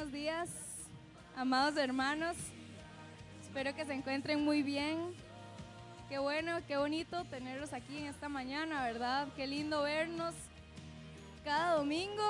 buenos 0.00 0.14
días, 0.14 0.48
amados 1.36 1.76
hermanos. 1.76 2.34
Espero 3.42 3.74
que 3.74 3.84
se 3.84 3.92
encuentren 3.92 4.42
muy 4.42 4.62
bien. 4.62 5.14
Qué 6.08 6.18
bueno, 6.18 6.58
qué 6.66 6.78
bonito 6.78 7.22
tenerlos 7.24 7.74
aquí 7.74 7.98
en 7.98 8.06
esta 8.06 8.30
mañana, 8.30 8.82
¿verdad? 8.82 9.28
Qué 9.36 9.46
lindo 9.46 9.82
vernos 9.82 10.34
cada 11.44 11.74
domingo 11.74 12.22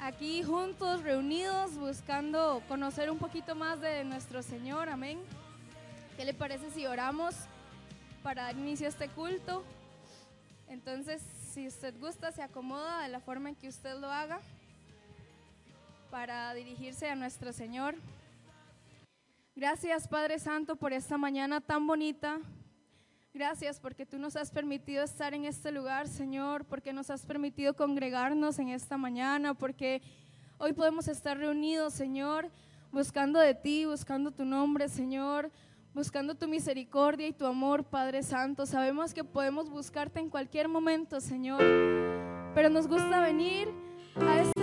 aquí 0.00 0.42
juntos, 0.42 1.02
reunidos, 1.02 1.76
buscando 1.76 2.62
conocer 2.66 3.10
un 3.10 3.18
poquito 3.18 3.54
más 3.54 3.82
de 3.82 4.02
nuestro 4.02 4.42
Señor. 4.42 4.88
Amén. 4.88 5.18
¿Qué 6.16 6.24
le 6.24 6.32
parece 6.32 6.70
si 6.70 6.86
oramos 6.86 7.34
para 8.22 8.44
dar 8.44 8.56
inicio 8.56 8.86
a 8.86 8.88
este 8.88 9.10
culto? 9.10 9.62
Entonces, 10.70 11.20
si 11.52 11.68
usted 11.68 11.94
gusta, 12.00 12.32
se 12.32 12.42
acomoda 12.42 13.02
de 13.02 13.08
la 13.08 13.20
forma 13.20 13.50
en 13.50 13.56
que 13.56 13.68
usted 13.68 13.94
lo 13.98 14.10
haga 14.10 14.40
para 16.10 16.52
dirigirse 16.54 17.08
a 17.08 17.14
nuestro 17.14 17.52
Señor. 17.52 17.96
Gracias 19.54 20.08
Padre 20.08 20.38
Santo 20.38 20.76
por 20.76 20.92
esta 20.92 21.16
mañana 21.16 21.60
tan 21.60 21.86
bonita. 21.86 22.40
Gracias 23.32 23.80
porque 23.80 24.06
tú 24.06 24.18
nos 24.18 24.36
has 24.36 24.50
permitido 24.50 25.04
estar 25.04 25.34
en 25.34 25.44
este 25.44 25.70
lugar, 25.70 26.08
Señor, 26.08 26.64
porque 26.64 26.92
nos 26.92 27.10
has 27.10 27.26
permitido 27.26 27.74
congregarnos 27.74 28.58
en 28.58 28.68
esta 28.68 28.96
mañana, 28.96 29.52
porque 29.52 30.00
hoy 30.56 30.72
podemos 30.72 31.06
estar 31.06 31.36
reunidos, 31.36 31.92
Señor, 31.92 32.50
buscando 32.92 33.38
de 33.38 33.54
ti, 33.54 33.84
buscando 33.84 34.30
tu 34.30 34.46
nombre, 34.46 34.88
Señor, 34.88 35.50
buscando 35.92 36.34
tu 36.34 36.48
misericordia 36.48 37.26
y 37.26 37.32
tu 37.34 37.44
amor, 37.44 37.84
Padre 37.84 38.22
Santo. 38.22 38.64
Sabemos 38.64 39.12
que 39.12 39.22
podemos 39.22 39.68
buscarte 39.68 40.18
en 40.18 40.30
cualquier 40.30 40.68
momento, 40.68 41.20
Señor, 41.20 41.60
pero 42.54 42.70
nos 42.70 42.86
gusta 42.86 43.20
venir 43.20 43.68
a 44.16 44.40
este 44.40 44.55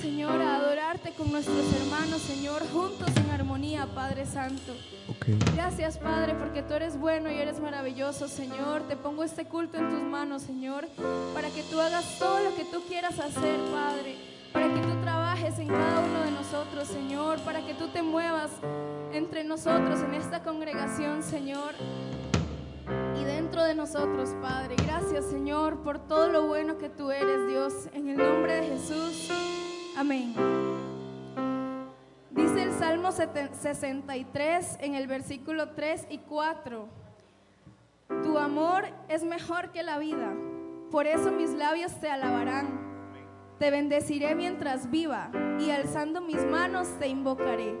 Señor, 0.00 0.40
a 0.40 0.56
adorarte 0.56 1.12
con 1.12 1.30
nuestros 1.30 1.72
hermanos, 1.80 2.22
Señor, 2.22 2.62
juntos 2.72 3.08
en 3.16 3.30
armonía, 3.30 3.86
Padre 3.94 4.26
Santo. 4.26 4.74
Gracias, 5.54 5.98
Padre, 5.98 6.34
porque 6.34 6.62
tú 6.62 6.74
eres 6.74 6.98
bueno 6.98 7.30
y 7.30 7.34
eres 7.34 7.60
maravilloso, 7.60 8.28
Señor. 8.28 8.82
Te 8.88 8.96
pongo 8.96 9.24
este 9.24 9.44
culto 9.46 9.78
en 9.78 9.88
tus 9.88 10.02
manos, 10.02 10.42
Señor, 10.42 10.86
para 11.34 11.48
que 11.50 11.62
tú 11.62 11.80
hagas 11.80 12.18
todo 12.18 12.40
lo 12.40 12.54
que 12.56 12.64
tú 12.64 12.82
quieras 12.88 13.18
hacer, 13.18 13.58
Padre, 13.72 14.16
para 14.52 14.72
que 14.72 14.80
tú 14.80 15.00
trabajes 15.02 15.58
en 15.58 15.68
cada 15.68 16.00
uno 16.00 16.20
de 16.22 16.30
nosotros, 16.30 16.88
Señor, 16.88 17.38
para 17.40 17.64
que 17.64 17.74
tú 17.74 17.88
te 17.88 18.02
muevas 18.02 18.50
entre 19.12 19.44
nosotros 19.44 20.00
en 20.00 20.14
esta 20.14 20.42
congregación, 20.42 21.22
Señor 21.22 21.74
y 23.18 23.24
dentro 23.24 23.62
de 23.62 23.74
nosotros, 23.74 24.30
Padre. 24.40 24.76
Gracias, 24.86 25.26
Señor, 25.26 25.82
por 25.82 25.98
todo 26.06 26.28
lo 26.28 26.46
bueno 26.46 26.78
que 26.78 26.88
tú 26.88 27.10
eres, 27.10 27.48
Dios. 27.48 27.88
En 27.92 28.08
el 28.08 28.16
nombre 28.16 28.54
de 28.54 28.66
Jesús. 28.68 29.30
Amén. 29.96 30.34
Dice 32.30 32.64
el 32.64 32.72
Salmo 32.72 33.12
63 33.12 34.78
en 34.80 34.96
el 34.96 35.06
versículo 35.06 35.70
3 35.70 36.08
y 36.10 36.18
4. 36.18 36.88
Tu 38.24 38.36
amor 38.38 38.86
es 39.08 39.22
mejor 39.22 39.70
que 39.70 39.84
la 39.84 39.98
vida, 39.98 40.32
por 40.90 41.06
eso 41.06 41.30
mis 41.30 41.50
labios 41.50 41.92
te 42.00 42.10
alabarán. 42.10 42.82
Te 43.60 43.70
bendeciré 43.70 44.34
mientras 44.34 44.90
viva 44.90 45.30
y 45.60 45.70
alzando 45.70 46.20
mis 46.20 46.44
manos 46.44 46.88
te 46.98 47.06
invocaré. 47.06 47.78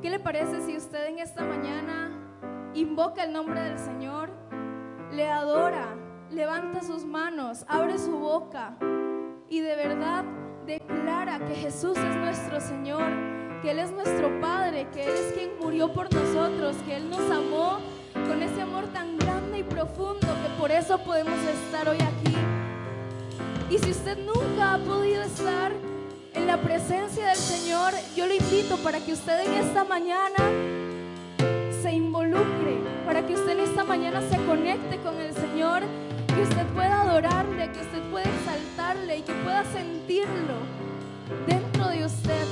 ¿Qué 0.00 0.08
le 0.08 0.20
parece 0.20 0.64
si 0.64 0.76
usted 0.76 1.06
en 1.06 1.18
esta 1.18 1.44
mañana 1.44 2.12
invoca 2.74 3.24
el 3.24 3.32
nombre 3.32 3.60
del 3.60 3.78
Señor, 3.80 4.30
le 5.10 5.28
adora, 5.28 5.96
levanta 6.30 6.80
sus 6.82 7.04
manos, 7.04 7.64
abre 7.66 7.98
su 7.98 8.16
boca 8.16 8.76
y 9.48 9.60
de 9.60 9.74
verdad 9.74 10.24
declara 10.66 11.38
que 11.38 11.54
Jesús 11.54 11.96
es 11.96 12.16
nuestro 12.16 12.60
Señor, 12.60 13.10
que 13.62 13.70
Él 13.70 13.78
es 13.78 13.92
nuestro 13.92 14.40
Padre, 14.40 14.88
que 14.92 15.04
Él 15.04 15.12
es 15.14 15.32
quien 15.32 15.50
murió 15.60 15.92
por 15.92 16.12
nosotros, 16.12 16.76
que 16.84 16.96
Él 16.96 17.08
nos 17.08 17.30
amó 17.30 17.78
con 18.12 18.42
ese 18.42 18.62
amor 18.62 18.84
tan 18.92 19.16
grande 19.16 19.60
y 19.60 19.62
profundo 19.62 20.26
que 20.26 20.58
por 20.58 20.72
eso 20.72 20.98
podemos 20.98 21.38
estar 21.38 21.88
hoy 21.88 21.98
aquí. 21.98 22.34
Y 23.70 23.78
si 23.78 23.90
usted 23.90 24.18
nunca 24.18 24.74
ha 24.74 24.78
podido 24.78 25.22
estar 25.22 25.72
en 26.34 26.46
la 26.46 26.56
presencia 26.58 27.28
del 27.28 27.36
Señor, 27.36 27.92
yo 28.16 28.26
lo 28.26 28.34
invito 28.34 28.76
para 28.78 28.98
que 28.98 29.12
usted 29.12 29.46
en 29.46 29.64
esta 29.64 29.84
mañana 29.84 30.36
se 31.80 31.92
involucre, 31.92 32.80
para 33.04 33.24
que 33.24 33.34
usted 33.34 33.50
en 33.50 33.60
esta 33.60 33.84
mañana 33.84 34.20
se 34.28 34.36
conecte 34.44 34.98
con 34.98 35.16
el 35.20 35.32
Señor, 35.32 35.82
que 36.36 36.42
usted 36.42 36.66
pueda 36.74 37.00
adorarle, 37.00 37.70
que 37.72 37.80
usted 37.80 38.02
pueda 38.10 38.26
exaltarle 38.26 39.18
y 39.18 39.22
que 39.22 39.32
pueda 39.32 39.64
sentirlo 39.64 40.54
dentro 41.46 41.88
de 41.88 42.04
usted. 42.04 42.46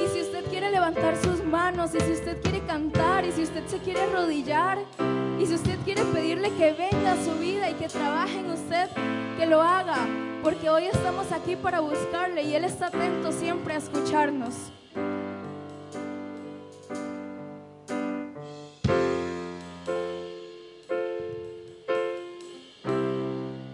Y 0.00 0.08
si 0.08 0.20
usted 0.20 0.44
quiere 0.44 0.70
levantar 0.70 1.16
sus 1.16 1.44
manos, 1.44 1.90
y 1.96 2.00
si 2.00 2.12
usted 2.12 2.40
quiere 2.40 2.60
cantar, 2.60 3.24
y 3.24 3.32
si 3.32 3.42
usted 3.42 3.66
se 3.66 3.78
quiere 3.78 4.02
arrodillar, 4.02 4.78
y 5.40 5.46
si 5.46 5.54
usted 5.54 5.80
quiere 5.84 6.04
pedirle 6.04 6.50
que 6.50 6.74
venga 6.74 7.12
a 7.12 7.24
su 7.24 7.32
vida 7.40 7.70
y 7.70 7.74
que 7.74 7.88
trabaje 7.88 8.38
en 8.38 8.50
usted, 8.50 8.88
que 9.36 9.46
lo 9.46 9.60
haga, 9.60 9.98
porque 10.44 10.70
hoy 10.70 10.84
estamos 10.84 11.32
aquí 11.32 11.56
para 11.56 11.80
buscarle 11.80 12.42
y 12.44 12.54
Él 12.54 12.64
está 12.64 12.86
atento 12.86 13.32
siempre 13.32 13.74
a 13.74 13.78
escucharnos. 13.78 14.70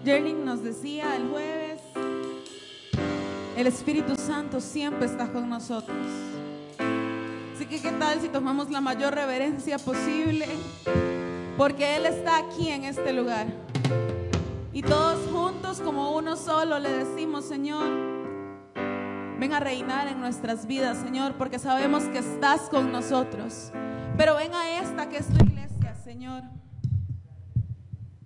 Jerling 0.08 0.42
nos 0.42 0.64
decía 0.64 1.16
el 1.16 1.28
jueves, 1.28 1.82
el 3.58 3.66
Espíritu 3.66 4.16
Santo 4.16 4.58
siempre 4.58 5.04
está 5.04 5.30
con 5.30 5.50
nosotros. 5.50 5.98
Así 7.54 7.66
que 7.66 7.78
qué 7.78 7.90
tal 7.90 8.18
si 8.18 8.30
tomamos 8.30 8.70
la 8.70 8.80
mayor 8.80 9.14
reverencia 9.14 9.78
posible, 9.78 10.46
porque 11.58 11.96
Él 11.96 12.06
está 12.06 12.38
aquí 12.38 12.70
en 12.70 12.84
este 12.84 13.12
lugar. 13.12 13.48
Y 14.72 14.80
todos 14.80 15.30
juntos 15.30 15.82
como 15.82 16.16
uno 16.16 16.36
solo 16.36 16.78
le 16.78 16.90
decimos, 16.90 17.44
Señor, 17.44 17.86
ven 19.38 19.52
a 19.52 19.60
reinar 19.60 20.08
en 20.08 20.20
nuestras 20.20 20.66
vidas, 20.66 20.96
Señor, 20.96 21.34
porque 21.34 21.58
sabemos 21.58 22.04
que 22.04 22.20
estás 22.20 22.70
con 22.70 22.90
nosotros. 22.92 23.72
Pero 24.16 24.36
ven 24.36 24.54
a 24.54 24.80
esta 24.80 25.10
que 25.10 25.18
es 25.18 25.26
tu 25.26 25.44
iglesia, 25.44 25.94
Señor. 26.02 26.57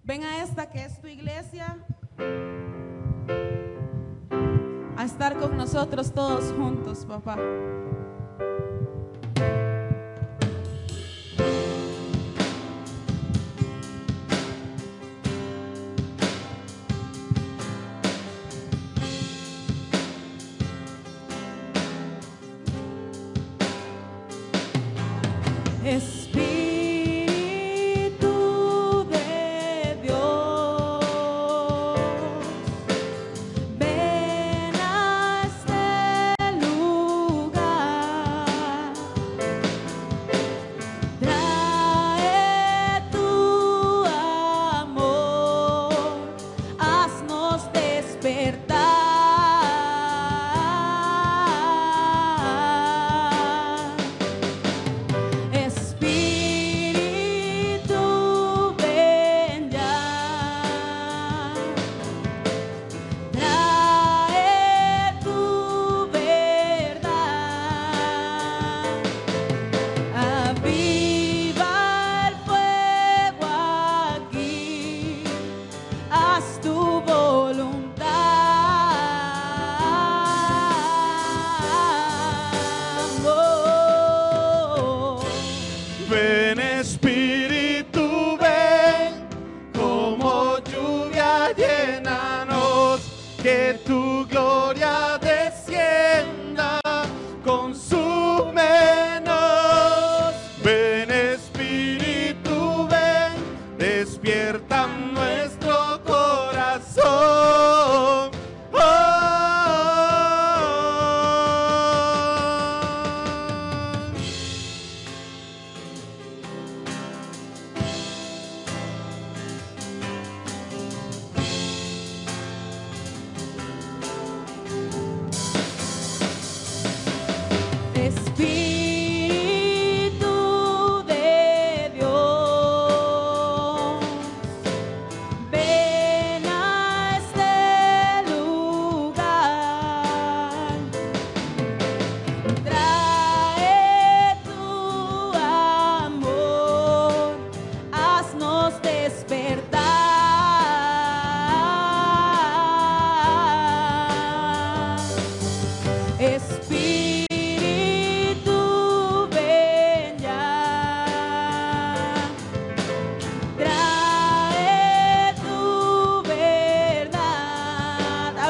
Ven 0.04 0.24
a 0.24 0.42
esta 0.42 0.68
que 0.68 0.84
es 0.84 1.00
tu 1.00 1.06
iglesia 1.06 1.78
a 4.96 5.04
estar 5.04 5.38
con 5.38 5.56
nosotros 5.56 6.12
todos 6.12 6.52
juntos, 6.52 7.06
papá. 7.06 7.36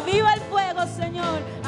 Aviva 0.03 0.35
el 0.35 0.41
fuego, 0.41 0.85
Señor. 0.87 1.62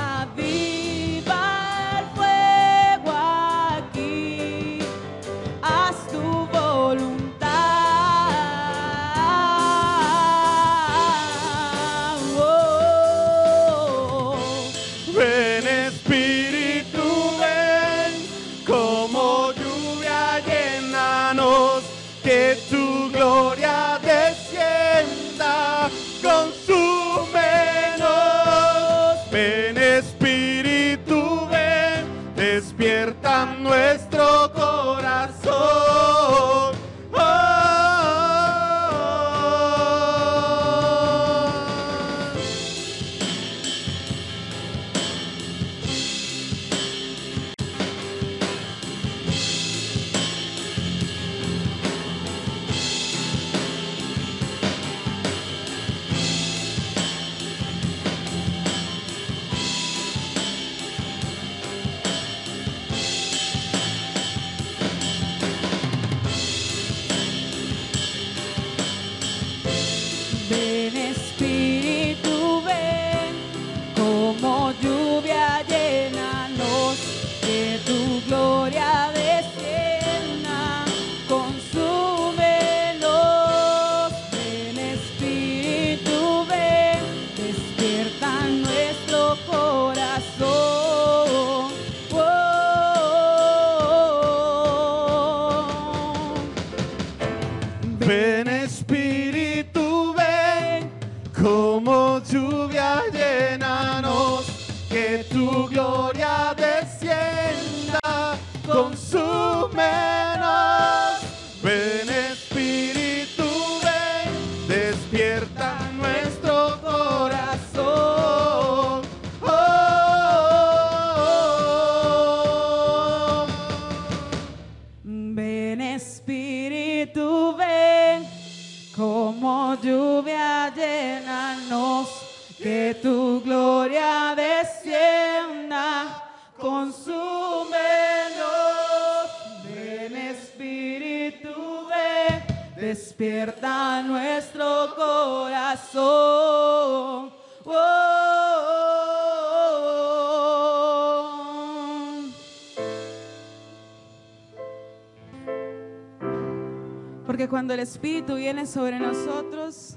Espíritu 157.84 158.36
viene 158.36 158.67
sobre 158.67 158.98
nosotros, 158.98 159.94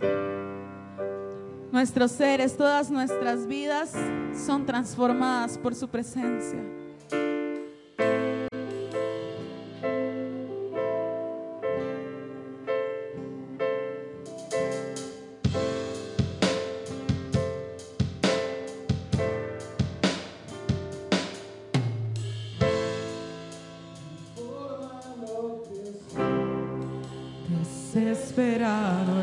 nuestros 1.72 2.12
seres, 2.12 2.58
todas 2.58 2.91
nuestras 2.91 3.48
vidas 3.48 3.94
son 4.46 4.65
transformadas 4.65 5.58
por 5.58 5.74
su 5.74 5.88
presencia. 5.88 6.60
esperado. 28.38 29.16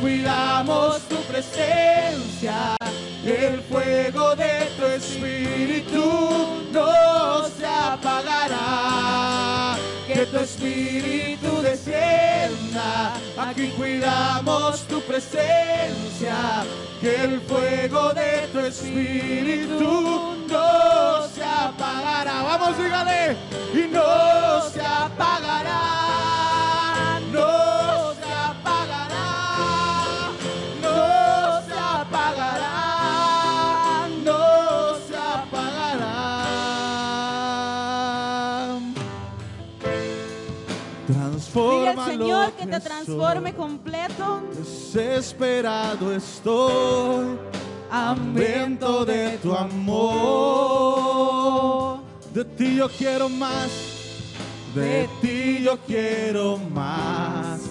cuidamos 0.00 1.00
tu 1.08 1.16
presencia, 1.24 2.76
el 3.24 3.60
fuego 3.62 4.34
de 4.34 4.70
tu 4.78 4.86
espíritu 4.86 6.62
no 6.72 7.44
se 7.48 7.66
apagará. 7.66 8.58
Que 10.06 10.26
tu 10.26 10.38
espíritu 10.38 11.62
descienda, 11.62 13.12
aquí 13.38 13.68
cuidamos 13.76 14.80
tu 14.88 15.00
presencia, 15.02 16.64
que 17.00 17.14
el 17.24 17.40
fuego 17.42 18.12
de 18.12 18.48
tu 18.52 18.58
espíritu 18.60 20.36
no 20.48 21.28
se 21.32 21.44
apagará. 21.44 22.42
Vamos, 22.42 22.76
dígale. 22.76 23.36
Te 42.70 42.80
transforme 42.80 43.52
completo. 43.54 44.42
Desesperado 44.56 46.14
estoy, 46.14 47.36
hambriento 47.90 49.04
de 49.04 49.38
tu 49.38 49.52
amor. 49.52 50.00
De 52.32 52.44
ti 52.44 52.76
yo 52.76 52.88
quiero 52.88 53.28
más, 53.28 53.70
de 54.74 55.08
ti 55.20 55.62
yo 55.64 55.76
quiero 55.84 56.58
más. 56.72 57.62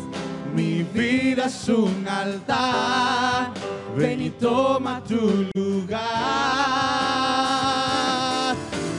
Mi 0.54 0.84
vida 0.84 1.46
es 1.46 1.70
un 1.70 2.06
altar, 2.08 3.54
ven 3.96 4.22
y 4.22 4.30
toma 4.32 5.02
tu 5.08 5.48
lugar. 5.56 6.10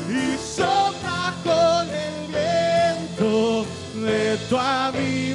Y 0.08 0.38
sopla 0.38 1.34
con 1.44 1.88
el 1.90 2.28
viento 2.32 3.66
de 3.94 4.38
tu 4.48 4.56
avivamiento, 4.56 5.29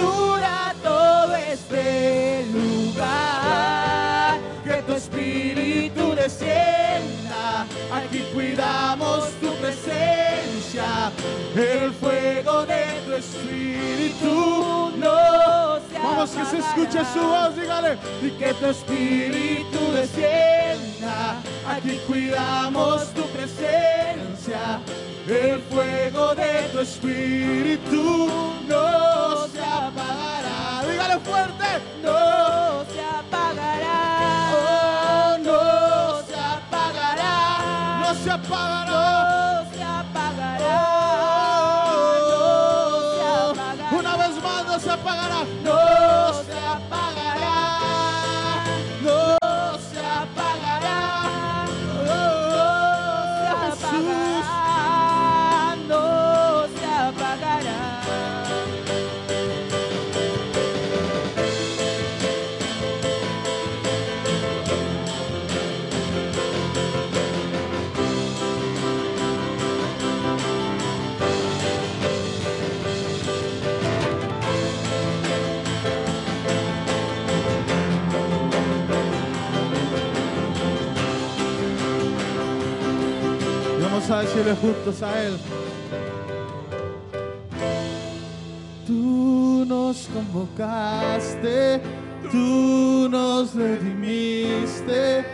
satura 0.00 0.74
todo 0.82 1.34
este 1.34 2.44
lugar. 2.52 4.38
Que 4.64 4.82
tu 4.82 4.92
espíritu 4.94 6.14
descienda, 6.14 7.66
aquí 7.92 8.24
cuidamos 8.32 9.30
tu 9.40 9.52
presencia, 9.56 11.12
el 11.54 11.92
fuego 11.92 12.66
de 12.66 12.84
tu 13.06 13.12
espíritu 13.14 14.92
no 14.96 15.78
se 15.90 15.98
Vamos 15.98 16.30
que 16.30 16.44
se 16.44 16.58
escuche 16.58 17.04
su 17.12 17.20
voz, 17.20 17.56
dígale, 17.56 17.98
y 18.22 18.30
que 18.30 18.54
tu 18.54 18.66
espíritu 18.66 19.92
descienda, 19.92 21.36
aquí 21.68 21.98
cuidamos 22.06 23.08
tu 23.14 23.22
presencia, 23.28 24.80
el 25.28 25.60
fuego 25.70 26.34
de 26.34 26.68
tu 26.72 26.78
espíritu 26.80 28.28
no 28.66 29.46
se 29.48 29.60
apagará. 29.60 30.82
Dígale 30.88 31.18
fuerte, 31.20 31.66
no 32.02 32.84
se 32.92 33.00
apagará. 33.00 33.98
Oh, 34.56 35.38
no 35.38 36.22
se 36.26 36.34
apagará, 36.34 38.00
no 38.02 38.14
se 38.14 38.30
apagará. 38.30 39.29
A 84.12 84.22
decirle 84.22 84.56
juntos 84.56 85.02
a 85.04 85.22
Él. 85.22 85.38
Tú 88.84 89.64
nos 89.68 90.08
convocaste, 90.08 91.80
tú 92.32 93.08
nos 93.08 93.54
redimiste, 93.54 95.24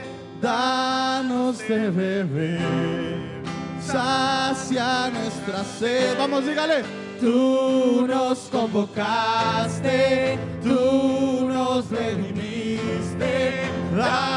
danos 0.42 1.59
de 1.66 1.90
beber, 1.90 3.42
sacia 3.80 5.11
nuestra 5.11 5.64
sed. 5.64 6.18
Vamos, 6.18 6.45
dígale. 6.45 6.85
Tú 7.18 8.06
nos 8.06 8.38
convocaste, 8.52 10.38
tú 10.62 11.49
nos 11.49 11.88
redimiste, 11.88 13.62
danos 13.97 14.35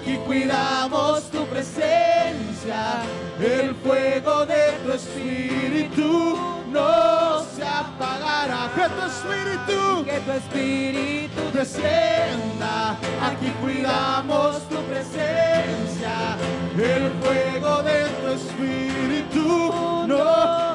aquí 0.00 0.16
cuidamos 0.26 1.22
tu 1.30 1.46
presencia, 1.46 3.02
el 3.40 3.74
fuego 3.76 4.46
de 4.46 4.72
tu 4.84 4.92
espíritu 4.92 6.38
no 6.70 7.40
se 7.54 7.62
apagará. 7.62 8.70
Que 8.74 8.88
tu 8.88 9.02
espíritu 9.06 10.04
Que 10.04 10.20
tu 10.20 10.32
espíritu 10.32 11.42
descienda, 11.52 12.96
aquí 13.22 13.50
cuidamos 13.62 14.60
tu 14.68 14.76
presencia, 14.82 16.36
el 16.76 17.10
fuego 17.22 17.82
de 17.82 18.04
tu 18.20 18.28
espíritu 18.28 20.06
no. 20.06 20.16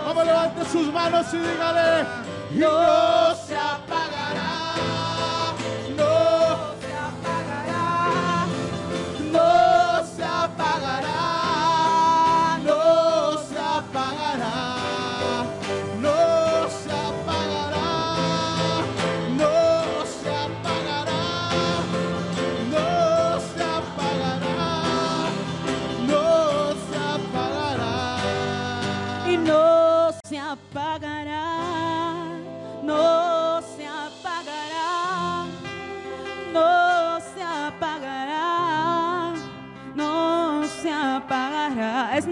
Vamos, 0.05 0.25
levante 0.25 0.65
sus 0.65 0.91
manos 0.91 1.25
y 1.33 1.37
dígale, 1.37 2.05
no 2.51 3.35
se 3.35 3.55
apagará, 3.55 4.00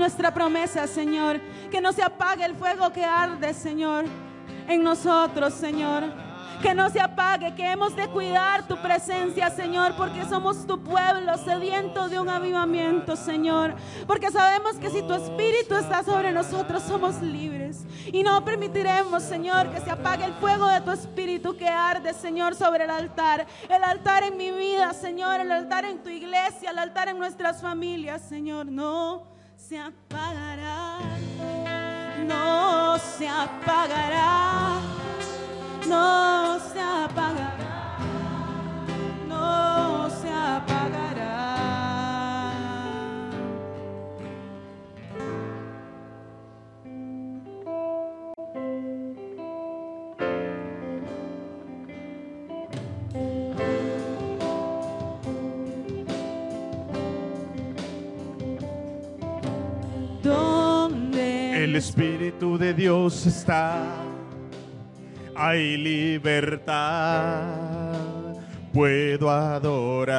nuestra 0.09 0.33
promesa, 0.33 0.87
Señor, 0.87 1.39
que 1.69 1.79
no 1.81 1.93
se 1.93 2.01
apague 2.01 2.43
el 2.43 2.55
fuego 2.55 2.91
que 2.91 3.05
arde, 3.05 3.53
Señor, 3.53 4.05
en 4.67 4.81
nosotros, 4.81 5.53
Señor. 5.53 6.03
Que 6.63 6.73
no 6.73 6.89
se 6.89 6.99
apague, 6.99 7.53
que 7.55 7.71
hemos 7.71 7.95
de 7.95 8.07
cuidar 8.07 8.67
tu 8.67 8.75
presencia, 8.81 9.51
Señor, 9.51 9.95
porque 9.95 10.25
somos 10.25 10.65
tu 10.65 10.83
pueblo 10.83 11.37
sediento 11.37 12.09
de 12.09 12.19
un 12.19 12.27
avivamiento, 12.27 13.15
Señor. 13.15 13.75
Porque 14.07 14.31
sabemos 14.31 14.77
que 14.77 14.89
si 14.89 15.03
tu 15.03 15.13
espíritu 15.13 15.75
está 15.75 16.03
sobre 16.03 16.31
nosotros, 16.31 16.81
somos 16.81 17.21
libres. 17.21 17.85
Y 18.11 18.23
no 18.23 18.43
permitiremos, 18.43 19.21
Señor, 19.21 19.69
que 19.69 19.79
se 19.79 19.91
apague 19.91 20.25
el 20.25 20.33
fuego 20.33 20.67
de 20.67 20.81
tu 20.81 20.91
espíritu 20.91 21.55
que 21.55 21.67
arde, 21.67 22.13
Señor, 22.13 22.55
sobre 22.55 22.85
el 22.85 22.89
altar. 22.89 23.45
El 23.69 23.83
altar 23.83 24.23
en 24.23 24.35
mi 24.35 24.49
vida, 24.49 24.91
Señor, 24.93 25.39
el 25.39 25.51
altar 25.51 25.85
en 25.85 25.99
tu 26.03 26.09
iglesia, 26.09 26.71
el 26.71 26.79
altar 26.79 27.09
en 27.09 27.19
nuestras 27.19 27.61
familias, 27.61 28.23
Señor. 28.23 28.65
No 28.65 29.38
se 29.69 29.77
apagará. 29.77 30.97
No 32.27 32.97
se 32.97 33.27
apagará 33.27 34.79
no 35.87 36.59
se 36.59 36.79
apagará, 36.79 37.97
no 39.27 40.09
se 40.09 40.29
apagará. 40.29 41.08
El 61.69 61.75
Espíritu 61.75 62.57
de 62.57 62.73
Dios 62.73 63.27
está, 63.27 63.83
hay 65.35 65.77
libertad, 65.77 67.43
puedo 68.73 69.29
adorar. 69.29 70.17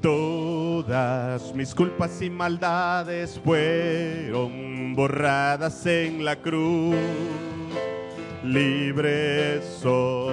Todas 0.00 1.54
mis 1.54 1.74
culpas 1.74 2.22
y 2.22 2.30
maldades 2.30 3.38
fueron 3.44 4.94
borradas 4.94 5.84
en 5.84 6.24
la 6.24 6.36
cruz, 6.36 6.96
libre 8.42 9.60
soy. 9.82 10.32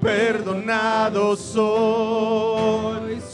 Perdonado 0.00 1.36
soy 1.36 2.51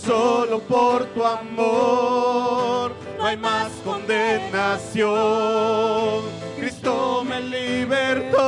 solo 0.08 0.58
por 0.60 1.04
tu 1.12 1.22
amor. 1.22 2.92
No 3.18 3.26
hay 3.26 3.36
más 3.36 3.70
condenación. 3.84 5.12
Cristo 6.56 7.22
me 7.28 7.42
libertó. 7.42 8.38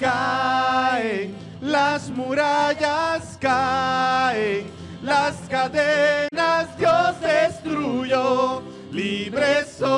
Caen 0.00 1.36
las 1.60 2.10
murallas, 2.10 3.38
caen 3.40 4.66
las 5.00 5.36
cadenas, 5.48 6.76
Dios 6.76 7.20
destruyó. 7.20 8.62
Libre 8.90 9.64
soy, 9.64 9.88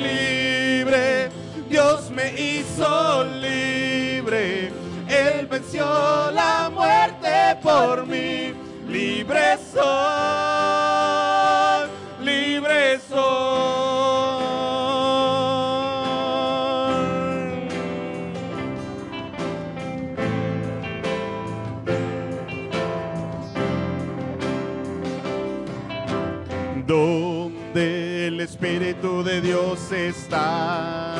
libre. 0.00 1.30
Dios 1.68 2.10
me 2.10 2.32
hizo 2.40 3.24
la 5.74 6.70
muerte 6.72 7.58
por 7.62 8.06
mí. 8.06 8.54
Libre 8.88 9.58
soy, 9.72 9.82
libre 12.24 12.98
soy. 13.08 13.66
Donde 26.86 28.28
el 28.28 28.40
Espíritu 28.40 29.24
de 29.24 29.40
Dios 29.40 29.90
está, 29.90 31.16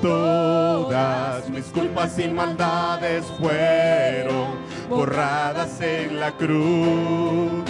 Todas 0.00 1.48
mis 1.48 1.64
culpas 1.66 2.18
y 2.18 2.28
maldades 2.28 3.24
fueron 3.38 4.56
borradas 4.88 5.80
en 5.80 6.20
la 6.20 6.32
cruz, 6.32 7.64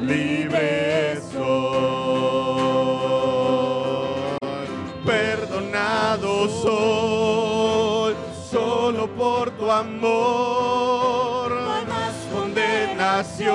libre 0.00 1.20
soy 1.32 1.82
perdonado 5.06 6.48
soy, 6.48 8.14
solo 8.50 9.06
por 9.08 9.50
tu 9.52 9.70
amor. 9.70 11.50
No 11.50 11.72
hay 11.74 11.86
más 11.86 12.14
condenación, 12.32 13.54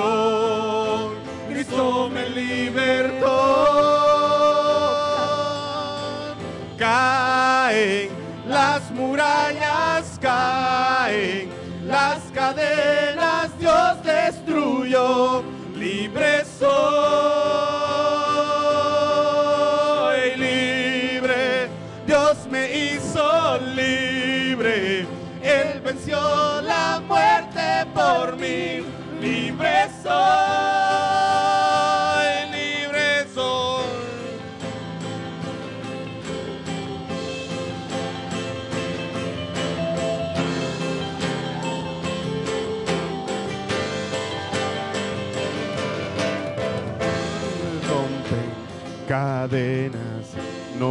Cristo 1.48 2.08
me 2.10 2.30
libertó. 2.30 3.17
Caen 6.78 8.08
las 8.46 8.90
murallas, 8.92 10.16
caen 10.20 11.50
las 11.84 12.20
cadenas, 12.32 13.58
Dios 13.58 14.00
destruyó. 14.04 15.42
Libre 15.74 16.44
soy, 16.44 16.68
libre, 20.36 21.68
Dios 22.06 22.46
me 22.48 22.72
hizo 22.76 23.58
libre, 23.74 25.06
Él 25.42 25.80
venció 25.84 26.60
la 26.62 27.02
muerte 27.08 27.86
por 27.92 28.36
mí, 28.36 28.84
libre 29.20 29.88
soy, 30.02 30.67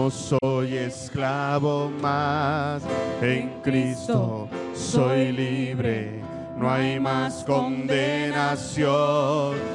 Soy 0.09 0.77
esclavo 0.77 1.89
más, 1.89 2.81
en 3.21 3.59
Cristo 3.61 4.47
soy 4.73 5.33
libre. 5.33 6.21
No 6.55 6.71
hay 6.71 6.97
más 6.99 7.43
condenación, 7.43 8.87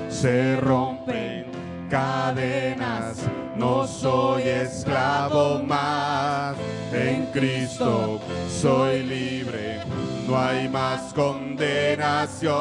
se 0.09 0.57
rompen 0.57 1.47
cadenas. 1.91 3.19
No 3.57 3.87
soy 3.87 4.43
esclavo 4.45 5.59
más, 5.65 6.57
en 6.93 7.27
Cristo 7.27 8.19
soy 8.49 9.03
libre. 9.03 9.81
No 10.27 10.39
hay 10.39 10.67
más 10.69 11.13
condenación, 11.13 12.55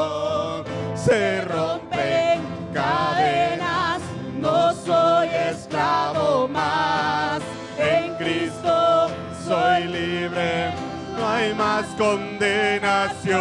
se 0.93 1.41
rompen 1.41 2.41
cadenas. 2.73 4.01
No 4.41 4.73
soy 4.73 5.29
esclavo 5.51 6.47
más, 6.47 7.41
en 7.77 8.15
Cristo 8.15 9.09
soy 9.47 9.83
libre. 9.85 10.73
No 11.17 11.27
hay 11.27 11.53
más 11.53 11.85
condenación. 11.97 13.39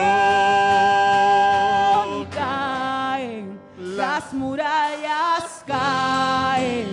Caen 2.35 3.61
las 3.79 4.33
murallas, 4.33 5.65
caen 5.67 6.87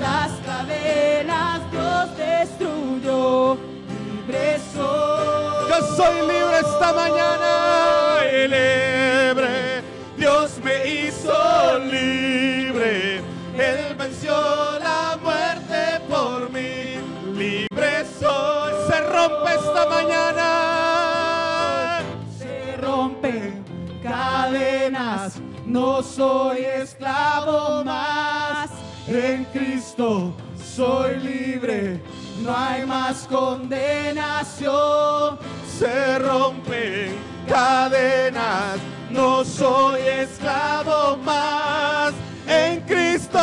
las 0.00 0.30
cadenas, 0.46 1.60
Dios 1.70 2.16
destruyó. 2.16 3.54
Libre 3.54 4.58
soy. 4.74 5.68
Yo 5.68 5.96
soy 5.96 6.20
libre 6.20 6.58
esta 6.60 6.92
mañana 6.92 7.80
libre. 8.48 9.82
Dios 10.16 10.58
me 10.62 10.88
hizo 10.88 11.78
libre. 11.78 12.39
Esta 19.80 19.88
mañana. 19.88 20.50
se 22.38 22.76
rompen 22.76 23.64
cadenas, 24.02 25.40
no 25.66 26.02
soy 26.02 26.64
esclavo 26.64 27.84
más. 27.84 28.70
En 29.06 29.44
Cristo 29.46 30.34
soy 30.56 31.18
libre. 31.18 32.00
No 32.42 32.56
hay 32.56 32.84
más 32.86 33.26
condenación. 33.26 34.68
Se 35.78 36.18
rompen 36.18 37.14
cadenas. 37.48 38.78
No 39.10 39.44
soy 39.44 40.00
esclavo 40.00 41.16
más. 41.18 42.12
En 42.46 42.80
Cristo 42.82 43.40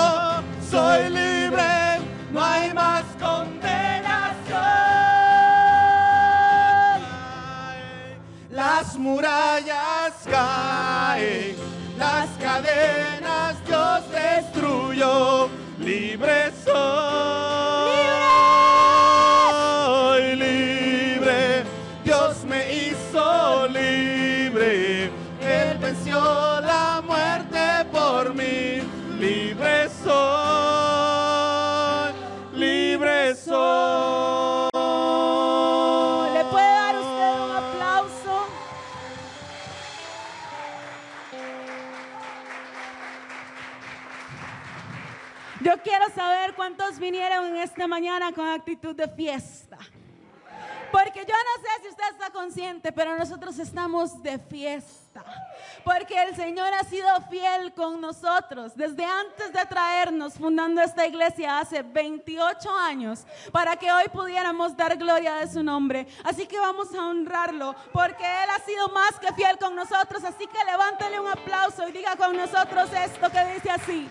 soy 0.70 1.10
libre. 1.10 2.00
No 2.32 2.44
hay 2.44 2.74
más 2.74 3.04
Las 8.88 8.98
murallas 9.00 10.14
caen. 10.24 11.58
Las 11.98 12.30
cadenas 12.40 13.56
Dios 13.68 14.02
destruyó. 14.10 15.50
Libre 15.78 16.54
Quiero 45.84 46.10
saber 46.16 46.54
cuántos 46.56 47.00
vinieron 47.00 47.48
en 47.48 47.58
esta 47.58 47.88
mañana 47.88 48.32
con 48.32 48.48
actitud 48.48 48.96
de 48.96 49.08
fiesta. 49.08 49.78
Porque 50.92 51.20
yo 51.20 51.34
no 51.34 51.64
sé 51.64 51.82
si 51.82 51.90
usted 51.90 52.04
está 52.12 52.30
consciente, 52.30 52.92
pero 52.92 53.18
nosotros 53.18 53.60
estamos 53.60 54.22
de 54.24 54.40
fiesta. 54.40 55.24
Porque 55.84 56.22
el 56.22 56.36
Señor 56.36 56.74
ha 56.74 56.84
sido 56.84 57.08
fiel 57.30 57.74
con 57.74 58.00
nosotros 58.00 58.76
desde 58.76 59.04
antes 59.04 59.52
de 59.52 59.66
traernos, 59.66 60.36
fundando 60.36 60.82
esta 60.82 61.06
iglesia 61.06 61.60
hace 61.60 61.82
28 61.82 62.70
años, 62.72 63.26
para 63.52 63.76
que 63.76 63.92
hoy 63.92 64.06
pudiéramos 64.12 64.76
dar 64.78 64.96
gloria 64.98 65.36
de 65.36 65.48
su 65.48 65.64
nombre. 65.64 66.08
Así 66.24 66.46
que 66.48 66.60
vamos 66.60 66.94
a 66.96 67.06
honrarlo, 67.06 67.76
porque 67.92 68.24
Él 68.24 68.50
ha 68.50 68.60
sido 68.66 68.88
más 68.90 69.20
que 69.20 69.34
fiel 69.34 69.58
con 69.58 69.76
nosotros. 69.76 70.24
Así 70.24 70.48
que 70.48 70.66
levántale 70.66 71.20
un 71.20 71.28
aplauso 71.28 71.88
y 71.88 71.92
diga 71.92 72.16
con 72.16 72.36
nosotros 72.36 72.90
esto 72.94 73.30
que 73.30 73.46
dice 73.54 73.72
así. 73.72 74.10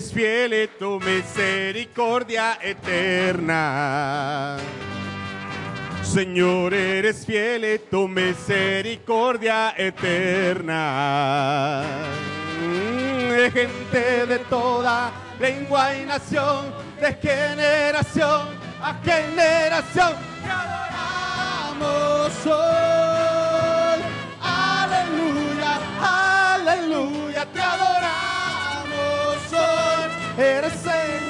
Eres 0.00 0.14
fiel 0.14 0.54
y 0.54 0.66
tu 0.78 0.98
misericordia 0.98 2.58
eterna. 2.62 4.56
Señor, 6.02 6.72
eres 6.72 7.26
fiel 7.26 7.66
y 7.66 7.78
tu 7.80 8.08
misericordia 8.08 9.74
eterna. 9.76 10.82
Mm, 12.62 13.28
de 13.28 13.50
gente 13.50 14.26
de 14.26 14.38
toda 14.48 15.12
lengua 15.38 15.94
y 15.94 16.06
nación, 16.06 16.72
de 16.98 17.12
generación 17.16 18.48
a 18.82 18.94
generación, 19.04 20.14
te 20.42 20.50
adoramos 20.50 22.46
hoy. 22.46 24.02
Aleluya, 24.40 25.78
aleluya, 26.00 27.44
te 27.52 27.60
adoramos 27.60 27.89
hoy. 30.40 30.46
Eres 30.46 30.72
Señor, 30.72 31.29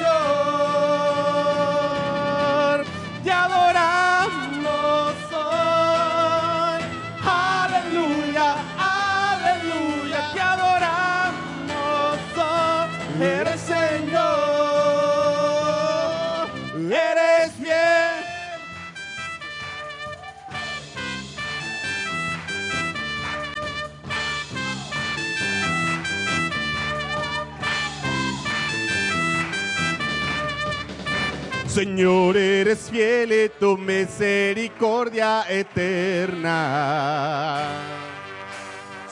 Señor, 31.80 32.36
eres 32.36 32.90
fiel 32.90 33.32
y 33.32 33.48
tu 33.58 33.78
misericordia 33.78 35.46
eterna. 35.48 36.58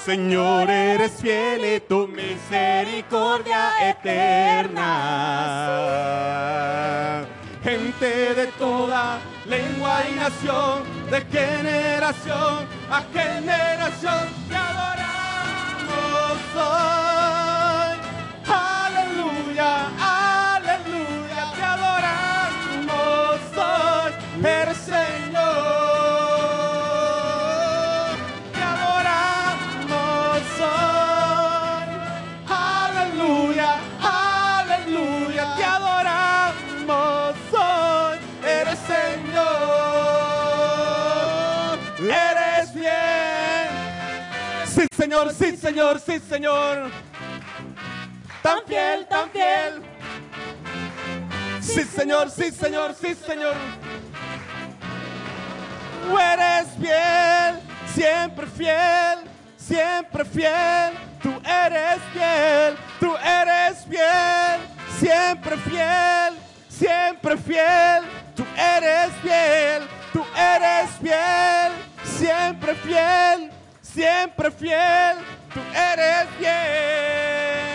Señor, 0.04 0.68
eres 0.68 1.12
fiel 1.12 1.64
y 1.64 1.80
tu 1.80 2.06
misericordia 2.06 3.70
eterna. 3.88 4.84
Gente 7.64 8.34
de 8.34 8.48
toda 8.58 9.18
lengua 9.46 10.02
y 10.06 10.16
nación, 10.16 10.82
de 11.10 11.22
generación 11.22 12.68
a 12.90 13.02
generación, 13.14 14.28
te 14.46 14.56
adoramos 14.56 16.38
hoy. 16.54 17.57
Señor, 45.08 45.32
sí, 45.32 45.56
Señor, 45.56 46.00
sí, 46.00 46.20
Señor. 46.20 46.90
Tan 48.42 48.58
fiel, 48.66 49.06
tan 49.06 49.30
fiel. 49.30 49.82
Sí, 51.62 51.82
Señor, 51.84 52.30
sí, 52.30 52.50
Señor, 52.50 52.94
sí, 52.94 53.14
Señor. 53.14 53.54
Tú 56.04 56.18
eres 56.18 56.68
fiel, 56.78 57.58
siempre 57.94 58.46
fiel, 58.48 59.20
siempre 59.56 60.26
fiel. 60.26 60.92
Tú 61.22 61.40
eres 61.42 62.00
fiel, 62.12 62.76
tú 63.00 63.16
eres 63.16 63.86
fiel, 63.88 64.60
siempre 65.00 65.56
fiel, 65.56 66.34
siempre 66.68 67.36
fiel. 67.38 68.04
Tú 68.36 68.44
eres 68.54 69.10
fiel, 69.22 69.88
tú 70.12 70.22
eres 70.36 70.90
fiel, 71.00 71.72
siempre 72.04 72.74
fiel, 72.74 73.50
siempre 73.94 74.50
fiel. 74.50 75.16
Tú 75.52 75.60
eres 75.74 76.28
fiel. 76.38 77.67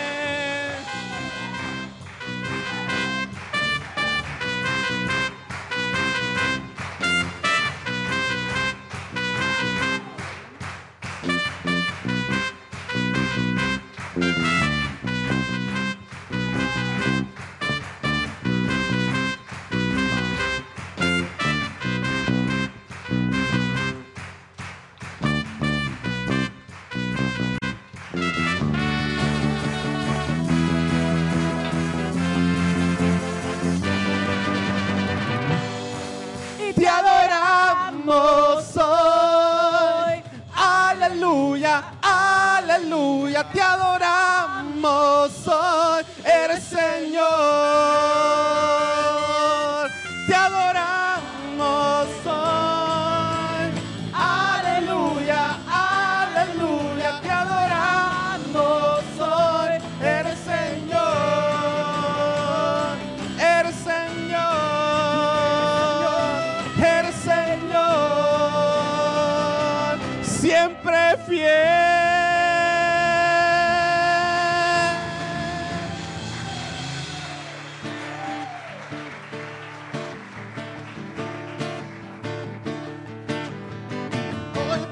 Aleluya, 40.55 41.83
aleluya, 42.01 43.43
te 43.51 43.61
adoramos 43.61 45.47
hoy. 45.47 46.03
Eres 46.25 46.63
Señor. 46.63 48.02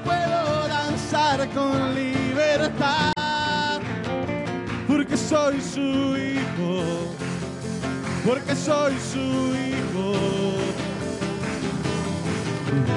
Puedo 0.04 0.68
danzar 0.68 1.48
con 1.50 1.94
libertad, 1.94 3.12
porque 4.86 5.16
soy 5.16 5.60
su 5.60 6.16
hijo, 6.16 7.14
porque 8.26 8.54
soy 8.54 8.94
su 9.12 9.18
hijo. 9.18 10.12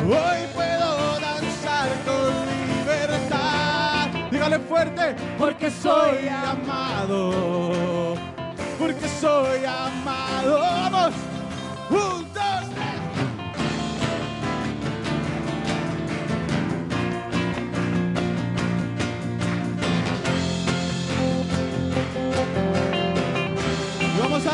Hoy 0.07 0.47
puedo 0.53 1.19
danzar 1.19 1.89
con 2.05 2.33
libertad. 2.77 4.07
Dígale 4.31 4.59
fuerte, 4.59 5.15
porque 5.37 5.69
soy 5.71 6.27
amado. 6.27 8.15
Porque 8.79 9.07
soy 9.07 9.65
amado. 9.65 10.15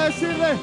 Decirle, 0.04 0.58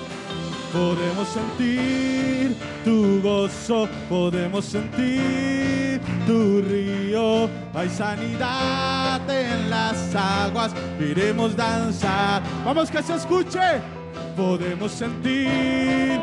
podemos 0.73 1.29
sentir 1.29 2.57
tu 2.85 3.21
gozo, 3.23 3.89
podemos 4.09 4.65
sentir 4.65 6.01
tu 6.27 6.63
río. 6.63 7.49
Hay 7.75 7.89
sanidad 7.89 9.21
en 9.29 9.71
las 9.71 10.15
aguas, 10.15 10.73
queremos 10.99 11.57
danzar. 11.57 12.43
Vamos 12.65 12.91
que 12.91 13.03
se 13.03 13.15
escuche, 13.15 13.81
podemos 14.37 14.93
sentir, 14.93 16.21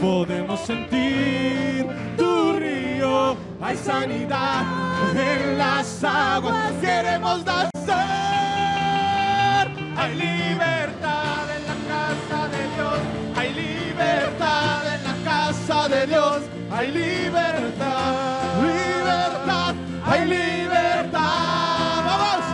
podemos 0.00 0.60
sentir 0.60 1.86
tu 2.16 2.52
río. 2.52 3.36
Hay 3.60 3.76
sanidad 3.76 4.62
en 5.14 5.58
las 5.58 6.04
aguas, 6.04 6.72
queremos 6.80 7.44
danzar. 7.44 7.70
Hay 9.96 10.14
libertad 10.14 10.83
de 16.04 16.12
Dios. 16.12 16.40
Hay 16.70 16.90
libertad. 16.90 18.14
Libertad. 18.62 19.74
Hay 20.06 20.24
libertad. 20.26 21.20
Vamos. 22.08 22.44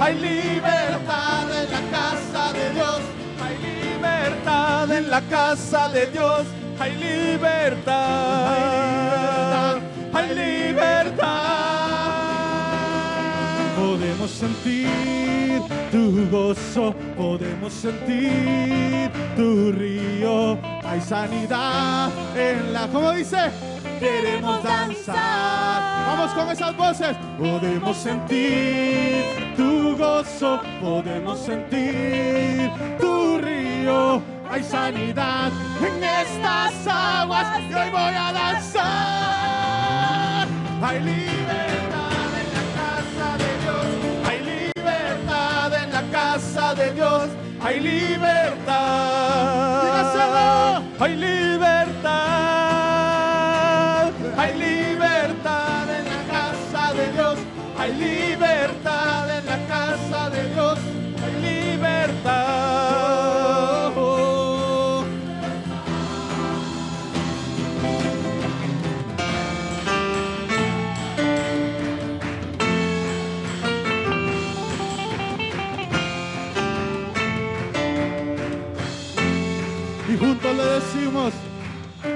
Hay 0.00 0.14
libertad 0.14 1.50
en 1.62 1.70
la 1.70 1.80
casa 1.90 2.52
de 2.52 2.70
Dios. 2.74 3.00
Hay 3.44 3.56
libertad 3.58 4.90
en 4.92 5.10
la 5.10 5.20
casa 5.22 5.88
de 5.88 6.06
Dios. 6.06 6.42
Hay 6.78 6.96
libertad. 6.96 7.90
Hay 10.12 10.34
libertad. 10.34 11.69
Podemos 13.80 14.30
sentir 14.30 15.62
tu 15.90 16.28
gozo, 16.30 16.94
podemos 17.16 17.72
sentir 17.72 19.10
tu 19.34 19.72
río. 19.72 20.58
Hay 20.84 21.00
sanidad 21.00 22.10
en 22.36 22.74
la, 22.74 22.86
¿cómo 22.88 23.12
dice? 23.12 23.50
Queremos 23.98 24.62
danzar. 24.62 25.16
Vamos 26.08 26.30
con 26.32 26.50
esas 26.50 26.76
voces. 26.76 27.16
Podemos 27.38 27.96
sentir 27.96 29.24
tu 29.56 29.96
gozo, 29.96 30.60
podemos 30.82 31.38
sentir 31.38 32.70
tu 33.00 33.38
río. 33.38 34.20
Hay 34.50 34.62
sanidad 34.62 35.50
en 35.80 36.04
estas 36.04 36.86
aguas 36.86 37.58
y 37.60 37.72
hoy 37.72 37.90
voy 37.90 38.14
a 38.14 38.32
danzar. 38.32 38.86
Hay 40.82 41.00
libertad 41.00 41.99
casa 46.50 46.74
de 46.74 46.90
Dios. 46.92 47.28
Hay 47.62 47.80
libertad. 47.80 49.82
Dígaselo. 49.84 50.82
Hay 50.98 51.16
libertad. 51.16 51.59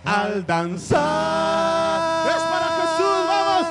al 0.04 0.44
danzar. 0.44 2.28
Es 2.28 2.42
para 2.52 2.66
Jesús, 2.80 3.16
vamos. 3.28 3.64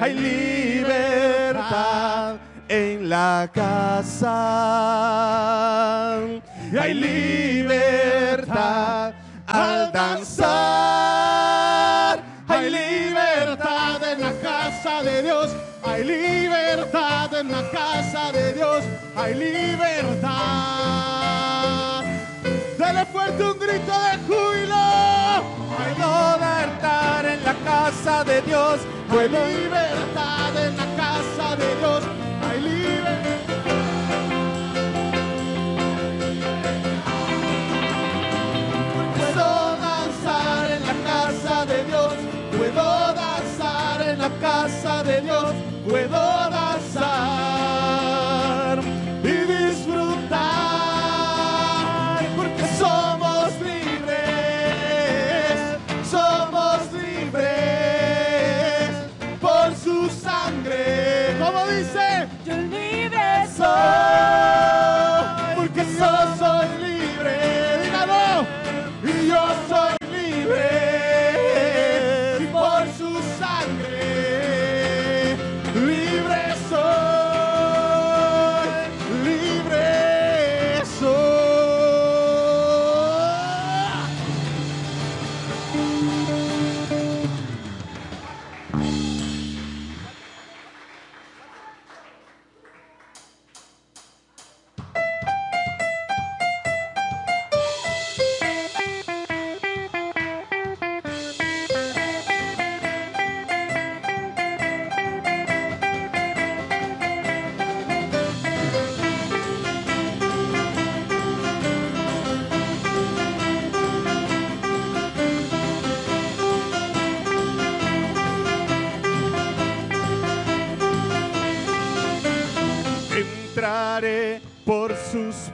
Hay 0.00 0.14
libertad 0.14 1.56
en 2.68 3.08
la 3.08 3.50
casa. 3.52 4.34
Hay 6.80 6.94
libertad 6.94 8.44
al 9.48 9.90
danzar. 9.90 11.34
Casa 14.94 15.10
de 15.10 15.22
Dios. 15.22 15.50
Hay 15.82 16.04
libertad 16.04 17.34
en 17.34 17.50
la 17.50 17.70
casa 17.70 18.30
de 18.32 18.52
Dios. 18.52 18.84
Hay 19.16 19.34
libertad. 19.34 20.32
Dale 22.78 23.06
fuerte 23.06 23.42
un 23.42 23.58
grito 23.58 23.92
de 24.06 24.18
júbilo. 24.26 24.74
Hay 25.78 25.94
libertad 25.96 27.26
en 27.26 27.44
la 27.44 27.54
casa 27.64 28.24
de 28.24 28.42
Dios. 28.42 28.80
Hay 29.10 29.28
libertad 29.28 30.64
en 30.64 30.76
la 30.76 30.86
casa 30.96 31.56
de 31.56 31.76
Dios. 31.76 32.04
Hay 32.48 32.60
libertad. 32.60 34.03
De 45.04 45.20
Dios. 45.20 45.52
Puedo 45.88 46.08
danzar 46.10 46.63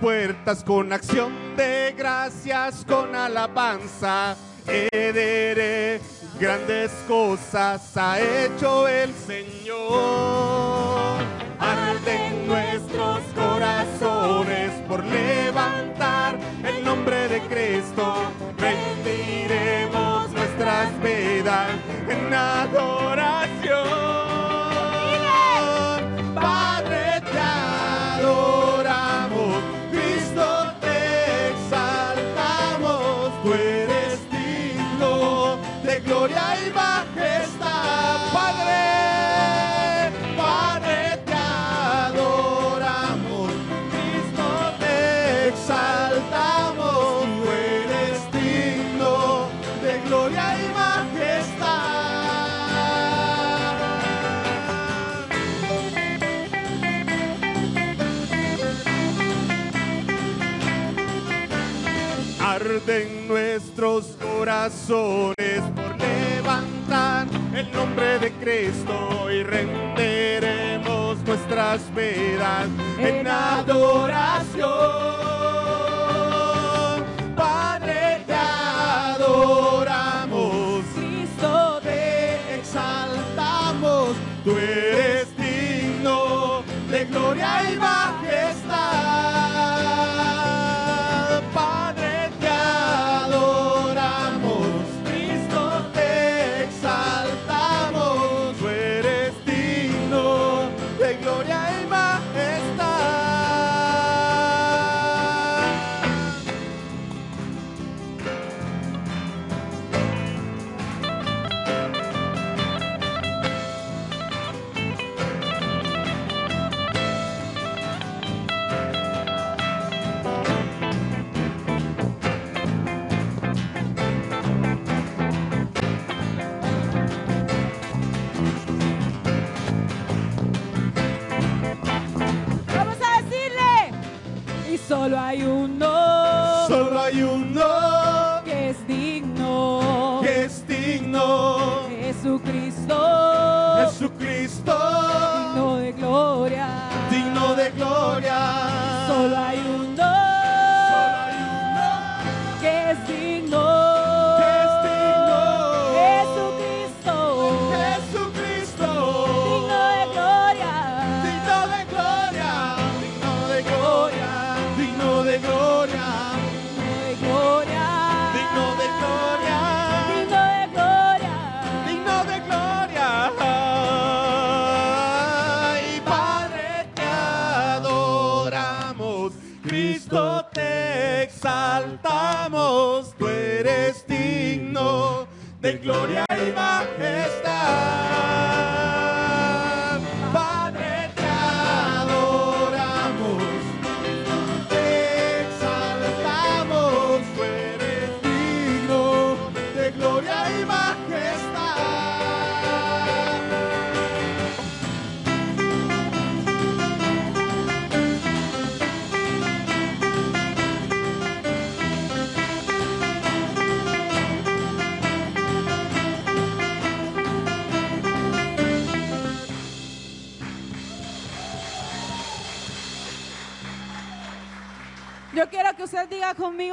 puertas 0.00 0.64
con 0.64 0.92
acción 0.92 1.32
de 1.56 1.94
gracias, 1.96 2.84
con 2.86 3.14
alabanza. 3.14 4.36
Ederé, 4.66 6.00
grandes 6.38 6.90
cosas 7.06 7.96
ha 7.96 8.18
hecho 8.20 8.88
el 8.88 9.12
Señor. 9.14 9.90
Arden 11.58 12.46
nuestros 12.46 13.20
corazones 13.34 14.70
por 14.88 15.04
levantar 15.04 16.38
el 16.64 16.84
nombre 16.84 17.28
de 17.28 17.40
Cristo. 17.42 18.14
Rendiremos 18.58 20.30
nuestras 20.30 21.02
vidas 21.02 21.68
en 22.08 22.32
adoración. 22.32 24.09
por 64.60 65.96
levantar 65.98 67.26
el 67.54 67.72
nombre 67.72 68.18
de 68.18 68.30
Cristo 68.32 69.30
y 69.30 69.42
renderemos 69.42 71.16
nuestras 71.24 71.80
vidas 71.94 72.68
en 72.98 73.26
adoración. 73.26 74.70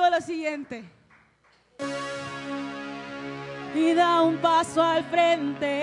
lo 0.09 0.21
siguiente. 0.21 0.83
Y 3.75 3.93
da 3.93 4.21
un 4.21 4.37
paso 4.37 4.81
al 4.81 5.03
frente. 5.05 5.76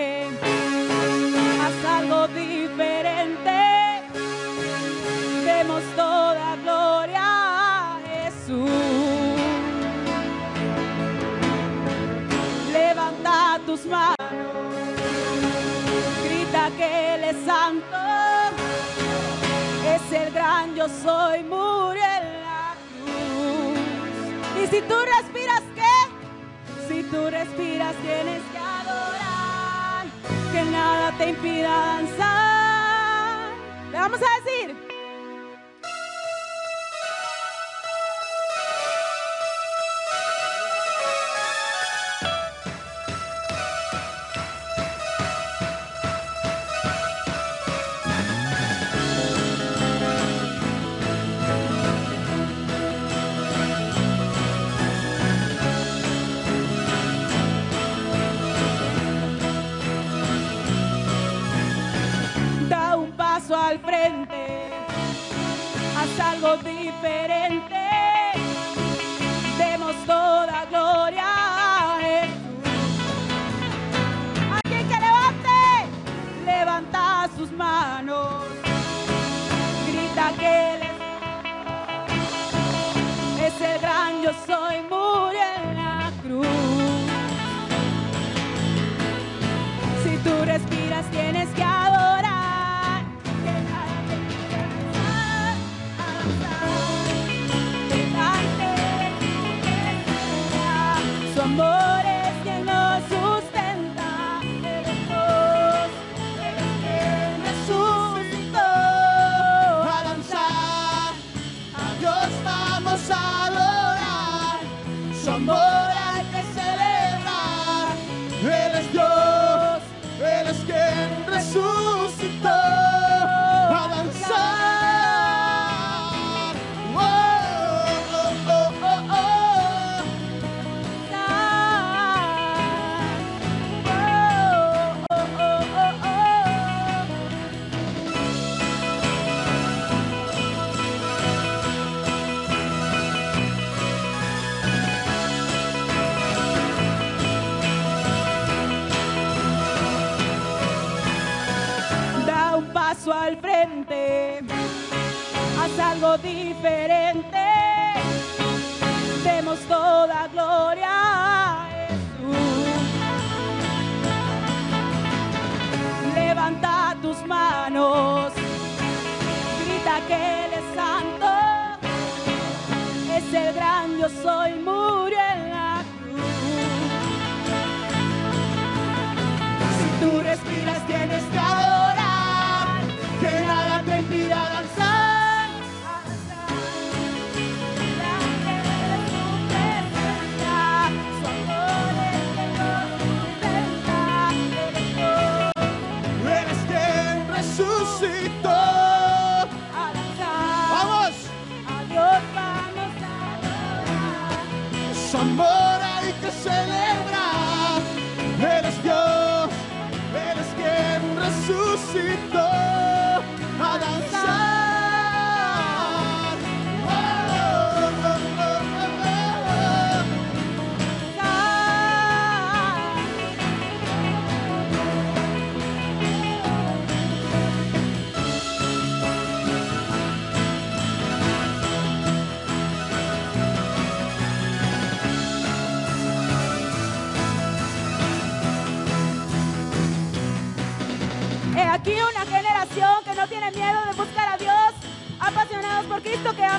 Si 24.75 24.81
tú 24.81 24.95
respiras, 25.17 25.63
¿qué? 25.77 26.89
Si 26.89 27.05
tú 27.05 27.31
respiras, 27.31 27.95
tienes 28.03 28.43
que 28.51 28.59
adorar. 28.59 30.07
Que 30.51 30.65
nada 30.65 31.17
te 31.17 31.29
impida 31.29 31.69
danzar. 31.69 33.53
Le 33.93 33.99
vamos 34.01 34.21
a 34.21 34.41
decir. 34.43 34.84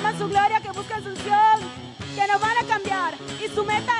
Por 0.00 0.12
Cristo, 0.12 0.18
que 0.18 0.18
aman 0.18 0.18
su 0.18 0.28
gloria, 0.28 0.60
que 0.60 0.70
buscan 0.72 1.02
su 1.02 1.10
unción, 1.10 1.60
que 2.14 2.26
no 2.26 2.38
van 2.38 2.56
a 2.58 2.66
cambiar. 2.66 3.14
Y 3.44 3.48
su 3.54 3.64
meta 3.64 3.95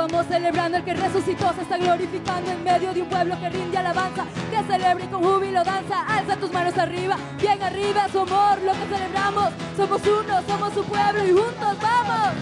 Vamos 0.00 0.28
celebrando 0.28 0.78
el 0.78 0.84
que 0.84 0.94
resucitó, 0.94 1.52
se 1.52 1.60
está 1.60 1.76
glorificando 1.76 2.50
en 2.50 2.64
medio 2.64 2.94
de 2.94 3.02
un 3.02 3.08
pueblo 3.10 3.38
que 3.38 3.50
rinde 3.50 3.76
alabanza, 3.76 4.24
que 4.50 4.62
celebra 4.62 5.04
y 5.04 5.08
con 5.08 5.22
júbilo 5.22 5.62
danza, 5.62 6.00
alza 6.08 6.36
tus 6.36 6.50
manos 6.50 6.78
arriba, 6.78 7.18
bien 7.38 7.62
arriba, 7.62 8.08
su 8.10 8.20
amor, 8.20 8.62
lo 8.62 8.72
que 8.72 8.96
celebramos, 8.96 9.50
somos 9.76 10.00
uno, 10.06 10.40
somos 10.48 10.72
su 10.72 10.84
pueblo 10.84 11.22
y 11.22 11.32
juntos 11.32 11.76
vamos. 11.82 12.32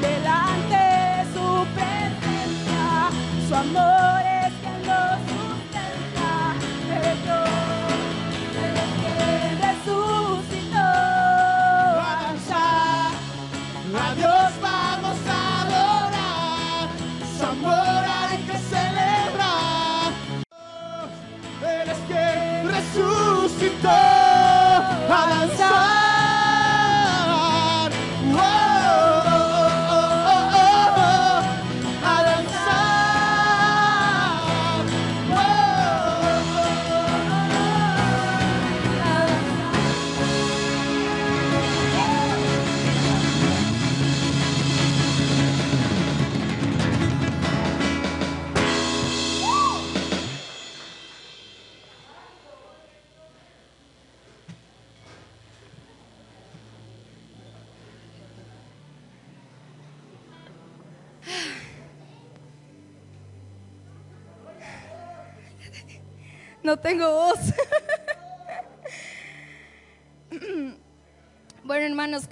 delante 0.00 0.74
de 0.74 1.24
su 1.32 1.64
presencia. 1.76 3.10
Su 3.46 3.54
amor 3.54 4.20
es 4.26 4.41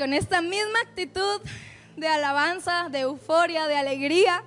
con 0.00 0.14
esta 0.14 0.40
misma 0.40 0.80
actitud 0.80 1.42
de 1.94 2.08
alabanza, 2.08 2.88
de 2.90 3.00
euforia, 3.00 3.66
de 3.66 3.76
alegría, 3.76 4.42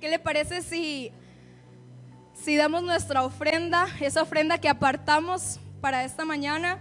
¿qué 0.00 0.08
le 0.08 0.18
parece 0.18 0.62
si, 0.62 1.12
si 2.34 2.56
damos 2.56 2.82
nuestra 2.82 3.22
ofrenda, 3.22 3.86
esa 4.00 4.22
ofrenda 4.22 4.58
que 4.58 4.68
apartamos 4.68 5.60
para 5.80 6.02
esta 6.02 6.24
mañana? 6.24 6.80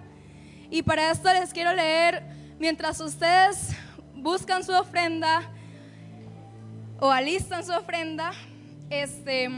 Y 0.71 0.81
para 0.81 1.11
esto 1.11 1.31
les 1.31 1.53
quiero 1.53 1.71
leer, 1.75 2.23
mientras 2.57 2.99
ustedes 2.99 3.75
buscan 4.15 4.63
su 4.63 4.71
ofrenda 4.71 5.43
o 6.99 7.11
alistan 7.11 7.63
su 7.63 7.73
ofrenda, 7.73 8.31
este, 8.89 9.51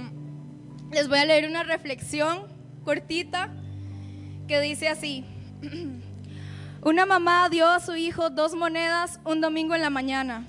les 0.91 1.07
voy 1.07 1.19
a 1.19 1.25
leer 1.25 1.47
una 1.47 1.63
reflexión 1.63 2.49
cortita 2.83 3.49
que 4.49 4.59
dice 4.59 4.89
así. 4.89 5.23
Una 6.83 7.05
mamá 7.05 7.47
dio 7.49 7.69
a 7.69 7.79
su 7.79 7.95
hijo 7.95 8.31
dos 8.31 8.55
monedas 8.55 9.19
un 9.23 9.39
domingo 9.39 9.75
en 9.75 9.81
la 9.81 9.91
mañana 9.91 10.47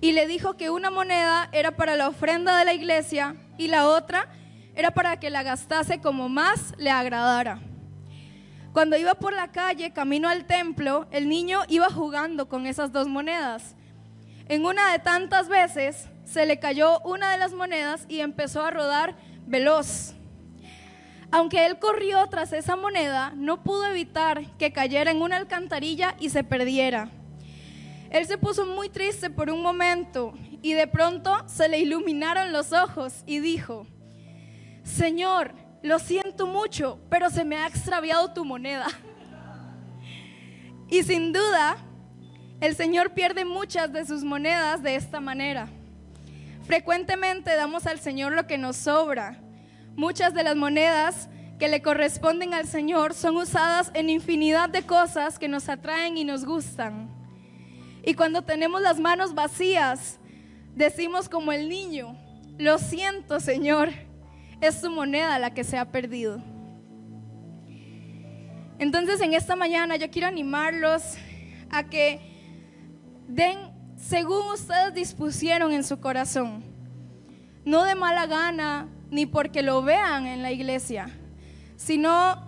y 0.00 0.10
le 0.10 0.26
dijo 0.26 0.56
que 0.56 0.70
una 0.70 0.90
moneda 0.90 1.48
era 1.52 1.76
para 1.76 1.94
la 1.94 2.08
ofrenda 2.08 2.58
de 2.58 2.64
la 2.64 2.74
iglesia 2.74 3.36
y 3.56 3.68
la 3.68 3.86
otra 3.86 4.26
era 4.74 4.90
para 4.90 5.20
que 5.20 5.30
la 5.30 5.44
gastase 5.44 6.00
como 6.00 6.28
más 6.28 6.74
le 6.78 6.90
agradara. 6.90 7.60
Cuando 8.72 8.96
iba 8.96 9.14
por 9.14 9.34
la 9.34 9.52
calle 9.52 9.92
camino 9.92 10.28
al 10.28 10.46
templo, 10.46 11.06
el 11.12 11.28
niño 11.28 11.60
iba 11.68 11.90
jugando 11.90 12.48
con 12.48 12.66
esas 12.66 12.90
dos 12.90 13.06
monedas. 13.06 13.76
En 14.48 14.64
una 14.66 14.90
de 14.90 14.98
tantas 14.98 15.48
veces 15.48 16.08
se 16.24 16.44
le 16.44 16.58
cayó 16.58 16.98
una 17.04 17.30
de 17.30 17.38
las 17.38 17.52
monedas 17.52 18.04
y 18.08 18.18
empezó 18.18 18.64
a 18.64 18.72
rodar 18.72 19.14
veloz. 19.46 20.15
Aunque 21.30 21.66
él 21.66 21.78
corrió 21.78 22.26
tras 22.28 22.52
esa 22.52 22.76
moneda, 22.76 23.32
no 23.36 23.62
pudo 23.62 23.86
evitar 23.86 24.46
que 24.58 24.72
cayera 24.72 25.10
en 25.10 25.22
una 25.22 25.36
alcantarilla 25.36 26.14
y 26.20 26.30
se 26.30 26.44
perdiera. 26.44 27.10
Él 28.10 28.26
se 28.26 28.38
puso 28.38 28.64
muy 28.64 28.88
triste 28.88 29.30
por 29.30 29.50
un 29.50 29.62
momento 29.62 30.34
y 30.62 30.74
de 30.74 30.86
pronto 30.86 31.36
se 31.48 31.68
le 31.68 31.78
iluminaron 31.78 32.52
los 32.52 32.72
ojos 32.72 33.24
y 33.26 33.40
dijo, 33.40 33.86
Señor, 34.84 35.52
lo 35.82 35.98
siento 35.98 36.46
mucho, 36.46 37.00
pero 37.10 37.30
se 37.30 37.44
me 37.44 37.56
ha 37.56 37.66
extraviado 37.66 38.32
tu 38.32 38.44
moneda. 38.44 38.86
Y 40.88 41.02
sin 41.02 41.32
duda, 41.32 41.76
el 42.60 42.76
Señor 42.76 43.12
pierde 43.12 43.44
muchas 43.44 43.92
de 43.92 44.06
sus 44.06 44.22
monedas 44.22 44.82
de 44.82 44.94
esta 44.94 45.20
manera. 45.20 45.68
Frecuentemente 46.64 47.54
damos 47.54 47.86
al 47.86 47.98
Señor 47.98 48.32
lo 48.32 48.46
que 48.46 48.56
nos 48.56 48.76
sobra. 48.76 49.40
Muchas 49.96 50.34
de 50.34 50.42
las 50.42 50.56
monedas 50.56 51.30
que 51.58 51.68
le 51.68 51.80
corresponden 51.80 52.52
al 52.52 52.66
Señor 52.66 53.14
son 53.14 53.36
usadas 53.36 53.90
en 53.94 54.10
infinidad 54.10 54.68
de 54.68 54.82
cosas 54.82 55.38
que 55.38 55.48
nos 55.48 55.70
atraen 55.70 56.18
y 56.18 56.24
nos 56.24 56.44
gustan. 56.44 57.08
Y 58.04 58.12
cuando 58.12 58.42
tenemos 58.42 58.82
las 58.82 59.00
manos 59.00 59.34
vacías, 59.34 60.18
decimos 60.74 61.30
como 61.30 61.50
el 61.50 61.70
niño, 61.70 62.14
lo 62.58 62.78
siento 62.78 63.40
Señor, 63.40 63.88
es 64.60 64.80
su 64.80 64.90
moneda 64.90 65.38
la 65.38 65.54
que 65.54 65.64
se 65.64 65.78
ha 65.78 65.90
perdido. 65.90 66.42
Entonces 68.78 69.20
en 69.22 69.32
esta 69.32 69.56
mañana 69.56 69.96
yo 69.96 70.10
quiero 70.10 70.28
animarlos 70.28 71.02
a 71.70 71.84
que 71.84 72.20
den 73.28 73.56
según 73.96 74.46
ustedes 74.52 74.92
dispusieron 74.92 75.72
en 75.72 75.84
su 75.84 76.00
corazón, 76.00 76.62
no 77.64 77.84
de 77.84 77.94
mala 77.94 78.26
gana 78.26 78.88
ni 79.10 79.26
porque 79.26 79.62
lo 79.62 79.82
vean 79.82 80.26
en 80.26 80.42
la 80.42 80.52
iglesia, 80.52 81.08
sino 81.76 82.42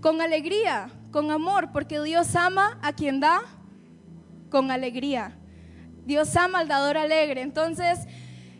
con 0.00 0.20
alegría, 0.20 0.90
con 1.10 1.30
amor, 1.30 1.70
porque 1.72 2.00
Dios 2.02 2.34
ama 2.36 2.78
a 2.82 2.92
quien 2.92 3.20
da 3.20 3.42
con 4.50 4.70
alegría. 4.70 5.36
Dios 6.04 6.36
ama 6.36 6.60
al 6.60 6.68
dador 6.68 6.96
alegre. 6.96 7.42
Entonces, 7.42 8.00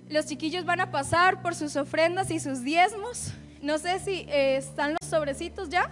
los 0.09 0.27
chiquillos 0.27 0.65
van 0.65 0.81
a 0.81 0.91
pasar 0.91 1.43
por 1.43 1.55
sus 1.55 1.77
ofrendas 1.77 2.31
y 2.31 2.41
sus 2.41 2.63
diezmos. 2.63 3.33
No 3.63 3.79
sé 3.79 3.99
si 4.01 4.27
eh, 4.29 4.57
están 4.57 4.93
los 5.01 5.09
sobrecitos 5.09 5.69
ya. 5.69 5.91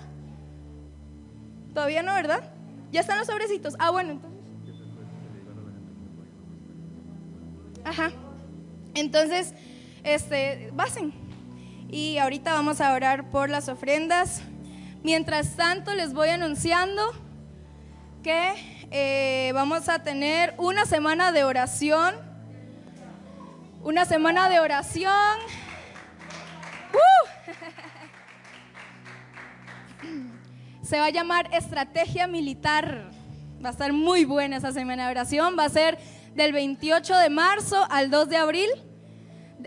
Todavía 1.73 2.03
no, 2.03 2.13
¿verdad? 2.15 2.53
Ya 2.93 3.01
están 3.01 3.19
los 3.19 3.27
sobrecitos. 3.27 3.75
Ah, 3.79 3.91
bueno, 3.91 4.13
entonces. 4.13 4.41
Ajá. 7.85 8.13
Entonces, 8.95 9.55
este, 10.05 10.71
basen. 10.75 11.13
Y 11.95 12.19
ahorita 12.19 12.53
vamos 12.53 12.81
a 12.81 12.93
orar 12.93 13.31
por 13.31 13.49
las 13.49 13.69
ofrendas. 13.69 14.43
Mientras 15.05 15.55
tanto, 15.55 15.95
les 15.95 16.13
voy 16.13 16.29
anunciando 16.29 17.01
que 18.21 18.89
eh, 18.91 19.53
vamos 19.55 19.89
a 19.89 20.01
tener 20.03 20.57
una 20.59 20.87
semana 20.87 21.31
de 21.31 21.45
oración. 21.45 22.17
Una 23.81 24.07
semana 24.07 24.49
de 24.49 24.59
oración. 24.59 25.39
¡Uh! 26.93 27.29
Se 30.83 30.99
va 30.99 31.07
a 31.07 31.11
llamar 31.11 31.49
Estrategia 31.53 32.27
Militar. 32.27 33.09
Va 33.65 33.69
a 33.69 33.73
estar 33.73 33.93
muy 33.93 34.25
buena 34.25 34.57
esa 34.57 34.73
semana 34.73 35.05
de 35.05 35.13
oración. 35.13 35.55
Va 35.57 35.67
a 35.67 35.69
ser 35.69 35.99
del 36.35 36.53
28 36.53 37.17
de 37.19 37.31
marzo 37.31 37.87
al 37.89 38.11
2 38.11 38.29
de 38.31 38.37
abril 38.37 38.69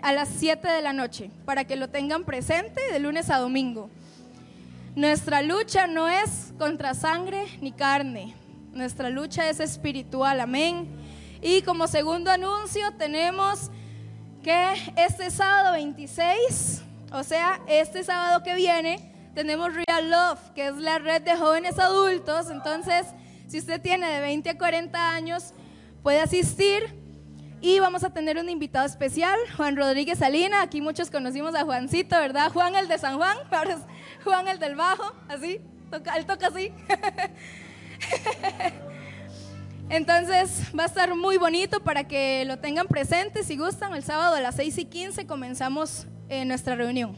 a 0.02 0.14
las 0.14 0.30
7 0.30 0.68
de 0.68 0.82
la 0.82 0.94
noche, 0.94 1.30
para 1.46 1.66
que 1.66 1.76
lo 1.76 1.90
tengan 1.90 2.24
presente 2.24 2.82
de 2.92 3.00
lunes 3.00 3.30
a 3.30 3.38
domingo. 3.38 3.90
Nuestra 4.96 5.42
lucha 5.42 5.88
no 5.88 6.08
es 6.08 6.54
contra 6.58 6.94
sangre 6.94 7.46
ni 7.62 7.72
carne, 7.72 8.36
nuestra 8.74 9.10
lucha 9.10 9.50
es 9.50 9.60
espiritual, 9.60 10.40
amén. 10.40 10.88
Y 11.42 11.62
como 11.62 11.88
segundo 11.88 12.32
anuncio 12.32 12.92
tenemos 12.98 13.70
que 14.44 14.74
este 14.96 15.30
sábado 15.30 15.74
26, 15.74 16.82
o 17.12 17.24
sea, 17.24 17.62
este 17.68 18.04
sábado 18.04 18.44
que 18.44 18.56
viene, 18.56 19.12
tenemos 19.36 19.72
Real 19.74 20.10
Love, 20.10 20.40
que 20.56 20.68
es 20.68 20.76
la 20.78 20.98
red 20.98 21.22
de 21.22 21.36
jóvenes 21.36 21.78
adultos. 21.78 22.50
Entonces, 22.50 23.06
si 23.48 23.60
usted 23.60 23.80
tiene 23.80 24.10
de 24.10 24.20
20 24.20 24.50
a 24.50 24.58
40 24.58 25.10
años, 25.12 25.54
puede 26.02 26.20
asistir. 26.20 27.07
Y 27.60 27.80
vamos 27.80 28.04
a 28.04 28.12
tener 28.12 28.38
un 28.38 28.50
invitado 28.50 28.86
especial, 28.86 29.38
Juan 29.56 29.76
Rodríguez 29.76 30.20
Salina. 30.20 30.62
Aquí 30.62 30.80
muchos 30.80 31.10
conocimos 31.10 31.56
a 31.56 31.64
Juancito, 31.64 32.16
¿verdad? 32.16 32.52
Juan 32.52 32.76
el 32.76 32.88
de 32.88 33.00
San 33.00 33.18
Juan, 33.18 33.36
es 33.68 33.78
Juan 34.24 34.48
el 34.48 34.60
del 34.60 34.76
Bajo, 34.76 35.12
así, 35.28 35.60
toca, 35.90 36.16
él 36.16 36.26
toca 36.28 36.48
así. 36.48 36.72
Entonces 39.90 40.72
va 40.78 40.84
a 40.84 40.86
estar 40.86 41.16
muy 41.16 41.38
bonito 41.38 41.80
para 41.80 42.04
que 42.04 42.46
lo 42.46 42.60
tengan 42.60 42.88
presente. 42.88 43.44
Si 43.44 43.58
gustan, 43.58 43.96
el 43.96 44.04
sábado 44.04 44.36
a 44.36 44.42
las 44.42 44.56
6 44.56 44.78
y 44.78 44.86
15 44.86 45.26
comenzamos 45.26 46.06
eh, 46.30 46.46
nuestra 46.46 46.76
reunión. 46.76 47.16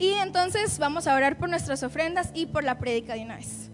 Y 0.00 0.12
entonces 0.14 0.78
vamos 0.78 1.06
a 1.06 1.14
orar 1.14 1.38
por 1.38 1.48
nuestras 1.48 1.82
ofrendas 1.84 2.30
y 2.34 2.46
por 2.46 2.64
la 2.64 2.78
prédica 2.78 3.14
de 3.14 3.22
una 3.22 3.36
vez. 3.36 3.70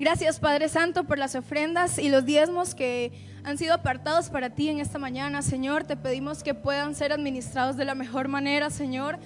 Gracias 0.00 0.40
Padre 0.40 0.68
Santo 0.68 1.04
por 1.04 1.18
las 1.18 1.36
ofrendas 1.36 1.98
y 1.98 2.08
los 2.08 2.24
diezmos 2.24 2.74
que 2.74 3.12
han 3.44 3.58
sido 3.58 3.74
apartados 3.74 4.30
para 4.30 4.48
ti 4.50 4.70
en 4.70 4.80
esta 4.80 4.98
mañana, 4.98 5.42
Señor. 5.42 5.84
Te 5.84 5.96
pedimos 5.96 6.42
que 6.42 6.54
puedan 6.54 6.94
ser 6.94 7.12
administrados 7.12 7.76
de 7.76 7.84
la 7.84 7.94
mejor 7.94 8.26
manera, 8.26 8.70
Señor. 8.70 9.18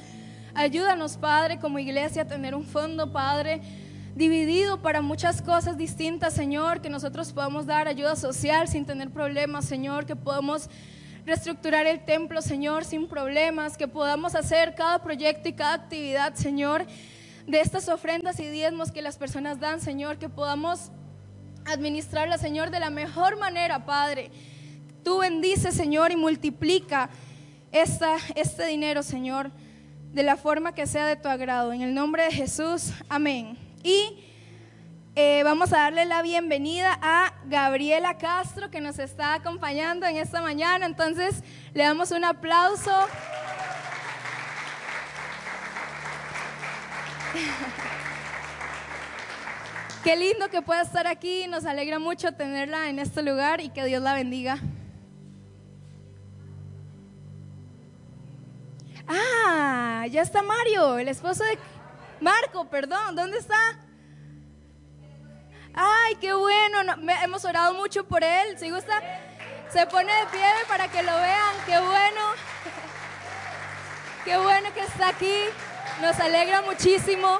Ayúdanos, 0.55 1.16
Padre, 1.16 1.61
como 1.61 1.79
iglesia 1.79 2.23
a 2.23 2.25
tener 2.25 2.57
un 2.57 2.64
fondo, 2.64 3.12
Padre, 3.12 3.61
dividido 4.16 4.83
para 4.83 5.03
muchas 5.03 5.41
cosas 5.41 5.79
distintas, 5.79 6.35
Señor, 6.35 6.81
que 6.81 6.91
nosotros 6.91 7.33
podamos 7.33 7.66
dar 7.66 7.87
ayuda 7.87 8.16
social 8.16 8.66
sin 8.66 8.85
tener 8.85 9.11
problemas, 9.11 9.66
Señor, 9.66 10.05
que 10.05 10.16
podamos 10.16 10.69
reestructurar 11.25 11.87
el 11.87 12.05
templo, 12.05 12.43
Señor, 12.43 12.85
sin 12.85 13.07
problemas, 13.07 13.77
que 13.77 13.87
podamos 13.87 14.35
hacer 14.35 14.75
cada 14.75 15.01
proyecto 15.01 15.49
y 15.49 15.53
cada 15.53 15.75
actividad, 15.75 16.35
Señor, 16.35 16.87
de 17.47 17.61
estas 17.61 17.89
ofrendas 17.89 18.41
y 18.41 18.49
diezmos 18.49 18.91
que 18.91 19.01
las 19.01 19.16
personas 19.16 19.61
dan, 19.61 19.81
Señor, 19.81 20.19
que 20.19 20.29
podamos 20.29 20.91
administrarla, 21.69 22.39
Señor, 22.39 22.71
de 22.71 22.81
la 22.81 22.91
mejor 22.91 23.39
manera, 23.39 23.85
Padre. 23.85 24.31
Tú 25.05 25.19
bendices, 25.19 25.75
Señor, 25.75 26.11
y 26.12 26.16
multiplica 26.16 27.11
esta, 27.73 28.16
este 28.35 28.66
dinero, 28.66 29.03
Señor, 29.03 29.51
de 30.12 30.23
la 30.23 30.37
forma 30.37 30.75
que 30.75 30.87
sea 30.87 31.07
de 31.07 31.16
tu 31.16 31.29
agrado. 31.29 31.73
En 31.73 31.83
el 31.83 31.95
nombre 31.95 32.25
de 32.25 32.33
Jesús, 32.33 32.93
amén. 33.09 33.59
Y 33.83 34.25
eh, 35.14 35.43
vamos 35.43 35.73
a 35.73 35.79
darle 35.79 36.05
la 36.05 36.23
bienvenida 36.23 36.99
a 37.03 37.35
Gabriela 37.47 38.19
Castro, 38.19 38.71
que 38.71 38.81
nos 38.81 38.99
está 38.99 39.35
acompañando 39.35 40.07
en 40.07 40.16
esta 40.16 40.41
mañana. 40.41 40.87
Entonces, 40.87 41.43
le 41.75 41.85
damos 41.85 42.11
un 42.11 42.25
aplauso. 42.25 42.93
Qué 50.05 50.17
lindo 50.17 50.49
que 50.49 50.63
pueda 50.63 50.83
estar 50.83 51.07
aquí, 51.07 51.47
nos 51.49 51.67
alegra 51.67 51.99
mucho 51.99 52.33
tenerla 52.33 52.89
en 52.89 52.99
este 52.99 53.23
lugar 53.23 53.61
y 53.61 53.71
que 53.71 53.85
Dios 53.85 54.01
la 54.01 54.15
bendiga. 54.15 54.59
Ah, 59.09 60.07
ya 60.11 60.23
está 60.23 60.43
Mario, 60.43 60.99
el 60.99 61.09
esposo 61.09 61.43
de 61.43 61.59
Marco, 62.21 62.67
perdón, 62.67 63.17
¿dónde 63.17 63.39
está? 63.39 63.79
Ay, 65.75 66.17
qué 66.21 66.33
bueno, 66.33 66.79
hemos 67.23 67.45
orado 67.45 67.75
mucho 67.75 68.07
por 68.07 68.23
él, 68.23 68.59
si 68.59 68.71
gusta, 68.71 69.01
se 69.71 69.87
pone 69.87 70.13
de 70.13 70.27
pie 70.27 70.47
para 70.69 70.89
que 70.89 71.03
lo 71.03 71.15
vean, 71.15 71.55
qué 71.67 71.79
bueno, 71.79 72.21
qué 74.25 74.37
bueno 74.37 74.73
que 74.75 74.81
está 74.81 75.09
aquí, 75.09 75.45
nos 76.01 76.19
alegra 76.21 76.63
muchísimo. 76.63 77.39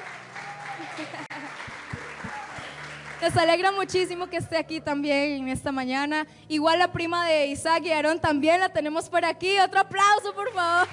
Nos 3.21 3.37
alegra 3.37 3.73
muchísimo 3.73 4.29
que 4.29 4.37
esté 4.37 4.57
aquí 4.57 4.81
también 4.81 5.43
en 5.43 5.49
esta 5.49 5.73
mañana. 5.73 6.27
Igual 6.49 6.79
la 6.79 6.93
prima 6.93 7.27
de 7.27 7.49
Isaac 7.49 7.83
y 7.85 7.91
Aarón 7.91 8.21
también 8.21 8.61
la 8.61 8.69
tenemos 8.69 9.09
por 9.09 9.25
aquí. 9.25 9.59
Otro 9.59 9.81
aplauso, 9.81 10.33
por 10.35 10.53
favor. 10.53 10.89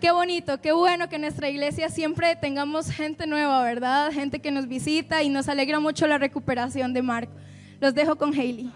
Qué 0.00 0.10
bonito, 0.12 0.60
qué 0.60 0.72
bueno 0.72 1.08
que 1.08 1.16
en 1.16 1.22
nuestra 1.22 1.48
iglesia 1.48 1.88
siempre 1.88 2.36
tengamos 2.36 2.90
gente 2.90 3.26
nueva, 3.26 3.62
¿verdad? 3.64 4.12
Gente 4.12 4.40
que 4.40 4.50
nos 4.50 4.68
visita 4.68 5.22
y 5.22 5.28
nos 5.28 5.48
alegra 5.48 5.80
mucho 5.80 6.06
la 6.06 6.18
recuperación 6.18 6.92
de 6.92 7.02
Marco. 7.02 7.32
Los 7.80 7.94
dejo 7.94 8.16
con 8.16 8.32
Hailey. 8.32 8.70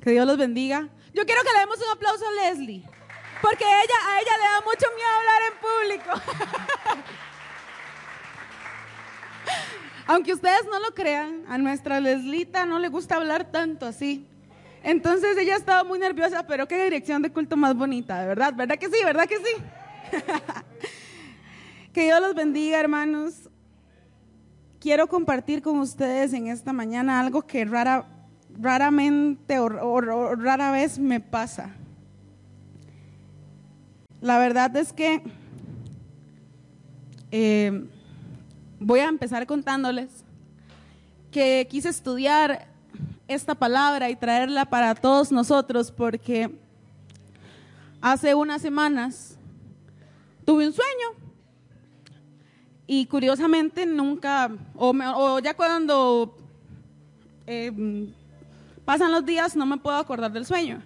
Que 0.00 0.10
Dios 0.10 0.26
los 0.26 0.38
bendiga. 0.38 0.88
Yo 1.14 1.24
quiero 1.24 1.42
que 1.42 1.52
le 1.52 1.60
demos 1.60 1.76
un 1.76 1.92
aplauso 1.94 2.24
a 2.26 2.50
Leslie. 2.50 2.84
Porque 3.42 3.64
ella, 3.64 3.98
a 4.08 4.20
ella 4.20 4.36
le 4.38 4.44
da 4.44 4.60
mucho 4.64 4.86
miedo 4.94 5.10
hablar 5.18 5.42
en 5.50 5.54
público. 5.58 6.10
Aunque 10.06 10.32
ustedes 10.32 10.64
no 10.70 10.78
lo 10.78 10.94
crean, 10.94 11.44
a 11.48 11.58
nuestra 11.58 11.98
Leslita 12.00 12.66
no 12.66 12.78
le 12.78 12.88
gusta 12.88 13.16
hablar 13.16 13.50
tanto 13.50 13.86
así. 13.86 14.26
Entonces 14.84 15.36
ella 15.36 15.56
estaba 15.56 15.84
muy 15.84 15.98
nerviosa, 15.98 16.46
pero 16.46 16.68
qué 16.68 16.84
dirección 16.84 17.22
de 17.22 17.30
culto 17.30 17.56
más 17.56 17.74
bonita, 17.74 18.24
verdad, 18.26 18.54
¿verdad 18.54 18.78
que 18.78 18.86
sí? 18.86 18.96
¿Verdad 19.04 19.26
que 19.26 19.38
sí? 19.38 19.62
que 21.92 22.04
Dios 22.04 22.20
los 22.20 22.34
bendiga, 22.34 22.78
hermanos. 22.78 23.48
Quiero 24.80 25.08
compartir 25.08 25.62
con 25.62 25.78
ustedes 25.78 26.32
en 26.32 26.48
esta 26.48 26.72
mañana 26.72 27.20
algo 27.20 27.42
que 27.42 27.64
rara, 27.64 28.06
raramente 28.60 29.60
o, 29.60 29.66
o 29.66 30.34
rara 30.34 30.72
vez 30.72 30.98
me 30.98 31.20
pasa. 31.20 31.76
La 34.22 34.38
verdad 34.38 34.74
es 34.76 34.92
que 34.92 35.20
eh, 37.32 37.88
voy 38.78 39.00
a 39.00 39.08
empezar 39.08 39.48
contándoles 39.48 40.10
que 41.32 41.66
quise 41.68 41.88
estudiar 41.88 42.68
esta 43.26 43.56
palabra 43.56 44.10
y 44.10 44.14
traerla 44.14 44.66
para 44.66 44.94
todos 44.94 45.32
nosotros 45.32 45.90
porque 45.90 46.56
hace 48.00 48.36
unas 48.36 48.62
semanas 48.62 49.36
tuve 50.44 50.68
un 50.68 50.72
sueño 50.72 51.08
y 52.86 53.06
curiosamente 53.06 53.86
nunca, 53.86 54.52
o, 54.76 55.40
ya 55.40 55.54
cuando 55.54 56.38
eh, 57.48 58.12
pasan 58.84 59.10
los 59.10 59.26
días 59.26 59.56
no 59.56 59.66
me 59.66 59.78
puedo 59.78 59.96
acordar 59.96 60.30
del 60.30 60.46
sueño. 60.46 60.80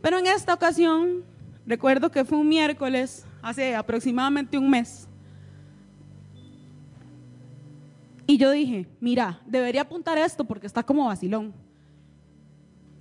Pero 0.00 0.18
en 0.18 0.28
esta 0.28 0.54
ocasión, 0.54 1.24
recuerdo 1.66 2.10
que 2.10 2.24
fue 2.24 2.38
un 2.38 2.48
miércoles, 2.48 3.26
hace 3.42 3.74
aproximadamente 3.74 4.58
un 4.58 4.70
mes, 4.70 5.08
Y 8.26 8.38
yo 8.38 8.50
dije, 8.50 8.86
mira, 8.98 9.40
debería 9.46 9.82
apuntar 9.82 10.16
esto 10.16 10.44
porque 10.44 10.66
está 10.66 10.82
como 10.82 11.06
vacilón. 11.06 11.52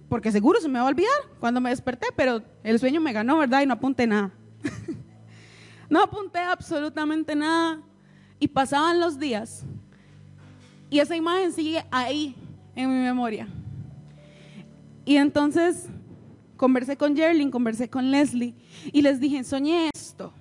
Porque 0.10 0.32
seguro 0.32 0.60
se 0.60 0.68
me 0.68 0.80
va 0.80 0.86
a 0.86 0.90
olvidar 0.90 1.10
cuando 1.40 1.62
me 1.62 1.70
desperté, 1.70 2.08
pero 2.16 2.44
el 2.64 2.80
sueño 2.80 3.00
me 3.00 3.14
ganó, 3.14 3.38
¿verdad? 3.38 3.62
Y 3.62 3.66
no 3.66 3.74
apunté 3.76 4.08
nada. 4.08 4.32
no 5.90 6.04
apunté 6.04 6.40
absolutamente 6.40 7.34
nada. 7.34 7.82
Y 8.40 8.48
pasaban 8.50 9.00
los 9.00 9.18
días. 9.20 9.64
Y 10.90 11.00
esa 11.00 11.16
imagen 11.16 11.54
sigue 11.54 11.86
ahí 11.92 12.36
en 12.76 12.90
mi 12.90 13.02
memoria. 13.02 13.48
Y 15.06 15.16
entonces 15.16 15.88
conversé 16.62 16.96
con 16.96 17.16
Jerlin, 17.16 17.50
conversé 17.50 17.90
con 17.90 18.12
Leslie 18.12 18.54
y 18.94 19.02
les 19.02 19.20
dije, 19.20 19.44
soñé 19.44 19.90
esto. 19.96 20.32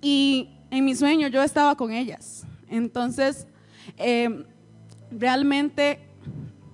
Y 0.00 0.50
en 0.70 0.84
mi 0.84 0.94
sueño 0.94 1.26
yo 1.26 1.42
estaba 1.42 1.74
con 1.76 1.90
ellas. 1.90 2.46
Entonces, 2.68 3.48
eh, 3.96 4.46
realmente 5.10 5.98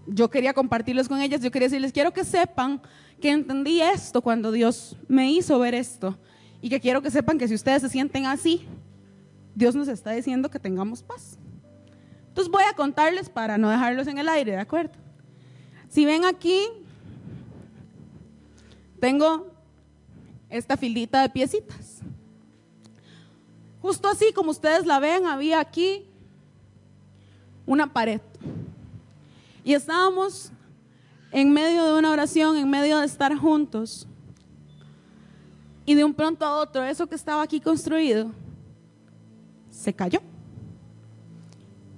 yo 0.07 0.29
quería 0.29 0.53
compartirlos 0.53 1.09
con 1.09 1.23
ellas, 1.23 1.41
yo 1.41 1.51
quería 1.51 1.69
decirles, 1.69 1.95
quiero 1.95 2.13
que 2.13 2.25
sepan 2.25 2.83
que 3.23 3.31
entendí 3.31 3.81
esto 3.81 4.21
cuando 4.21 4.53
Dios 4.53 4.95
me 5.09 5.33
hizo 5.33 5.59
ver 5.59 5.75
esto 5.75 6.19
y 6.61 6.69
que 6.69 6.81
quiero 6.81 7.01
que 7.01 7.11
sepan 7.11 7.39
que 7.39 7.49
si 7.49 7.55
ustedes 7.55 7.81
se 7.81 7.89
sienten 7.89 8.27
así, 8.27 8.67
Dios 9.55 9.75
nos 9.75 9.89
está 9.89 10.11
diciendo 10.11 10.51
que 10.51 10.59
tengamos 10.59 11.03
paz. 11.03 11.39
Entonces 12.29 12.53
voy 12.53 12.65
a 12.71 12.77
contarles 12.77 13.31
para 13.31 13.57
no 13.57 13.71
dejarlos 13.71 14.09
en 14.09 14.19
el 14.19 14.29
aire, 14.29 14.53
¿de 14.53 14.61
acuerdo? 14.61 14.93
Si 15.89 16.05
ven 16.05 16.27
aquí, 16.27 16.67
tengo 19.01 19.47
esta 20.49 20.77
fildita 20.77 21.23
de 21.23 21.29
piecitas. 21.29 22.01
Justo 23.81 24.09
así 24.09 24.33
como 24.33 24.51
ustedes 24.51 24.87
la 24.87 24.99
ven, 24.99 25.27
había 25.27 25.61
aquí 25.61 26.05
una 27.67 27.93
pared. 27.93 28.21
Y 29.63 29.75
estábamos 29.75 30.51
en 31.31 31.53
medio 31.53 31.85
de 31.85 31.99
una 31.99 32.11
oración, 32.11 32.57
en 32.57 32.69
medio 32.69 32.99
de 32.99 33.07
estar 33.07 33.37
juntos. 33.37 34.07
Y 35.85 35.95
de 35.95 36.05
un 36.05 36.15
pronto 36.15 36.45
a 36.45 36.59
otro, 36.59 36.85
eso 36.85 37.07
que 37.07 37.15
estaba 37.15 37.43
aquí 37.43 37.61
construido, 37.61 38.31
se 39.71 39.95
cayó. 39.95 40.21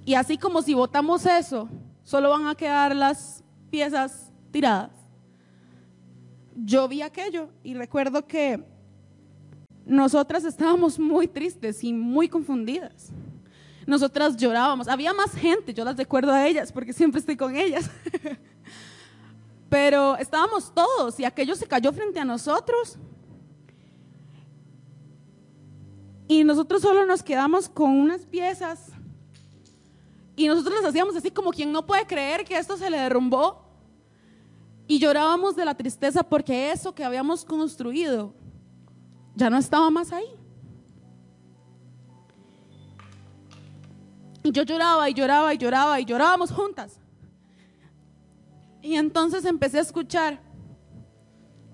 Y 0.05 0.13
así 0.13 0.37
como 0.37 0.61
si 0.61 0.73
botamos 0.73 1.25
eso, 1.25 1.69
solo 2.03 2.29
van 2.29 2.47
a 2.47 2.55
quedar 2.55 2.95
las 2.95 3.43
piezas 3.69 4.31
tiradas. 4.51 5.00
Yo 6.55 6.87
vi 6.87 7.01
aquello 7.01 7.49
y 7.63 7.73
recuerdo 7.73 8.25
que 8.27 8.63
nosotras 9.85 10.43
estábamos 10.43 10.99
muy 10.99 11.27
tristes 11.27 11.83
y 11.83 11.93
muy 11.93 12.29
confundidas. 12.29 13.11
Nosotras 13.85 14.37
llorábamos. 14.37 14.87
Había 14.87 15.13
más 15.13 15.33
gente, 15.33 15.73
yo 15.73 15.83
las 15.83 15.97
recuerdo 15.97 16.31
a 16.31 16.47
ellas 16.47 16.71
porque 16.71 16.93
siempre 16.93 17.19
estoy 17.19 17.35
con 17.35 17.55
ellas. 17.55 17.89
Pero 19.69 20.17
estábamos 20.17 20.73
todos 20.73 21.19
y 21.19 21.25
aquello 21.25 21.55
se 21.55 21.65
cayó 21.65 21.91
frente 21.93 22.19
a 22.19 22.25
nosotros. 22.25 22.97
Y 26.27 26.43
nosotros 26.43 26.81
solo 26.81 27.05
nos 27.05 27.23
quedamos 27.23 27.67
con 27.69 27.91
unas 27.91 28.25
piezas. 28.25 28.91
Y 30.35 30.47
nosotros 30.47 30.75
las 30.75 30.85
hacíamos 30.85 31.15
así 31.15 31.29
como 31.31 31.51
quien 31.51 31.71
no 31.71 31.85
puede 31.85 32.05
creer 32.05 32.45
que 32.45 32.57
esto 32.57 32.77
se 32.77 32.89
le 32.89 32.97
derrumbó. 32.97 33.60
Y 34.91 34.99
llorábamos 34.99 35.55
de 35.55 35.63
la 35.63 35.73
tristeza 35.73 36.21
porque 36.21 36.69
eso 36.69 36.93
que 36.93 37.05
habíamos 37.05 37.45
construido 37.45 38.33
ya 39.35 39.49
no 39.49 39.57
estaba 39.57 39.89
más 39.89 40.11
ahí. 40.11 40.27
Y 44.43 44.51
yo 44.51 44.63
lloraba 44.63 45.09
y 45.09 45.13
lloraba 45.13 45.53
y 45.53 45.57
lloraba 45.57 45.97
y 46.01 46.03
llorábamos 46.03 46.51
juntas. 46.51 46.99
Y 48.81 48.95
entonces 48.95 49.45
empecé 49.45 49.77
a 49.77 49.81
escuchar 49.83 50.41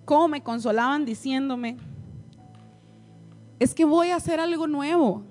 cómo 0.05 0.28
me 0.28 0.43
consolaban 0.43 1.03
diciéndome, 1.03 1.78
es 3.57 3.74
que 3.74 3.84
voy 3.84 4.09
a 4.09 4.18
hacer 4.18 4.39
algo 4.39 4.68
nuevo. 4.68 5.24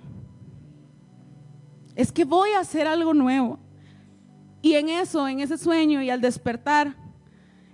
Es 1.95 2.11
que 2.11 2.25
voy 2.25 2.51
a 2.51 2.59
hacer 2.59 2.89
algo 2.89 3.15
nuevo. 3.15 3.61
Y 4.61 4.75
en 4.75 4.89
eso, 4.89 5.29
en 5.29 5.39
ese 5.39 5.57
sueño 5.57 6.03
y 6.03 6.11
al 6.11 6.21
despertar, 6.21 7.06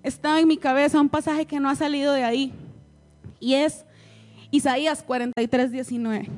estaba 0.02 0.40
en 0.40 0.48
mi 0.48 0.56
cabeza 0.56 1.00
un 1.00 1.08
pasaje 1.08 1.46
que 1.46 1.60
no 1.60 1.68
ha 1.68 1.76
salido 1.76 2.12
de 2.12 2.24
ahí. 2.24 2.52
Y 3.40 3.54
es 3.54 3.84
Isaías 4.50 5.02
43, 5.02 5.70
19. 5.70 6.28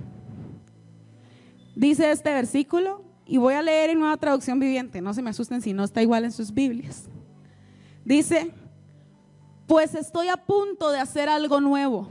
Dice 1.75 2.11
este 2.11 2.33
versículo, 2.33 3.03
y 3.27 3.39
voy 3.39 3.55
a 3.55 3.62
leer 3.62 3.91
en 3.91 3.99
nueva 3.99 4.17
traducción 4.17 4.61
viviente, 4.61 5.01
no 5.01 5.15
se 5.15 5.23
me 5.23 5.31
asusten 5.31 5.62
si 5.62 5.73
no 5.73 5.85
está 5.85 6.03
igual 6.03 6.25
en 6.25 6.33
sus 6.33 6.53
Biblias. 6.53 7.09
Dice, 8.05 8.53
pues 9.67 9.95
estoy 9.95 10.29
a 10.29 10.37
punto 10.37 10.91
de 10.91 11.01
hacer 11.01 11.29
algo 11.29 11.61
nuevo. 11.61 12.09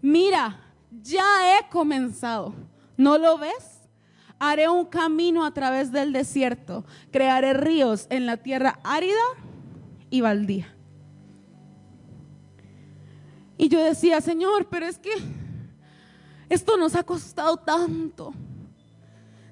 Mira, 0.00 0.60
ya 1.02 1.24
he 1.58 1.68
comenzado. 1.68 2.54
¿No 2.96 3.18
lo 3.18 3.38
ves? 3.38 3.80
Haré 4.38 4.68
un 4.68 4.86
camino 4.86 5.44
a 5.44 5.52
través 5.52 5.92
del 5.92 6.12
desierto. 6.12 6.84
Crearé 7.10 7.52
ríos 7.52 8.06
en 8.08 8.24
la 8.24 8.38
tierra 8.38 8.80
árida 8.82 9.20
y 10.10 10.20
baldía. 10.20 10.74
Y 13.56 13.68
yo 13.68 13.82
decía, 13.82 14.20
Señor, 14.20 14.68
pero 14.68 14.86
es 14.86 14.98
que 14.98 15.12
esto 16.48 16.76
nos 16.76 16.94
ha 16.94 17.02
costado 17.02 17.56
tanto. 17.56 18.32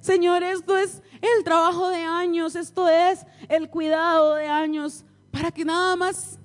Señor, 0.01 0.43
esto 0.43 0.77
es 0.77 1.03
el 1.21 1.45
trabajo 1.45 1.89
de 1.89 2.03
años, 2.03 2.57
esto 2.57 2.89
es 2.89 3.27
el 3.49 3.69
cuidado 3.69 4.35
de 4.35 4.47
años, 4.47 5.05
para 5.31 5.51
que 5.51 5.65
nada 5.65 5.95
más 5.97 6.39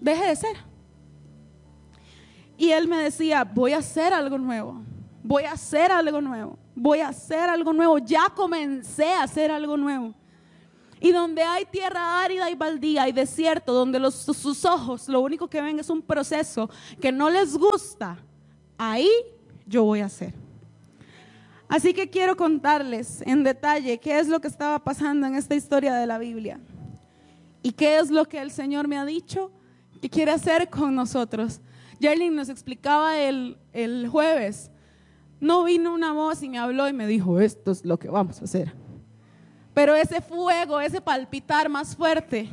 deje 0.00 0.26
de 0.26 0.36
ser. 0.36 0.56
Y 2.56 2.70
él 2.70 2.88
me 2.88 2.98
decía, 2.98 3.44
voy 3.44 3.72
a 3.72 3.78
hacer 3.78 4.12
algo 4.12 4.38
nuevo, 4.38 4.82
voy 5.22 5.44
a 5.44 5.52
hacer 5.52 5.90
algo 5.90 6.20
nuevo, 6.20 6.58
voy 6.74 7.00
a 7.00 7.08
hacer 7.08 7.48
algo 7.48 7.72
nuevo, 7.72 7.98
ya 7.98 8.28
comencé 8.34 9.12
a 9.12 9.22
hacer 9.22 9.50
algo 9.50 9.76
nuevo. 9.76 10.14
Y 11.04 11.12
donde 11.12 11.42
hay 11.42 11.66
tierra 11.66 12.22
árida 12.22 12.48
y 12.48 12.54
baldía 12.54 13.06
y 13.06 13.12
desierto, 13.12 13.74
donde 13.74 13.98
los, 13.98 14.14
sus 14.14 14.64
ojos 14.64 15.06
lo 15.06 15.20
único 15.20 15.48
que 15.48 15.60
ven 15.60 15.78
es 15.78 15.90
un 15.90 16.00
proceso 16.00 16.70
que 16.98 17.12
no 17.12 17.28
les 17.28 17.58
gusta, 17.58 18.16
ahí 18.78 19.10
yo 19.66 19.84
voy 19.84 20.00
a 20.00 20.06
hacer. 20.06 20.32
Así 21.68 21.92
que 21.92 22.08
quiero 22.08 22.38
contarles 22.38 23.20
en 23.26 23.44
detalle 23.44 23.98
qué 23.98 24.18
es 24.18 24.28
lo 24.28 24.40
que 24.40 24.48
estaba 24.48 24.78
pasando 24.78 25.26
en 25.26 25.34
esta 25.34 25.54
historia 25.54 25.92
de 25.92 26.06
la 26.06 26.16
Biblia 26.16 26.58
y 27.62 27.72
qué 27.72 27.98
es 27.98 28.10
lo 28.10 28.24
que 28.24 28.40
el 28.40 28.50
Señor 28.50 28.88
me 28.88 28.96
ha 28.96 29.04
dicho 29.04 29.50
que 30.00 30.08
quiere 30.08 30.30
hacer 30.30 30.70
con 30.70 30.94
nosotros. 30.94 31.60
Jerlin 32.00 32.34
nos 32.34 32.48
explicaba 32.48 33.18
el, 33.18 33.58
el 33.74 34.08
jueves, 34.08 34.70
no 35.38 35.64
vino 35.64 35.92
una 35.92 36.14
voz 36.14 36.42
y 36.42 36.48
me 36.48 36.56
habló 36.56 36.88
y 36.88 36.94
me 36.94 37.06
dijo, 37.06 37.40
esto 37.40 37.72
es 37.72 37.84
lo 37.84 37.98
que 37.98 38.08
vamos 38.08 38.40
a 38.40 38.44
hacer. 38.44 38.83
Pero 39.74 39.96
ese 39.96 40.20
fuego, 40.20 40.80
ese 40.80 41.00
palpitar 41.00 41.68
más 41.68 41.96
fuerte 41.96 42.48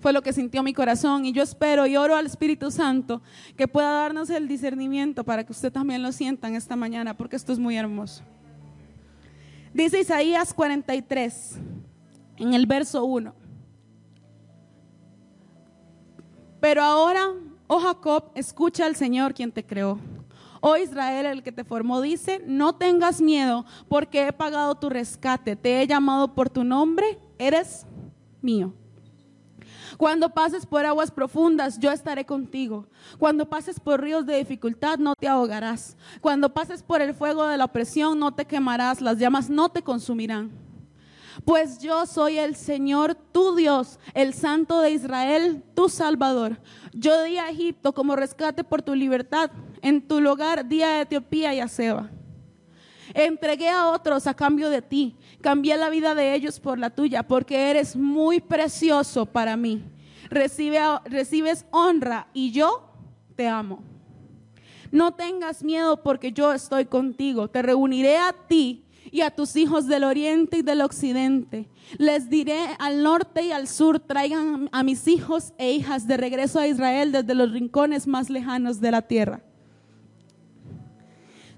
fue 0.00 0.12
lo 0.12 0.22
que 0.22 0.32
sintió 0.32 0.62
mi 0.62 0.72
corazón. 0.72 1.26
Y 1.26 1.32
yo 1.32 1.42
espero 1.42 1.86
y 1.86 1.96
oro 1.96 2.16
al 2.16 2.26
Espíritu 2.26 2.70
Santo 2.70 3.22
que 3.56 3.68
pueda 3.68 3.92
darnos 3.92 4.30
el 4.30 4.48
discernimiento 4.48 5.22
para 5.22 5.44
que 5.44 5.52
usted 5.52 5.70
también 5.70 6.02
lo 6.02 6.10
sientan 6.10 6.54
esta 6.54 6.74
mañana, 6.74 7.14
porque 7.14 7.36
esto 7.36 7.52
es 7.52 7.58
muy 7.58 7.76
hermoso. 7.76 8.22
Dice 9.74 10.00
Isaías 10.00 10.52
43, 10.52 11.58
en 12.38 12.54
el 12.54 12.66
verso 12.66 13.04
1. 13.04 13.34
Pero 16.60 16.82
ahora, 16.82 17.28
oh 17.66 17.80
Jacob, 17.80 18.30
escucha 18.34 18.86
al 18.86 18.96
Señor 18.96 19.34
quien 19.34 19.52
te 19.52 19.64
creó 19.64 19.98
Oh 20.64 20.76
Israel, 20.76 21.26
el 21.26 21.42
que 21.42 21.50
te 21.50 21.64
formó, 21.64 22.00
dice, 22.00 22.40
no 22.46 22.76
tengas 22.76 23.20
miedo 23.20 23.66
porque 23.88 24.28
he 24.28 24.32
pagado 24.32 24.76
tu 24.76 24.88
rescate, 24.88 25.56
te 25.56 25.82
he 25.82 25.88
llamado 25.88 26.36
por 26.36 26.50
tu 26.50 26.62
nombre, 26.62 27.18
eres 27.36 27.84
mío. 28.40 28.72
Cuando 29.96 30.28
pases 30.30 30.64
por 30.64 30.86
aguas 30.86 31.10
profundas, 31.10 31.80
yo 31.80 31.90
estaré 31.90 32.24
contigo. 32.24 32.86
Cuando 33.18 33.48
pases 33.48 33.80
por 33.80 34.00
ríos 34.00 34.24
de 34.24 34.36
dificultad, 34.36 34.98
no 34.98 35.16
te 35.16 35.26
ahogarás. 35.26 35.96
Cuando 36.20 36.54
pases 36.54 36.84
por 36.84 37.02
el 37.02 37.12
fuego 37.12 37.48
de 37.48 37.56
la 37.58 37.64
opresión, 37.64 38.20
no 38.20 38.32
te 38.32 38.44
quemarás, 38.44 39.00
las 39.00 39.18
llamas 39.18 39.50
no 39.50 39.68
te 39.68 39.82
consumirán. 39.82 40.52
Pues 41.44 41.80
yo 41.80 42.06
soy 42.06 42.38
el 42.38 42.54
Señor, 42.54 43.16
tu 43.16 43.56
Dios, 43.56 43.98
el 44.14 44.32
Santo 44.32 44.80
de 44.80 44.92
Israel, 44.92 45.64
tu 45.74 45.88
Salvador. 45.88 46.60
Yo 46.92 47.22
di 47.24 47.38
a 47.38 47.50
Egipto 47.50 47.92
como 47.92 48.14
rescate 48.14 48.62
por 48.62 48.82
tu 48.82 48.94
libertad. 48.94 49.50
En 49.82 50.00
tu 50.00 50.20
lugar 50.20 50.66
di 50.66 50.82
a 50.82 51.02
Etiopía 51.02 51.52
y 51.54 51.60
a 51.60 51.68
Seba. 51.68 52.08
Entregué 53.14 53.68
a 53.68 53.88
otros 53.88 54.26
a 54.26 54.34
cambio 54.34 54.70
de 54.70 54.80
ti. 54.80 55.16
Cambié 55.40 55.76
la 55.76 55.90
vida 55.90 56.14
de 56.14 56.34
ellos 56.34 56.60
por 56.60 56.78
la 56.78 56.90
tuya, 56.90 57.24
porque 57.24 57.70
eres 57.70 57.96
muy 57.96 58.40
precioso 58.40 59.26
para 59.26 59.56
mí. 59.56 59.82
Recibe, 60.30 60.78
recibes 61.04 61.66
honra 61.70 62.28
y 62.32 62.52
yo 62.52 62.88
te 63.36 63.48
amo. 63.48 63.82
No 64.90 65.12
tengas 65.14 65.64
miedo 65.64 66.02
porque 66.02 66.32
yo 66.32 66.52
estoy 66.52 66.84
contigo. 66.84 67.48
Te 67.48 67.62
reuniré 67.62 68.18
a 68.18 68.32
ti 68.32 68.84
y 69.10 69.22
a 69.22 69.30
tus 69.30 69.56
hijos 69.56 69.86
del 69.88 70.04
oriente 70.04 70.58
y 70.58 70.62
del 70.62 70.80
occidente. 70.80 71.68
Les 71.98 72.30
diré 72.30 72.68
al 72.78 73.02
norte 73.02 73.42
y 73.42 73.52
al 73.52 73.68
sur, 73.68 74.00
traigan 74.00 74.68
a 74.72 74.82
mis 74.82 75.08
hijos 75.08 75.52
e 75.58 75.72
hijas 75.72 76.06
de 76.06 76.16
regreso 76.16 76.58
a 76.58 76.66
Israel 76.66 77.12
desde 77.12 77.34
los 77.34 77.50
rincones 77.52 78.06
más 78.06 78.30
lejanos 78.30 78.80
de 78.80 78.90
la 78.90 79.02
tierra. 79.02 79.42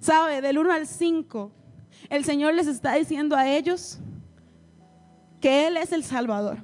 ¿Sabe? 0.04 0.42
Del 0.42 0.58
1 0.58 0.70
al 0.70 0.86
5, 0.86 1.50
el 2.10 2.26
Señor 2.26 2.52
les 2.52 2.66
está 2.66 2.92
diciendo 2.92 3.36
a 3.36 3.48
ellos 3.48 3.98
que 5.40 5.66
Él 5.66 5.78
es 5.78 5.92
el 5.92 6.04
Salvador. 6.04 6.58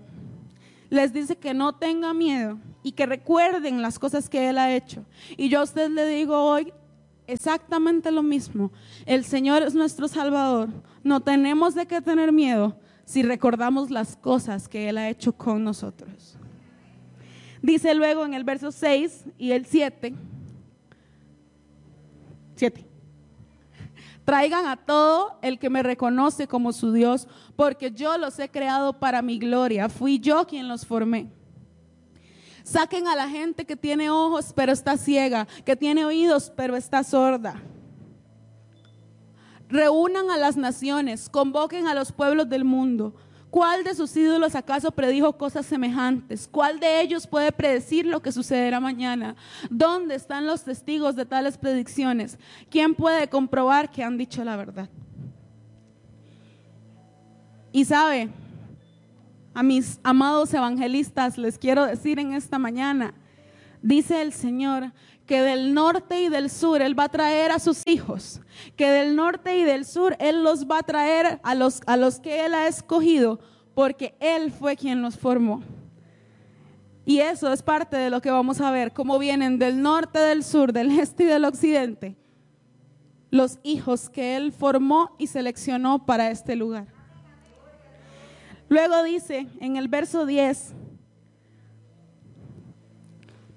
Les 0.91 1.14
dice 1.14 1.36
que 1.36 1.55
no 1.55 1.74
tengan 1.74 2.18
miedo 2.18 2.59
y 2.82 2.93
que 2.93 3.07
recuerden 3.07 3.80
las 3.80 3.99
cosas 3.99 4.28
que 4.28 4.51
Él 4.51 4.59
ha 4.59 4.74
hecho. 4.74 5.07
Y 5.38 5.49
yo 5.49 5.61
a 5.61 5.62
usted 5.62 5.88
le 5.88 6.07
digo 6.07 6.36
hoy 6.36 6.70
exactamente 7.26 8.11
lo 8.11 8.22
mismo. 8.22 8.72
El 9.07 9.24
Señor 9.24 9.62
es 9.62 9.74
nuestro 9.74 10.07
Salvador. 10.07 10.68
No 11.03 11.20
tenemos 11.20 11.74
de 11.74 11.86
qué 11.86 12.03
tener 12.03 12.32
miedo 12.32 12.76
si 13.07 13.22
recordamos 13.22 13.91
las 13.91 14.16
cosas 14.16 14.68
que 14.68 14.91
Él 14.91 14.99
ha 14.99 15.09
hecho 15.09 15.32
con 15.32 15.64
nosotros. 15.64 16.36
Dice 17.62 17.95
luego 17.95 18.26
en 18.26 18.34
el 18.34 18.45
verso 18.45 18.70
6 18.70 19.24
y 19.38 19.53
el 19.53 19.64
7. 19.64 20.12
7. 22.57 22.89
Traigan 24.31 24.64
a 24.66 24.76
todo 24.76 25.41
el 25.43 25.59
que 25.59 25.68
me 25.68 25.83
reconoce 25.83 26.47
como 26.47 26.72
su 26.72 26.93
Dios, 26.93 27.26
porque 27.57 27.91
yo 27.91 28.16
los 28.16 28.39
he 28.39 28.49
creado 28.49 28.93
para 28.93 29.22
mi 29.22 29.41
gloria. 29.41 29.89
Fui 29.89 30.20
yo 30.20 30.47
quien 30.47 30.68
los 30.68 30.87
formé. 30.87 31.33
Saquen 32.62 33.09
a 33.09 33.16
la 33.16 33.28
gente 33.28 33.64
que 33.64 33.74
tiene 33.74 34.09
ojos 34.09 34.53
pero 34.55 34.70
está 34.70 34.97
ciega, 34.97 35.49
que 35.64 35.74
tiene 35.74 36.05
oídos 36.05 36.53
pero 36.57 36.76
está 36.76 37.03
sorda. 37.03 37.61
Reúnan 39.68 40.31
a 40.31 40.37
las 40.37 40.57
naciones, 40.57 41.28
convoquen 41.28 41.89
a 41.89 41.95
los 41.95 42.12
pueblos 42.12 42.49
del 42.49 42.62
mundo. 42.62 43.16
¿Cuál 43.51 43.83
de 43.83 43.95
sus 43.97 44.17
ídolos 44.17 44.55
acaso 44.55 44.93
predijo 44.93 45.37
cosas 45.37 45.67
semejantes? 45.67 46.49
¿Cuál 46.51 46.79
de 46.79 47.01
ellos 47.01 47.27
puede 47.27 47.51
predecir 47.51 48.07
lo 48.07 48.23
que 48.23 48.31
sucederá 48.31 48.79
mañana? 48.79 49.35
¿Dónde 49.69 50.15
están 50.15 50.47
los 50.47 50.63
testigos 50.63 51.17
de 51.17 51.27
tales 51.27 51.59
predicciones? 51.59 52.39
¿Quién 52.71 52.95
puede 52.95 53.29
comprobar 53.29 53.91
que 53.91 54.05
han 54.05 54.17
dicho 54.17 54.45
la 54.45 54.57
verdad? 54.57 54.89
Y 57.73 57.85
sabe, 57.85 58.29
a 59.53 59.63
mis 59.65 59.99
amados 60.05 60.55
evangelistas 60.55 61.37
les 61.37 61.59
quiero 61.59 61.85
decir 61.87 62.21
en 62.21 62.35
esta 62.35 62.59
mañana, 62.59 63.15
dice 63.83 64.23
el 64.23 64.33
Señor, 64.33 64.93
que 65.31 65.43
del 65.43 65.74
norte 65.74 66.22
y 66.22 66.28
del 66.28 66.51
sur 66.51 66.83
Él 66.83 66.99
va 66.99 67.05
a 67.05 67.09
traer 67.09 67.53
a 67.53 67.61
sus 67.61 67.87
hijos, 67.87 68.41
que 68.74 68.91
del 68.91 69.14
norte 69.14 69.57
y 69.57 69.62
del 69.62 69.85
sur 69.85 70.16
Él 70.18 70.43
los 70.43 70.66
va 70.66 70.78
a 70.78 70.83
traer 70.83 71.39
a 71.45 71.55
los, 71.55 71.83
a 71.87 71.97
los 71.97 72.18
que 72.18 72.45
Él 72.45 72.53
ha 72.53 72.66
escogido, 72.66 73.39
porque 73.72 74.16
Él 74.18 74.51
fue 74.51 74.74
quien 74.74 75.03
los 75.03 75.16
formó. 75.16 75.62
Y 77.07 77.20
eso 77.20 77.53
es 77.53 77.62
parte 77.62 77.97
de 77.97 78.11
lo 78.11 78.20
que 78.20 78.33
vamos 78.33 78.61
a 78.61 78.72
ver, 78.72 78.93
cómo 78.93 79.20
vienen 79.20 79.61
del 79.61 79.81
norte, 79.81 80.18
del 80.18 80.43
sur, 80.43 80.72
del 80.72 80.91
este 80.99 81.22
y 81.22 81.26
del 81.26 81.45
occidente, 81.45 82.16
los 83.31 83.61
hijos 83.62 84.11
que 84.11 84.35
Él 84.35 84.51
formó 84.51 85.14
y 85.16 85.28
seleccionó 85.28 86.07
para 86.07 86.33
este 86.33 86.57
lugar. 86.57 86.89
Luego 88.68 89.05
dice 89.05 89.47
en 89.61 89.76
el 89.76 89.87
verso 89.87 90.26
10, 90.26 90.74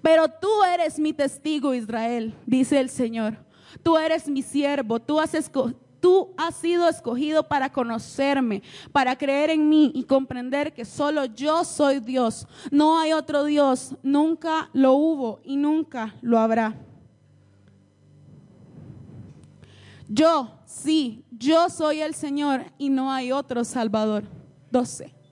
pero 0.03 0.27
tú 0.27 0.49
eres 0.65 0.99
mi 0.99 1.13
testigo, 1.13 1.73
Israel, 1.73 2.35
dice 2.45 2.77
el 2.79 2.89
Señor. 2.89 3.37
Tú 3.81 3.97
eres 3.97 4.27
mi 4.27 4.41
siervo, 4.41 4.99
tú 4.99 5.17
has, 5.17 5.31
sido 6.59 6.89
escogido 6.89 7.47
para 7.47 7.71
conocerme, 7.71 8.61
para 8.91 9.17
creer 9.17 9.49
en 9.49 9.69
mí 9.69 9.93
y 9.95 10.03
comprender 10.03 10.73
que 10.73 10.83
solo 10.83 11.23
yo 11.23 11.63
soy 11.63 12.01
Dios. 12.01 12.45
No 12.69 12.99
hay 12.99 13.13
otro 13.13 13.45
Dios, 13.45 13.95
nunca 14.03 14.69
lo 14.73 14.93
hubo 14.93 15.39
y 15.45 15.55
nunca 15.55 16.13
lo 16.21 16.37
habrá. 16.37 16.75
Yo, 20.09 20.59
sí, 20.65 21.23
yo 21.31 21.69
soy 21.69 22.01
el 22.01 22.13
Señor 22.13 22.65
y 22.77 22.89
no 22.89 23.09
hay 23.09 23.31
otro 23.31 23.63
Salvador. 23.63 24.25
12. 24.69 25.22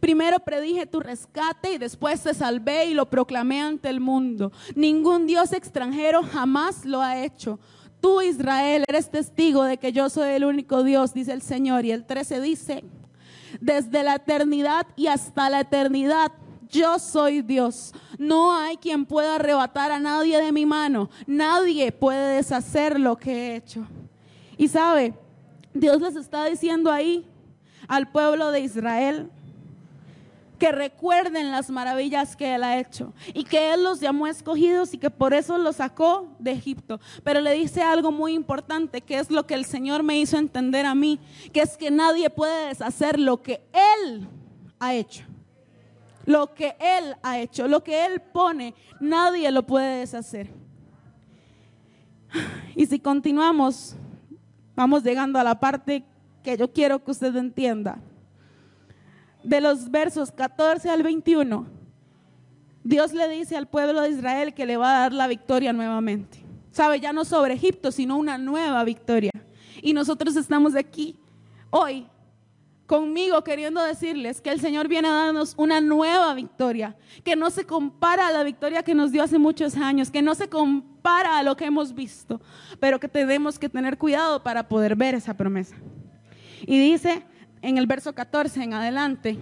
Primero 0.00 0.38
predije 0.40 0.86
tu 0.86 1.00
rescate 1.00 1.72
y 1.72 1.78
después 1.78 2.22
te 2.22 2.34
salvé 2.34 2.86
y 2.86 2.94
lo 2.94 3.08
proclamé 3.08 3.60
ante 3.60 3.88
el 3.88 4.00
mundo. 4.00 4.52
Ningún 4.74 5.26
Dios 5.26 5.52
extranjero 5.52 6.22
jamás 6.22 6.84
lo 6.84 7.00
ha 7.00 7.22
hecho. 7.22 7.58
Tú, 8.00 8.20
Israel, 8.20 8.84
eres 8.88 9.10
testigo 9.10 9.64
de 9.64 9.78
que 9.78 9.92
yo 9.92 10.10
soy 10.10 10.30
el 10.30 10.44
único 10.44 10.82
Dios, 10.82 11.14
dice 11.14 11.32
el 11.32 11.42
Señor. 11.42 11.84
Y 11.84 11.92
el 11.92 12.04
13 12.04 12.40
dice, 12.40 12.84
desde 13.60 14.02
la 14.02 14.16
eternidad 14.16 14.86
y 14.96 15.06
hasta 15.06 15.50
la 15.50 15.60
eternidad, 15.60 16.32
yo 16.68 16.98
soy 16.98 17.42
Dios. 17.42 17.92
No 18.18 18.54
hay 18.54 18.76
quien 18.76 19.06
pueda 19.06 19.36
arrebatar 19.36 19.92
a 19.92 20.00
nadie 20.00 20.40
de 20.40 20.52
mi 20.52 20.66
mano. 20.66 21.10
Nadie 21.26 21.92
puede 21.92 22.36
deshacer 22.36 22.98
lo 22.98 23.16
que 23.16 23.32
he 23.32 23.56
hecho. 23.56 23.86
Y 24.56 24.68
sabe, 24.68 25.14
Dios 25.72 26.00
les 26.00 26.16
está 26.16 26.44
diciendo 26.46 26.90
ahí 26.90 27.26
al 27.88 28.10
pueblo 28.10 28.50
de 28.50 28.60
Israel, 28.60 29.30
que 30.56 30.72
recuerden 30.72 31.50
las 31.50 31.70
maravillas 31.70 32.36
que 32.36 32.54
Él 32.54 32.64
ha 32.64 32.78
hecho 32.78 33.12
y 33.34 33.44
que 33.44 33.72
Él 33.72 33.84
los 33.84 34.00
llamó 34.00 34.26
escogidos 34.26 34.94
y 34.94 34.98
que 34.98 35.10
por 35.10 35.34
eso 35.34 35.58
los 35.58 35.76
sacó 35.76 36.28
de 36.38 36.52
Egipto. 36.52 37.00
Pero 37.22 37.40
le 37.40 37.52
dice 37.52 37.82
algo 37.82 38.12
muy 38.12 38.32
importante, 38.32 39.00
que 39.00 39.18
es 39.18 39.30
lo 39.30 39.46
que 39.46 39.54
el 39.54 39.64
Señor 39.64 40.02
me 40.02 40.18
hizo 40.18 40.38
entender 40.38 40.86
a 40.86 40.94
mí, 40.94 41.18
que 41.52 41.60
es 41.60 41.76
que 41.76 41.90
nadie 41.90 42.30
puede 42.30 42.68
deshacer 42.68 43.18
lo 43.18 43.42
que 43.42 43.62
Él 44.04 44.28
ha 44.78 44.94
hecho. 44.94 45.24
Lo 46.24 46.54
que 46.54 46.76
Él 46.80 47.16
ha 47.22 47.38
hecho, 47.38 47.68
lo 47.68 47.84
que 47.84 48.04
Él 48.04 48.20
pone, 48.20 48.74
nadie 48.98 49.50
lo 49.50 49.64
puede 49.64 50.00
deshacer. 50.00 50.50
Y 52.74 52.86
si 52.86 52.98
continuamos, 52.98 53.94
vamos 54.74 55.02
llegando 55.02 55.38
a 55.38 55.44
la 55.44 55.58
parte 55.58 56.04
que 56.42 56.56
yo 56.56 56.72
quiero 56.72 57.02
que 57.02 57.10
usted 57.10 57.34
entienda 57.36 57.98
de 59.46 59.60
los 59.60 59.90
versos 59.90 60.32
14 60.32 60.90
al 60.90 61.04
21, 61.04 61.66
Dios 62.82 63.12
le 63.12 63.28
dice 63.28 63.56
al 63.56 63.68
pueblo 63.68 64.00
de 64.00 64.10
Israel 64.10 64.54
que 64.54 64.66
le 64.66 64.76
va 64.76 64.96
a 64.96 65.00
dar 65.02 65.12
la 65.12 65.28
victoria 65.28 65.72
nuevamente. 65.72 66.44
Sabe, 66.72 66.98
ya 66.98 67.12
no 67.12 67.24
sobre 67.24 67.54
Egipto, 67.54 67.92
sino 67.92 68.16
una 68.16 68.38
nueva 68.38 68.82
victoria. 68.82 69.30
Y 69.82 69.92
nosotros 69.92 70.34
estamos 70.36 70.74
aquí 70.74 71.16
hoy 71.70 72.06
conmigo 72.86 73.42
queriendo 73.44 73.82
decirles 73.82 74.40
que 74.40 74.50
el 74.50 74.60
Señor 74.60 74.88
viene 74.88 75.08
a 75.08 75.12
darnos 75.12 75.54
una 75.56 75.80
nueva 75.80 76.34
victoria, 76.34 76.96
que 77.24 77.36
no 77.36 77.50
se 77.50 77.64
compara 77.64 78.26
a 78.26 78.32
la 78.32 78.42
victoria 78.42 78.82
que 78.82 78.94
nos 78.94 79.12
dio 79.12 79.22
hace 79.22 79.38
muchos 79.38 79.76
años, 79.76 80.10
que 80.10 80.22
no 80.22 80.34
se 80.34 80.48
compara 80.48 81.38
a 81.38 81.42
lo 81.44 81.56
que 81.56 81.66
hemos 81.66 81.94
visto, 81.94 82.40
pero 82.80 82.98
que 82.98 83.08
tenemos 83.08 83.60
que 83.60 83.68
tener 83.68 83.96
cuidado 83.96 84.42
para 84.42 84.68
poder 84.68 84.96
ver 84.96 85.14
esa 85.14 85.34
promesa. 85.34 85.76
Y 86.62 86.78
dice, 86.78 87.24
en 87.66 87.78
el 87.78 87.88
verso 87.88 88.14
14 88.14 88.62
en 88.62 88.74
adelante, 88.74 89.36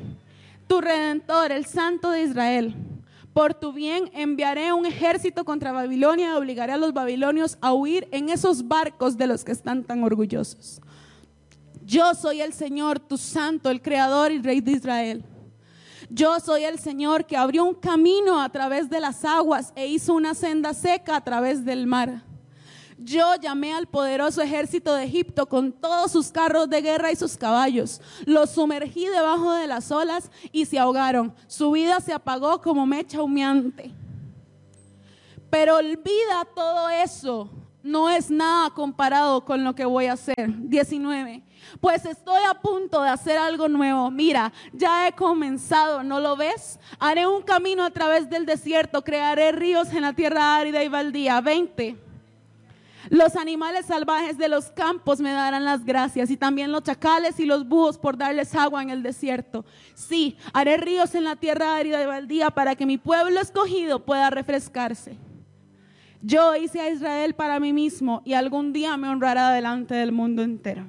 tu 0.66 0.80
redentor, 0.80 1.52
el 1.52 1.66
Santo 1.66 2.10
de 2.10 2.22
Israel, 2.22 2.74
por 3.34 3.52
tu 3.52 3.74
bien 3.74 4.10
enviaré 4.14 4.72
un 4.72 4.86
ejército 4.86 5.44
contra 5.44 5.72
Babilonia 5.72 6.30
y 6.30 6.36
obligaré 6.36 6.72
a 6.72 6.78
los 6.78 6.94
babilonios 6.94 7.58
a 7.60 7.74
huir 7.74 8.08
en 8.12 8.30
esos 8.30 8.66
barcos 8.66 9.18
de 9.18 9.26
los 9.26 9.44
que 9.44 9.52
están 9.52 9.84
tan 9.84 10.02
orgullosos. 10.02 10.80
Yo 11.84 12.14
soy 12.14 12.40
el 12.40 12.54
Señor, 12.54 12.98
tu 12.98 13.18
santo, 13.18 13.68
el 13.68 13.82
creador 13.82 14.32
y 14.32 14.40
rey 14.40 14.62
de 14.62 14.72
Israel. 14.72 15.24
Yo 16.08 16.40
soy 16.40 16.64
el 16.64 16.78
Señor 16.78 17.26
que 17.26 17.36
abrió 17.36 17.64
un 17.64 17.74
camino 17.74 18.40
a 18.40 18.48
través 18.48 18.88
de 18.88 19.00
las 19.00 19.22
aguas 19.26 19.74
e 19.76 19.86
hizo 19.86 20.14
una 20.14 20.32
senda 20.32 20.72
seca 20.72 21.16
a 21.16 21.24
través 21.24 21.62
del 21.62 21.86
mar. 21.86 22.22
Yo 23.04 23.34
llamé 23.34 23.74
al 23.74 23.86
poderoso 23.86 24.40
ejército 24.40 24.94
de 24.94 25.04
Egipto 25.04 25.44
con 25.44 25.72
todos 25.72 26.10
sus 26.10 26.32
carros 26.32 26.70
de 26.70 26.80
guerra 26.80 27.12
y 27.12 27.16
sus 27.16 27.36
caballos. 27.36 28.00
Los 28.24 28.52
sumergí 28.52 29.04
debajo 29.04 29.52
de 29.52 29.66
las 29.66 29.90
olas 29.90 30.30
y 30.52 30.64
se 30.64 30.78
ahogaron. 30.78 31.34
Su 31.46 31.72
vida 31.72 32.00
se 32.00 32.14
apagó 32.14 32.62
como 32.62 32.86
mecha 32.86 33.20
humeante. 33.20 33.92
Pero 35.50 35.76
olvida 35.76 36.46
todo 36.56 36.88
eso. 36.88 37.50
No 37.82 38.08
es 38.08 38.30
nada 38.30 38.70
comparado 38.70 39.44
con 39.44 39.64
lo 39.64 39.74
que 39.74 39.84
voy 39.84 40.06
a 40.06 40.14
hacer. 40.14 40.34
19. 40.48 41.42
Pues 41.82 42.06
estoy 42.06 42.40
a 42.48 42.54
punto 42.54 43.02
de 43.02 43.10
hacer 43.10 43.36
algo 43.36 43.68
nuevo. 43.68 44.10
Mira, 44.10 44.50
ya 44.72 45.06
he 45.06 45.12
comenzado, 45.12 46.02
¿no 46.02 46.20
lo 46.20 46.36
ves? 46.36 46.80
Haré 46.98 47.26
un 47.26 47.42
camino 47.42 47.84
a 47.84 47.90
través 47.90 48.30
del 48.30 48.46
desierto, 48.46 49.04
crearé 49.04 49.52
ríos 49.52 49.92
en 49.92 50.00
la 50.00 50.14
tierra 50.14 50.56
árida 50.56 50.82
y 50.82 50.88
baldía. 50.88 51.42
20. 51.42 52.03
Los 53.10 53.36
animales 53.36 53.86
salvajes 53.86 54.38
de 54.38 54.48
los 54.48 54.70
campos 54.70 55.20
me 55.20 55.32
darán 55.32 55.64
las 55.64 55.84
gracias 55.84 56.30
y 56.30 56.36
también 56.36 56.72
los 56.72 56.82
chacales 56.82 57.38
y 57.38 57.44
los 57.44 57.68
búhos 57.68 57.98
por 57.98 58.16
darles 58.16 58.54
agua 58.54 58.82
en 58.82 58.90
el 58.90 59.02
desierto. 59.02 59.64
Sí, 59.94 60.36
haré 60.52 60.76
ríos 60.76 61.14
en 61.14 61.24
la 61.24 61.36
tierra 61.36 61.76
árida 61.76 62.02
y 62.02 62.06
baldía 62.06 62.50
para 62.50 62.74
que 62.74 62.86
mi 62.86 62.96
pueblo 62.96 63.40
escogido 63.40 64.04
pueda 64.04 64.30
refrescarse. 64.30 65.16
Yo 66.22 66.56
hice 66.56 66.80
a 66.80 66.90
Israel 66.90 67.34
para 67.34 67.60
mí 67.60 67.74
mismo 67.74 68.22
y 68.24 68.32
algún 68.32 68.72
día 68.72 68.96
me 68.96 69.08
honrará 69.08 69.50
delante 69.50 69.94
del 69.94 70.10
mundo 70.10 70.42
entero. 70.42 70.86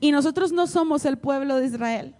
Y 0.00 0.10
nosotros 0.10 0.52
no 0.52 0.66
somos 0.66 1.04
el 1.04 1.18
pueblo 1.18 1.56
de 1.56 1.66
Israel. 1.66 2.14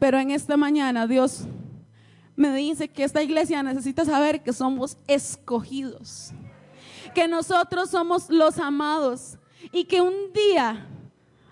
Pero 0.00 0.18
en 0.18 0.32
esta 0.32 0.56
mañana 0.56 1.06
Dios 1.06 1.46
me 2.36 2.54
dice 2.54 2.88
que 2.88 3.04
esta 3.04 3.22
iglesia 3.22 3.62
necesita 3.62 4.04
saber 4.04 4.42
que 4.42 4.52
somos 4.52 4.96
escogidos, 5.06 6.32
que 7.14 7.28
nosotros 7.28 7.90
somos 7.90 8.28
los 8.28 8.58
amados 8.58 9.38
y 9.72 9.84
que 9.84 10.00
un 10.00 10.32
día 10.32 10.88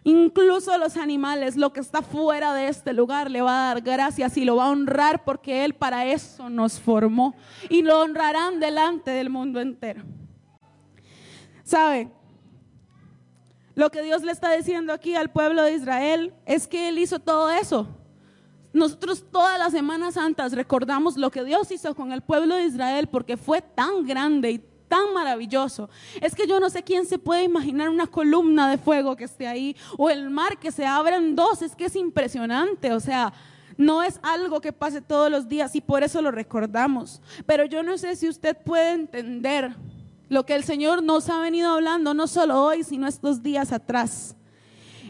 incluso 0.04 0.76
los 0.78 0.96
animales, 0.96 1.56
lo 1.56 1.72
que 1.72 1.80
está 1.80 2.02
fuera 2.02 2.54
de 2.54 2.66
este 2.66 2.92
lugar, 2.92 3.30
le 3.30 3.40
va 3.40 3.70
a 3.70 3.74
dar 3.74 3.82
gracias 3.82 4.36
y 4.36 4.44
lo 4.44 4.56
va 4.56 4.66
a 4.66 4.70
honrar 4.70 5.24
porque 5.24 5.64
Él 5.64 5.74
para 5.74 6.06
eso 6.06 6.50
nos 6.50 6.80
formó 6.80 7.36
y 7.70 7.82
lo 7.82 8.00
honrarán 8.00 8.58
delante 8.58 9.12
del 9.12 9.30
mundo 9.30 9.60
entero. 9.60 10.02
¿Sabe? 11.62 12.10
Lo 13.76 13.90
que 13.90 14.02
Dios 14.02 14.22
le 14.22 14.32
está 14.32 14.52
diciendo 14.52 14.92
aquí 14.92 15.14
al 15.14 15.30
pueblo 15.30 15.62
de 15.62 15.74
Israel 15.74 16.34
es 16.44 16.66
que 16.66 16.88
Él 16.88 16.98
hizo 16.98 17.20
todo 17.20 17.48
eso 17.50 17.86
nosotros 18.72 19.24
todas 19.30 19.58
las 19.58 19.72
Semanas 19.72 20.14
Santas 20.14 20.52
recordamos 20.52 21.16
lo 21.16 21.30
que 21.30 21.44
Dios 21.44 21.70
hizo 21.70 21.94
con 21.94 22.12
el 22.12 22.22
pueblo 22.22 22.56
de 22.56 22.64
Israel 22.64 23.08
porque 23.08 23.36
fue 23.36 23.60
tan 23.60 24.06
grande 24.06 24.50
y 24.52 24.58
tan 24.88 25.14
maravilloso. 25.14 25.88
Es 26.20 26.34
que 26.34 26.46
yo 26.46 26.60
no 26.60 26.68
sé 26.68 26.82
quién 26.82 27.06
se 27.06 27.18
puede 27.18 27.44
imaginar 27.44 27.88
una 27.88 28.06
columna 28.06 28.70
de 28.70 28.78
fuego 28.78 29.16
que 29.16 29.24
esté 29.24 29.46
ahí 29.46 29.76
o 29.96 30.10
el 30.10 30.28
mar 30.28 30.58
que 30.58 30.70
se 30.70 30.86
abra 30.86 31.16
en 31.16 31.34
dos. 31.34 31.62
Es 31.62 31.74
que 31.74 31.86
es 31.86 31.96
impresionante. 31.96 32.92
O 32.92 33.00
sea, 33.00 33.32
no 33.76 34.02
es 34.02 34.20
algo 34.22 34.60
que 34.60 34.72
pase 34.72 35.00
todos 35.00 35.30
los 35.30 35.48
días 35.48 35.74
y 35.76 35.80
por 35.80 36.02
eso 36.02 36.20
lo 36.20 36.30
recordamos. 36.30 37.22
Pero 37.46 37.64
yo 37.64 37.82
no 37.82 37.96
sé 37.96 38.16
si 38.16 38.28
usted 38.28 38.56
puede 38.56 38.92
entender 38.92 39.74
lo 40.28 40.44
que 40.46 40.54
el 40.54 40.64
Señor 40.64 41.02
nos 41.02 41.28
ha 41.28 41.40
venido 41.40 41.72
hablando, 41.72 42.14
no 42.14 42.26
solo 42.26 42.62
hoy, 42.62 42.84
sino 42.84 43.06
estos 43.06 43.42
días 43.42 43.72
atrás. 43.72 44.36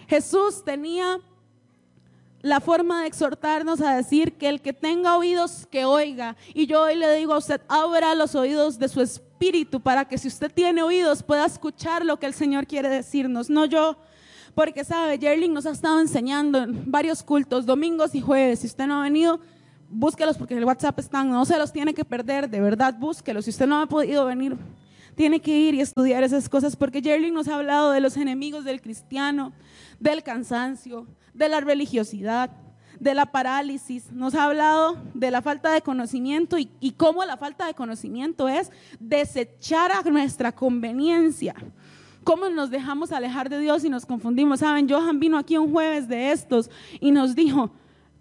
Jesús 0.08 0.64
tenía 0.64 1.20
la 2.42 2.60
forma 2.60 3.02
de 3.02 3.06
exhortarnos 3.06 3.80
a 3.80 3.94
decir 3.94 4.34
que 4.34 4.48
el 4.48 4.60
que 4.60 4.72
tenga 4.72 5.16
oídos, 5.16 5.66
que 5.70 5.84
oiga. 5.84 6.36
Y 6.52 6.66
yo 6.66 6.82
hoy 6.82 6.96
le 6.96 7.14
digo 7.14 7.34
a 7.34 7.38
usted, 7.38 7.60
abra 7.68 8.14
los 8.16 8.34
oídos 8.34 8.78
de 8.78 8.88
su 8.88 9.00
espíritu 9.00 9.80
para 9.80 10.04
que 10.04 10.18
si 10.18 10.26
usted 10.26 10.52
tiene 10.52 10.82
oídos 10.82 11.22
pueda 11.22 11.46
escuchar 11.46 12.04
lo 12.04 12.18
que 12.18 12.26
el 12.26 12.34
Señor 12.34 12.66
quiere 12.66 12.88
decirnos, 12.88 13.48
no 13.48 13.64
yo. 13.64 13.96
Porque 14.54 14.84
sabe, 14.84 15.18
Jerling 15.18 15.54
nos 15.54 15.66
ha 15.66 15.70
estado 15.70 16.00
enseñando 16.00 16.58
en 16.58 16.90
varios 16.90 17.22
cultos, 17.22 17.64
domingos 17.64 18.14
y 18.14 18.20
jueves. 18.20 18.58
Si 18.58 18.66
usted 18.66 18.86
no 18.86 19.00
ha 19.00 19.04
venido, 19.04 19.40
búsquelos 19.88 20.36
porque 20.36 20.58
el 20.58 20.64
WhatsApp 20.64 20.98
están, 20.98 21.30
no 21.30 21.44
se 21.44 21.56
los 21.56 21.72
tiene 21.72 21.94
que 21.94 22.04
perder, 22.04 22.50
de 22.50 22.60
verdad, 22.60 22.94
búsquelos. 22.98 23.44
Si 23.44 23.50
usted 23.50 23.66
no 23.66 23.80
ha 23.80 23.86
podido 23.86 24.26
venir, 24.26 24.56
tiene 25.14 25.40
que 25.40 25.56
ir 25.56 25.74
y 25.74 25.80
estudiar 25.80 26.22
esas 26.24 26.48
cosas 26.48 26.74
porque 26.74 27.00
Jerling 27.00 27.32
nos 27.32 27.48
ha 27.48 27.54
hablado 27.54 27.92
de 27.92 28.00
los 28.00 28.16
enemigos 28.16 28.64
del 28.64 28.82
cristiano, 28.82 29.52
del 30.00 30.22
cansancio, 30.22 31.06
de 31.34 31.48
la 31.48 31.60
religiosidad, 31.60 32.50
de 33.00 33.14
la 33.14 33.26
parálisis, 33.26 34.12
nos 34.12 34.34
ha 34.34 34.44
hablado 34.44 34.96
de 35.14 35.30
la 35.30 35.42
falta 35.42 35.72
de 35.72 35.82
conocimiento 35.82 36.58
y, 36.58 36.70
y, 36.80 36.92
cómo 36.92 37.24
la 37.24 37.36
falta 37.36 37.66
de 37.66 37.74
conocimiento 37.74 38.48
es 38.48 38.70
desechar 39.00 39.90
a 39.90 40.02
nuestra 40.08 40.52
conveniencia. 40.52 41.54
Cómo 42.22 42.48
nos 42.48 42.70
dejamos 42.70 43.10
alejar 43.10 43.48
de 43.48 43.58
Dios 43.58 43.84
y 43.84 43.88
nos 43.88 44.06
confundimos. 44.06 44.60
Saben, 44.60 44.88
Johan 44.88 45.18
vino 45.18 45.36
aquí 45.36 45.56
un 45.56 45.72
jueves 45.72 46.06
de 46.06 46.30
estos 46.30 46.70
y 47.00 47.10
nos 47.10 47.34
dijo, 47.34 47.72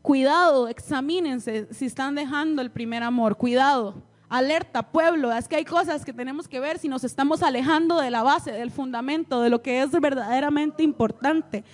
cuidado, 0.02 0.68
examínense 0.68 1.68
si 1.72 1.86
están 1.86 2.16
dejando 2.16 2.64
el 2.64 2.72
primer 2.72 3.04
amor, 3.04 3.38
cuidado 3.38 4.02
alerta, 4.32 4.82
pueblo, 4.82 5.30
es 5.34 5.50
que 5.50 5.58
hay 5.58 5.66
cosas 5.66 6.06
que 6.06 6.14
tenemos 6.14 6.48
que 6.48 6.62
ver 6.62 6.80
si 6.80 6.88
nos 6.88 7.04
estamos 7.04 7.44
alejando 7.44 8.00
de 8.00 8.10
la 8.10 8.24
base, 8.24 8.54
del 8.54 8.72
fundamento, 8.72 9.42
de 9.42 9.50
lo 9.50 9.62
que 9.62 9.82
es 9.82 9.92
verdaderamente 9.92 10.84
importante. 10.84 11.66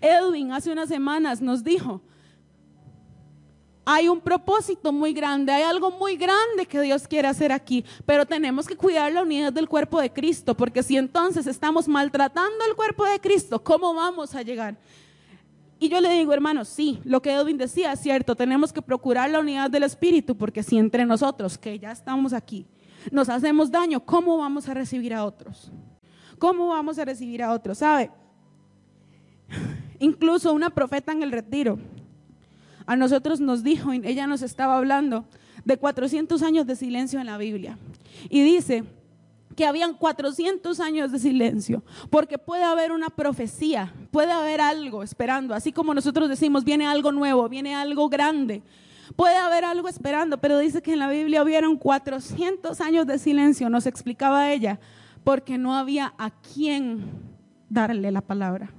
Edwin 0.00 0.52
hace 0.52 0.72
unas 0.72 0.88
semanas 0.88 1.40
nos 1.40 1.62
dijo, 1.62 2.00
hay 3.84 4.08
un 4.08 4.20
propósito 4.20 4.92
muy 4.92 5.12
grande, 5.12 5.52
hay 5.52 5.62
algo 5.64 5.90
muy 5.90 6.16
grande 6.16 6.66
que 6.66 6.80
Dios 6.80 7.08
quiere 7.08 7.28
hacer 7.28 7.50
aquí, 7.50 7.84
pero 8.06 8.24
tenemos 8.24 8.66
que 8.66 8.76
cuidar 8.76 9.12
la 9.12 9.22
unidad 9.22 9.52
del 9.52 9.68
cuerpo 9.68 10.00
de 10.00 10.12
Cristo, 10.12 10.56
porque 10.56 10.82
si 10.82 10.96
entonces 10.96 11.46
estamos 11.46 11.88
maltratando 11.88 12.64
el 12.68 12.76
cuerpo 12.76 13.04
de 13.04 13.18
Cristo, 13.20 13.62
¿cómo 13.62 13.92
vamos 13.94 14.34
a 14.34 14.42
llegar? 14.42 14.76
Y 15.80 15.88
yo 15.88 16.00
le 16.00 16.10
digo, 16.10 16.32
hermanos, 16.32 16.68
sí, 16.68 17.00
lo 17.04 17.20
que 17.20 17.32
Edwin 17.32 17.58
decía 17.58 17.92
es 17.92 18.00
cierto, 18.00 18.36
tenemos 18.36 18.72
que 18.72 18.80
procurar 18.80 19.28
la 19.30 19.40
unidad 19.40 19.68
del 19.68 19.82
Espíritu, 19.82 20.36
porque 20.36 20.62
si 20.62 20.78
entre 20.78 21.04
nosotros, 21.04 21.58
que 21.58 21.76
ya 21.76 21.90
estamos 21.90 22.32
aquí, 22.32 22.64
nos 23.10 23.28
hacemos 23.28 23.68
daño, 23.68 23.98
¿cómo 23.98 24.38
vamos 24.38 24.68
a 24.68 24.74
recibir 24.74 25.12
a 25.12 25.24
otros? 25.24 25.72
¿Cómo 26.38 26.68
vamos 26.68 27.00
a 27.00 27.04
recibir 27.04 27.42
a 27.42 27.52
otros? 27.52 27.78
¿Sabe? 27.78 28.12
Incluso 30.02 30.52
una 30.52 30.70
profeta 30.70 31.12
en 31.12 31.22
el 31.22 31.30
retiro, 31.30 31.78
a 32.86 32.96
nosotros 32.96 33.40
nos 33.40 33.62
dijo, 33.62 33.92
ella 33.92 34.26
nos 34.26 34.42
estaba 34.42 34.76
hablando 34.76 35.26
de 35.64 35.76
400 35.76 36.42
años 36.42 36.66
de 36.66 36.74
silencio 36.74 37.20
en 37.20 37.26
la 37.26 37.38
Biblia. 37.38 37.78
Y 38.28 38.42
dice, 38.42 38.82
que 39.54 39.64
habían 39.64 39.94
400 39.94 40.80
años 40.80 41.12
de 41.12 41.20
silencio, 41.20 41.84
porque 42.10 42.36
puede 42.36 42.64
haber 42.64 42.90
una 42.90 43.10
profecía, 43.10 43.94
puede 44.10 44.32
haber 44.32 44.60
algo 44.60 45.04
esperando, 45.04 45.54
así 45.54 45.70
como 45.70 45.94
nosotros 45.94 46.28
decimos, 46.28 46.64
viene 46.64 46.84
algo 46.84 47.12
nuevo, 47.12 47.48
viene 47.48 47.76
algo 47.76 48.08
grande, 48.08 48.64
puede 49.14 49.36
haber 49.36 49.64
algo 49.64 49.88
esperando, 49.88 50.38
pero 50.38 50.58
dice 50.58 50.82
que 50.82 50.94
en 50.94 50.98
la 50.98 51.08
Biblia 51.08 51.44
hubieron 51.44 51.76
400 51.76 52.80
años 52.80 53.06
de 53.06 53.20
silencio, 53.20 53.70
nos 53.70 53.86
explicaba 53.86 54.50
ella, 54.50 54.80
porque 55.22 55.58
no 55.58 55.76
había 55.76 56.12
a 56.18 56.30
quién 56.30 57.04
darle 57.68 58.10
la 58.10 58.20
palabra, 58.20 58.72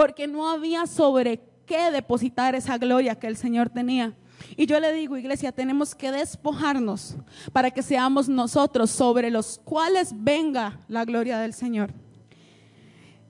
porque 0.00 0.26
no 0.26 0.48
había 0.48 0.86
sobre 0.86 1.42
qué 1.66 1.90
depositar 1.90 2.54
esa 2.54 2.78
gloria 2.78 3.16
que 3.16 3.26
el 3.26 3.36
Señor 3.36 3.68
tenía. 3.68 4.14
Y 4.56 4.64
yo 4.64 4.80
le 4.80 4.94
digo, 4.94 5.18
iglesia, 5.18 5.52
tenemos 5.52 5.94
que 5.94 6.10
despojarnos 6.10 7.16
para 7.52 7.70
que 7.70 7.82
seamos 7.82 8.26
nosotros 8.26 8.90
sobre 8.90 9.30
los 9.30 9.60
cuales 9.62 10.14
venga 10.16 10.80
la 10.88 11.04
gloria 11.04 11.38
del 11.38 11.52
Señor. 11.52 11.92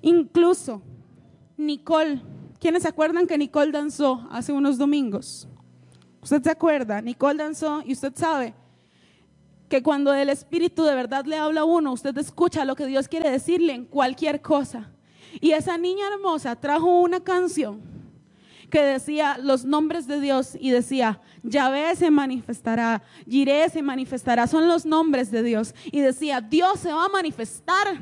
Incluso 0.00 0.80
Nicole, 1.56 2.22
¿quiénes 2.60 2.84
se 2.84 2.88
acuerdan 2.88 3.26
que 3.26 3.36
Nicole 3.36 3.72
danzó 3.72 4.28
hace 4.30 4.52
unos 4.52 4.78
domingos? 4.78 5.48
¿Usted 6.22 6.40
se 6.40 6.50
acuerda? 6.50 7.02
Nicole 7.02 7.42
danzó 7.42 7.82
y 7.84 7.94
usted 7.94 8.12
sabe 8.14 8.54
que 9.68 9.82
cuando 9.82 10.14
el 10.14 10.28
Espíritu 10.28 10.84
de 10.84 10.94
verdad 10.94 11.24
le 11.24 11.36
habla 11.36 11.62
a 11.62 11.64
uno, 11.64 11.92
usted 11.92 12.16
escucha 12.16 12.64
lo 12.64 12.76
que 12.76 12.86
Dios 12.86 13.08
quiere 13.08 13.28
decirle 13.28 13.72
en 13.72 13.86
cualquier 13.86 14.40
cosa. 14.40 14.92
Y 15.40 15.52
esa 15.52 15.78
niña 15.78 16.06
hermosa 16.12 16.56
trajo 16.56 17.00
una 17.00 17.20
canción 17.20 17.80
que 18.70 18.82
decía 18.82 19.36
los 19.38 19.64
nombres 19.64 20.06
de 20.06 20.20
Dios 20.20 20.56
y 20.58 20.70
decía, 20.70 21.20
Yahvé 21.42 21.96
se 21.96 22.10
manifestará, 22.10 23.02
Jiré 23.26 23.68
se 23.68 23.82
manifestará, 23.82 24.46
son 24.46 24.68
los 24.68 24.86
nombres 24.86 25.30
de 25.30 25.42
Dios. 25.42 25.74
Y 25.86 26.00
decía, 26.00 26.40
Dios 26.40 26.80
se 26.80 26.92
va 26.92 27.06
a 27.06 27.08
manifestar. 27.08 27.98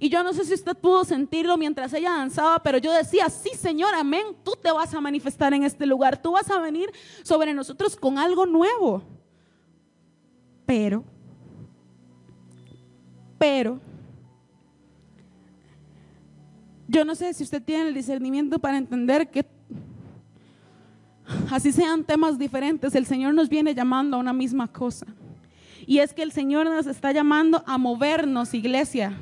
Y 0.00 0.08
yo 0.08 0.22
no 0.22 0.32
sé 0.32 0.44
si 0.44 0.54
usted 0.54 0.76
pudo 0.76 1.04
sentirlo 1.04 1.56
mientras 1.56 1.92
ella 1.92 2.10
danzaba, 2.10 2.60
pero 2.62 2.78
yo 2.78 2.92
decía, 2.92 3.28
sí 3.28 3.50
Señor, 3.56 3.94
amén, 3.94 4.26
tú 4.44 4.52
te 4.60 4.70
vas 4.70 4.94
a 4.94 5.00
manifestar 5.00 5.52
en 5.54 5.64
este 5.64 5.86
lugar, 5.86 6.20
tú 6.20 6.32
vas 6.32 6.48
a 6.50 6.60
venir 6.60 6.90
sobre 7.22 7.52
nosotros 7.52 7.96
con 7.96 8.16
algo 8.16 8.46
nuevo. 8.46 9.02
Pero, 10.64 11.02
pero, 13.38 13.80
yo 16.88 17.04
no 17.04 17.14
sé 17.14 17.34
si 17.34 17.44
usted 17.44 17.62
tiene 17.62 17.88
el 17.88 17.94
discernimiento 17.94 18.58
para 18.58 18.78
entender 18.78 19.30
que 19.30 19.44
así 21.50 21.70
sean 21.70 22.02
temas 22.02 22.38
diferentes, 22.38 22.94
el 22.94 23.04
Señor 23.04 23.34
nos 23.34 23.50
viene 23.50 23.74
llamando 23.74 24.16
a 24.16 24.20
una 24.20 24.32
misma 24.32 24.66
cosa. 24.66 25.06
Y 25.86 25.98
es 25.98 26.12
que 26.12 26.22
el 26.22 26.32
Señor 26.32 26.66
nos 26.66 26.86
está 26.86 27.12
llamando 27.12 27.62
a 27.66 27.78
movernos, 27.78 28.54
iglesia. 28.54 29.16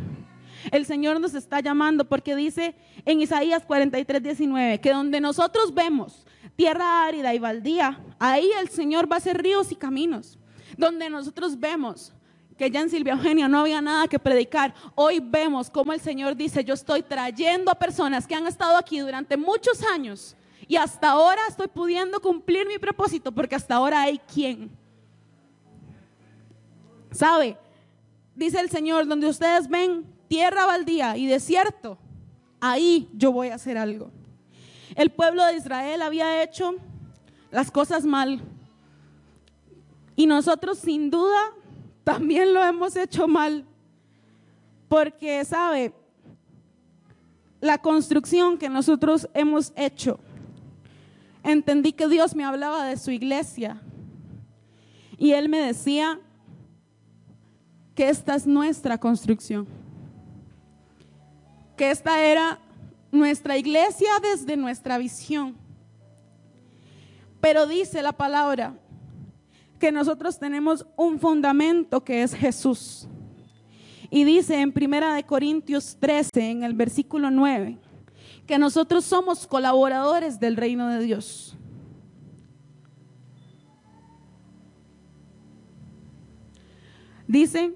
El 0.73 0.85
Señor 0.87 1.21
nos 1.21 1.35
está 1.35 1.61
llamando 1.61 2.05
porque 2.05 2.35
dice 2.35 2.75
en 3.05 3.21
Isaías 3.21 3.65
43, 3.65 4.23
19, 4.23 4.81
que 4.81 4.91
donde 4.91 5.21
nosotros 5.21 5.75
vemos 5.75 6.25
tierra 6.57 7.05
árida 7.05 7.35
y 7.35 7.39
baldía, 7.39 8.01
ahí 8.19 8.49
el 8.61 8.69
Señor 8.69 9.11
va 9.11 9.17
a 9.17 9.19
hacer 9.19 9.43
ríos 9.43 9.71
y 9.73 9.77
caminos. 9.77 10.39
Donde 10.77 11.09
nosotros 11.11 11.59
vemos 11.59 12.13
que 12.57 12.71
ya 12.71 12.81
en 12.81 12.91
Silvia 12.91 13.13
Eugenia 13.13 13.49
no 13.49 13.61
había 13.61 13.81
nada 13.81 14.09
que 14.09 14.19
predicar, 14.19 14.75
hoy 14.95 15.21
vemos 15.21 15.71
cómo 15.71 15.93
el 15.93 16.01
Señor 16.01 16.35
dice, 16.37 16.65
yo 16.65 16.75
estoy 16.75 17.03
trayendo 17.03 17.71
a 17.71 17.75
personas 17.75 18.27
que 18.27 18.35
han 18.35 18.47
estado 18.47 18.77
aquí 18.77 18.99
durante 18.99 19.37
muchos 19.37 19.83
años 19.83 20.37
y 20.67 20.77
hasta 20.77 21.11
ahora 21.11 21.43
estoy 21.49 21.69
pudiendo 21.69 22.21
cumplir 22.21 22.67
mi 22.67 22.79
propósito 22.79 23.31
porque 23.31 23.55
hasta 23.55 23.77
ahora 23.77 24.03
hay 24.03 24.19
quien. 24.19 24.71
¿Sabe? 27.11 27.57
Dice 28.35 28.61
el 28.61 28.71
Señor, 28.71 29.07
donde 29.07 29.29
ustedes 29.29 29.69
ven 29.69 30.07
tierra 30.29 30.67
baldía 30.67 31.17
y 31.17 31.27
desierto, 31.27 31.99
ahí 32.61 33.09
yo 33.15 33.33
voy 33.33 33.49
a 33.49 33.55
hacer 33.55 33.79
algo. 33.79 34.11
El 34.95 35.11
pueblo 35.11 35.45
de 35.45 35.57
Israel 35.57 36.03
había 36.03 36.43
hecho 36.43 36.75
las 37.51 37.71
cosas 37.71 38.05
mal. 38.05 38.41
Y 40.17 40.27
nosotros 40.27 40.79
sin 40.79 41.11
duda 41.11 41.53
también 42.07 42.55
lo 42.55 42.63
hemos 42.63 42.95
hecho 42.95 43.27
mal. 43.27 43.65
Porque, 44.87 45.45
¿sabe? 45.45 45.93
La 47.61 47.79
construcción 47.79 48.59
que 48.59 48.69
nosotros 48.69 49.29
hemos 49.35 49.73
hecho 49.75 50.21
entendí 51.43 51.93
que 51.93 52.07
Dios 52.07 52.37
me 52.37 52.45
hablaba 52.45 52.85
de 52.85 52.97
su 52.97 53.11
iglesia. 53.11 53.83
Y 55.19 55.33
Él 55.33 55.49
me 55.49 55.59
decía 55.59 56.21
que 57.97 58.09
esta 58.09 58.37
es 58.37 58.47
nuestra 58.47 58.99
construcción. 58.99 59.67
Que 61.77 61.91
esta 61.91 62.21
era 62.23 62.61
nuestra 63.11 63.59
iglesia 63.59 64.11
desde 64.23 64.57
nuestra 64.57 64.97
visión. 64.97 65.57
Pero 67.41 67.67
dice 67.67 68.01
la 68.01 68.13
palabra 68.13 68.79
que 69.79 69.93
nosotros 69.93 70.39
tenemos 70.39 70.87
un 70.97 71.19
fundamento 71.19 72.03
que 72.03 72.23
es 72.23 72.35
Jesús. 72.35 73.09
Y 74.11 74.25
dice 74.25 74.61
en 74.61 74.73
Primera 74.73 75.15
de 75.15 75.25
Corintios 75.25 75.97
13 75.99 76.51
en 76.51 76.63
el 76.63 76.75
versículo 76.75 77.31
9 77.31 77.79
que 78.47 78.59
nosotros 78.59 79.05
somos 79.05 79.47
colaboradores 79.47 80.39
del 80.39 80.57
reino 80.57 80.89
de 80.89 81.01
Dios. 81.01 81.57
Dice, 87.27 87.75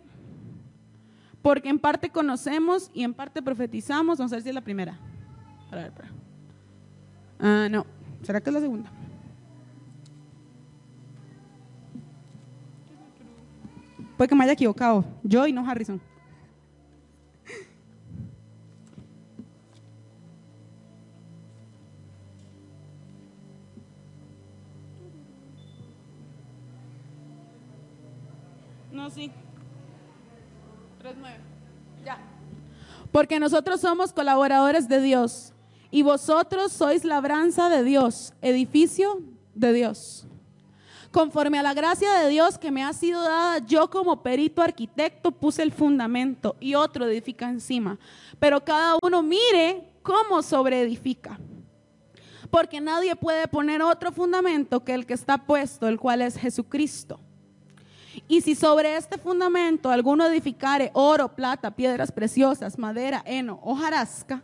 porque 1.42 1.68
en 1.68 1.78
parte 1.80 2.10
conocemos 2.10 2.90
y 2.94 3.02
en 3.02 3.14
parte 3.14 3.42
profetizamos. 3.42 4.18
Vamos 4.18 4.32
a 4.32 4.36
ver 4.36 4.42
si 4.42 4.48
es 4.48 4.54
la 4.54 4.60
primera. 4.60 4.98
Ah, 7.40 7.68
no, 7.70 7.84
¿será 8.22 8.40
que 8.40 8.50
es 8.50 8.54
la 8.54 8.60
segunda? 8.60 8.92
Puede 14.20 14.28
que 14.28 14.34
me 14.34 14.44
haya 14.44 14.52
equivocado, 14.52 15.02
yo 15.22 15.46
y 15.46 15.52
no 15.54 15.66
Harrison. 15.66 15.98
No, 28.92 29.08
sí. 29.08 29.32
3-9. 31.02 31.36
Ya. 32.04 32.18
Porque 33.10 33.40
nosotros 33.40 33.80
somos 33.80 34.12
colaboradores 34.12 34.86
de 34.86 35.00
Dios 35.00 35.54
y 35.90 36.02
vosotros 36.02 36.72
sois 36.72 37.06
labranza 37.06 37.70
de 37.70 37.82
Dios, 37.84 38.34
edificio 38.42 39.22
de 39.54 39.72
Dios. 39.72 40.26
Conforme 41.10 41.58
a 41.58 41.62
la 41.62 41.74
gracia 41.74 42.12
de 42.14 42.28
Dios 42.28 42.56
que 42.56 42.70
me 42.70 42.84
ha 42.84 42.92
sido 42.92 43.20
dada, 43.22 43.58
yo 43.66 43.90
como 43.90 44.22
perito 44.22 44.62
arquitecto 44.62 45.32
puse 45.32 45.62
el 45.62 45.72
fundamento 45.72 46.54
y 46.60 46.76
otro 46.76 47.06
edifica 47.06 47.48
encima. 47.48 47.98
Pero 48.38 48.64
cada 48.64 48.96
uno 49.02 49.20
mire 49.20 49.88
cómo 50.02 50.40
sobreedifica. 50.40 51.38
Porque 52.48 52.80
nadie 52.80 53.16
puede 53.16 53.48
poner 53.48 53.82
otro 53.82 54.12
fundamento 54.12 54.84
que 54.84 54.94
el 54.94 55.04
que 55.04 55.14
está 55.14 55.38
puesto, 55.38 55.88
el 55.88 55.98
cual 55.98 56.22
es 56.22 56.36
Jesucristo. 56.36 57.18
Y 58.28 58.40
si 58.40 58.54
sobre 58.54 58.96
este 58.96 59.18
fundamento 59.18 59.90
alguno 59.90 60.26
edificare 60.26 60.90
oro, 60.94 61.34
plata, 61.34 61.74
piedras 61.74 62.12
preciosas, 62.12 62.78
madera, 62.78 63.22
heno, 63.24 63.60
hojarasca, 63.62 64.42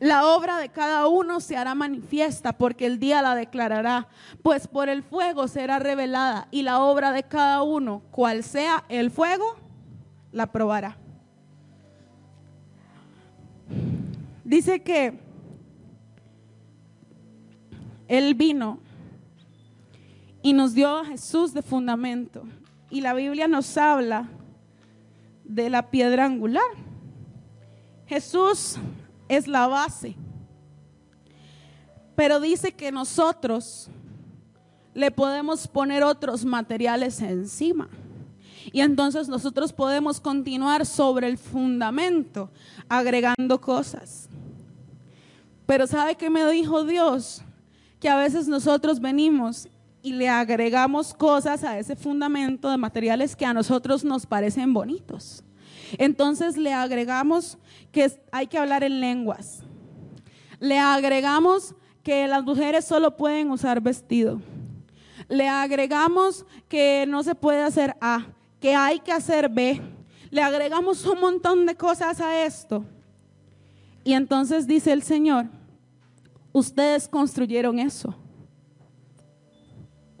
la 0.00 0.26
obra 0.26 0.56
de 0.56 0.70
cada 0.70 1.06
uno 1.08 1.40
se 1.40 1.58
hará 1.58 1.74
manifiesta 1.74 2.54
porque 2.54 2.86
el 2.86 2.98
día 2.98 3.20
la 3.20 3.34
declarará, 3.34 4.08
pues 4.42 4.66
por 4.66 4.88
el 4.88 5.02
fuego 5.02 5.46
será 5.46 5.78
revelada 5.78 6.48
y 6.50 6.62
la 6.62 6.80
obra 6.80 7.12
de 7.12 7.22
cada 7.22 7.62
uno, 7.62 8.02
cual 8.10 8.42
sea 8.42 8.84
el 8.88 9.10
fuego, 9.10 9.56
la 10.32 10.50
probará. 10.50 10.96
Dice 14.42 14.82
que 14.82 15.20
él 18.08 18.34
vino 18.34 18.80
y 20.42 20.54
nos 20.54 20.72
dio 20.72 20.96
a 20.96 21.04
Jesús 21.04 21.52
de 21.52 21.60
fundamento. 21.60 22.44
Y 22.88 23.02
la 23.02 23.12
Biblia 23.12 23.46
nos 23.48 23.76
habla 23.76 24.28
de 25.44 25.68
la 25.68 25.90
piedra 25.90 26.24
angular. 26.24 26.64
Jesús 28.06 28.78
es 29.30 29.46
la 29.46 29.68
base. 29.68 30.16
Pero 32.16 32.40
dice 32.40 32.72
que 32.72 32.90
nosotros 32.90 33.88
le 34.92 35.12
podemos 35.12 35.68
poner 35.68 36.02
otros 36.02 36.44
materiales 36.44 37.22
encima. 37.22 37.88
Y 38.72 38.80
entonces 38.80 39.28
nosotros 39.28 39.72
podemos 39.72 40.20
continuar 40.20 40.84
sobre 40.84 41.28
el 41.28 41.38
fundamento, 41.38 42.50
agregando 42.88 43.60
cosas. 43.60 44.28
Pero 45.64 45.86
¿sabe 45.86 46.16
qué 46.16 46.28
me 46.28 46.44
dijo 46.50 46.84
Dios? 46.84 47.42
Que 48.00 48.08
a 48.08 48.16
veces 48.16 48.48
nosotros 48.48 49.00
venimos 49.00 49.68
y 50.02 50.12
le 50.12 50.28
agregamos 50.28 51.14
cosas 51.14 51.62
a 51.62 51.78
ese 51.78 51.94
fundamento 51.94 52.68
de 52.68 52.76
materiales 52.76 53.36
que 53.36 53.46
a 53.46 53.54
nosotros 53.54 54.02
nos 54.02 54.26
parecen 54.26 54.74
bonitos. 54.74 55.44
Entonces 55.98 56.56
le 56.56 56.72
agregamos 56.72 57.58
que 57.92 58.10
hay 58.30 58.46
que 58.46 58.58
hablar 58.58 58.84
en 58.84 59.00
lenguas. 59.00 59.62
Le 60.58 60.78
agregamos 60.78 61.74
que 62.02 62.26
las 62.28 62.42
mujeres 62.44 62.84
solo 62.84 63.16
pueden 63.16 63.50
usar 63.50 63.80
vestido. 63.80 64.40
Le 65.28 65.48
agregamos 65.48 66.44
que 66.68 67.04
no 67.08 67.22
se 67.22 67.34
puede 67.34 67.62
hacer 67.62 67.96
A, 68.00 68.26
que 68.60 68.74
hay 68.74 69.00
que 69.00 69.12
hacer 69.12 69.48
B. 69.48 69.80
Le 70.30 70.42
agregamos 70.42 71.04
un 71.06 71.20
montón 71.20 71.66
de 71.66 71.76
cosas 71.76 72.20
a 72.20 72.44
esto. 72.44 72.84
Y 74.02 74.14
entonces 74.14 74.66
dice 74.66 74.92
el 74.92 75.02
Señor, 75.02 75.46
ustedes 76.52 77.06
construyeron 77.08 77.78
eso 77.78 78.16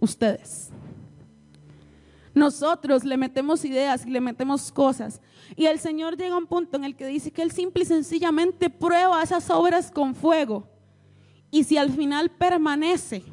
ustedes. 0.00 0.70
Nosotros 2.34 3.04
le 3.04 3.16
metemos 3.16 3.64
ideas 3.64 4.06
y 4.06 4.10
le 4.10 4.20
metemos 4.20 4.70
cosas. 4.70 5.20
Y 5.56 5.66
el 5.66 5.78
Señor 5.78 6.16
llega 6.16 6.34
a 6.34 6.38
un 6.38 6.46
punto 6.46 6.76
en 6.76 6.84
el 6.84 6.94
que 6.94 7.06
dice 7.06 7.32
que 7.32 7.42
Él 7.42 7.50
simple 7.50 7.82
y 7.82 7.86
sencillamente 7.86 8.70
prueba 8.70 9.22
esas 9.22 9.50
obras 9.50 9.90
con 9.90 10.14
fuego. 10.14 10.68
Y 11.50 11.64
si 11.64 11.76
al 11.76 11.90
final 11.90 12.30
permanece, 12.30 13.24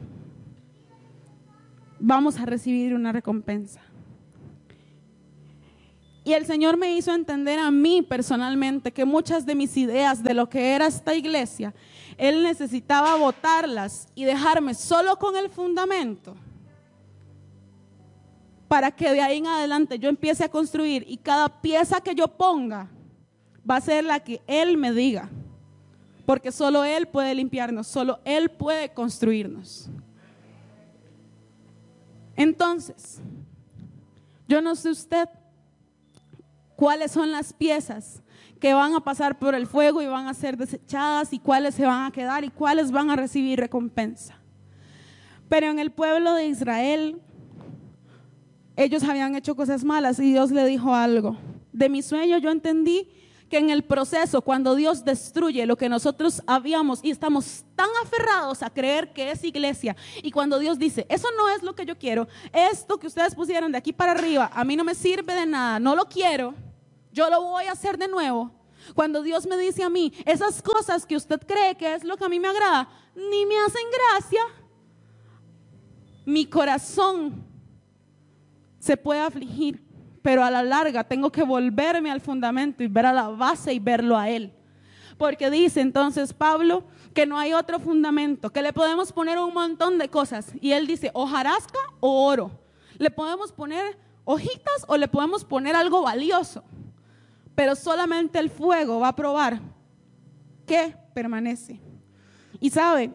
vamos 1.99 2.39
a 2.39 2.45
recibir 2.45 2.95
una 2.95 3.11
recompensa. 3.11 3.81
Y 6.23 6.33
el 6.33 6.45
Señor 6.45 6.75
me 6.75 6.97
hizo 6.97 7.13
entender 7.13 7.59
a 7.59 7.71
mí 7.71 8.01
personalmente 8.01 8.91
que 8.91 9.05
muchas 9.05 9.45
de 9.45 9.55
mis 9.55 9.77
ideas 9.77 10.23
de 10.23 10.33
lo 10.33 10.49
que 10.49 10.73
era 10.73 10.87
esta 10.87 11.15
iglesia, 11.15 11.73
Él 12.17 12.43
necesitaba 12.43 13.15
botarlas 13.15 14.09
y 14.15 14.25
dejarme 14.25 14.73
solo 14.73 15.17
con 15.19 15.37
el 15.37 15.49
fundamento 15.49 16.35
para 18.67 18.91
que 18.91 19.11
de 19.11 19.21
ahí 19.21 19.37
en 19.37 19.47
adelante 19.47 19.97
yo 19.99 20.09
empiece 20.09 20.43
a 20.43 20.49
construir 20.49 21.05
y 21.07 21.17
cada 21.17 21.61
pieza 21.61 22.01
que 22.01 22.15
yo 22.15 22.27
ponga 22.27 22.89
va 23.69 23.77
a 23.77 23.81
ser 23.81 24.03
la 24.03 24.19
que 24.19 24.41
Él 24.47 24.77
me 24.77 24.91
diga. 24.91 25.29
Porque 26.25 26.51
solo 26.51 26.83
Él 26.83 27.07
puede 27.07 27.33
limpiarnos, 27.35 27.87
solo 27.87 28.19
Él 28.25 28.49
puede 28.49 28.93
construirnos. 28.93 29.89
Entonces, 32.35 33.21
yo 34.47 34.61
no 34.61 34.75
sé 34.75 34.89
usted, 34.89 35.29
cuáles 36.75 37.11
son 37.11 37.31
las 37.31 37.51
piezas 37.53 38.21
que 38.59 38.73
van 38.73 38.93
a 38.93 38.99
pasar 38.99 39.37
por 39.37 39.55
el 39.55 39.67
fuego 39.67 40.01
y 40.01 40.07
van 40.07 40.27
a 40.27 40.33
ser 40.33 40.57
desechadas 40.57 41.33
y 41.33 41.39
cuáles 41.39 41.75
se 41.75 41.85
van 41.85 42.05
a 42.05 42.11
quedar 42.11 42.43
y 42.43 42.49
cuáles 42.49 42.91
van 42.91 43.09
a 43.09 43.15
recibir 43.15 43.59
recompensa. 43.59 44.35
Pero 45.49 45.67
en 45.67 45.79
el 45.79 45.91
pueblo 45.91 46.33
de 46.33 46.47
Israel, 46.47 47.21
ellos 48.77 49.03
habían 49.03 49.35
hecho 49.35 49.55
cosas 49.55 49.83
malas 49.83 50.19
y 50.19 50.31
Dios 50.31 50.51
le 50.51 50.65
dijo 50.65 50.93
algo. 50.93 51.35
De 51.73 51.89
mi 51.89 52.03
sueño 52.03 52.37
yo 52.37 52.51
entendí 52.51 53.09
que 53.49 53.57
en 53.57 53.69
el 53.69 53.83
proceso, 53.83 54.41
cuando 54.41 54.75
Dios 54.75 55.03
destruye 55.03 55.65
lo 55.65 55.77
que 55.77 55.89
nosotros 55.89 56.43
habíamos 56.45 56.99
y 57.03 57.09
estamos 57.09 57.65
tan 57.75 57.89
aferrados 58.03 58.61
a 58.61 58.69
creer 58.69 59.13
que 59.13 59.31
es 59.31 59.43
iglesia, 59.43 59.95
y 60.21 60.31
cuando 60.31 60.59
Dios 60.59 60.77
dice, 60.77 61.07
eso 61.09 61.29
no 61.37 61.49
es 61.49 61.63
lo 61.63 61.73
que 61.73 61.85
yo 61.85 61.97
quiero, 61.97 62.27
esto 62.53 62.99
que 62.99 63.07
ustedes 63.07 63.33
pusieron 63.33 63.71
de 63.71 63.77
aquí 63.77 63.93
para 63.93 64.11
arriba, 64.11 64.51
a 64.53 64.63
mí 64.63 64.75
no 64.75 64.83
me 64.83 64.93
sirve 64.93 65.33
de 65.33 65.45
nada, 65.45 65.79
no 65.79 65.95
lo 65.95 66.05
quiero, 66.05 66.53
yo 67.13 67.29
lo 67.29 67.41
voy 67.41 67.65
a 67.65 67.71
hacer 67.71 67.97
de 67.97 68.09
nuevo. 68.09 68.51
Cuando 68.93 69.23
Dios 69.23 69.47
me 69.47 69.57
dice 69.57 69.81
a 69.81 69.89
mí, 69.89 70.13
esas 70.25 70.61
cosas 70.61 71.05
que 71.05 71.15
usted 71.15 71.41
cree 71.47 71.75
que 71.75 71.95
es 71.95 72.03
lo 72.03 72.17
que 72.17 72.25
a 72.25 72.29
mí 72.29 72.39
me 72.39 72.49
agrada, 72.49 72.89
ni 73.15 73.45
me 73.45 73.57
hacen 73.59 73.83
gracia, 74.11 74.41
mi 76.25 76.45
corazón 76.45 77.46
se 78.79 78.97
puede 78.97 79.21
afligir 79.21 79.87
pero 80.27 80.43
a 80.43 80.51
la 80.51 80.61
larga 80.61 81.05
tengo 81.05 81.31
que 81.31 81.41
volverme 81.41 82.11
al 82.11 82.19
fundamento 82.19 82.83
y 82.83 82.87
ver 82.87 83.05
a 83.05 83.13
la 83.13 83.29
base 83.29 83.73
y 83.73 83.79
verlo 83.79 84.17
a 84.17 84.29
Él. 84.29 84.51
Porque 85.17 85.49
dice 85.49 85.79
entonces 85.79 86.33
Pablo 86.33 86.83
que 87.13 87.25
no 87.25 87.39
hay 87.39 87.53
otro 87.53 87.79
fundamento, 87.79 88.49
que 88.49 88.61
le 88.61 88.73
podemos 88.73 89.13
poner 89.13 89.39
un 89.39 89.53
montón 89.53 89.97
de 89.97 90.09
cosas. 90.09 90.51
Y 90.59 90.73
él 90.73 90.85
dice, 90.85 91.11
hojarasca 91.13 91.79
o 92.01 92.27
oro. 92.27 92.51
Le 92.97 93.09
podemos 93.09 93.53
poner 93.53 93.97
hojitas 94.25 94.83
o 94.89 94.97
le 94.97 95.07
podemos 95.07 95.45
poner 95.45 95.77
algo 95.77 96.01
valioso. 96.01 96.61
Pero 97.55 97.73
solamente 97.77 98.37
el 98.37 98.49
fuego 98.49 98.99
va 98.99 99.07
a 99.07 99.15
probar 99.15 99.61
que 100.65 100.93
permanece. 101.13 101.79
Y 102.59 102.69
sabe, 102.69 103.13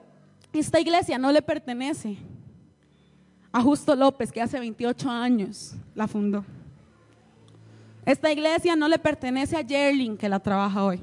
esta 0.55 0.81
iglesia 0.81 1.19
no 1.19 1.31
le 1.31 1.43
pertenece 1.43 2.17
a 3.53 3.61
Justo 3.61 3.95
López, 3.95 4.33
que 4.33 4.41
hace 4.41 4.59
28 4.59 5.11
años 5.11 5.75
la 5.95 6.09
fundó. 6.09 6.45
Esta 8.05 8.33
iglesia 8.33 8.75
no 8.75 8.89
le 8.89 8.99
pertenece 8.99 9.57
a 9.57 9.65
Jerling, 9.65 10.17
que 10.17 10.29
la 10.29 10.41
trabaja 10.41 10.85
hoy. 10.85 11.01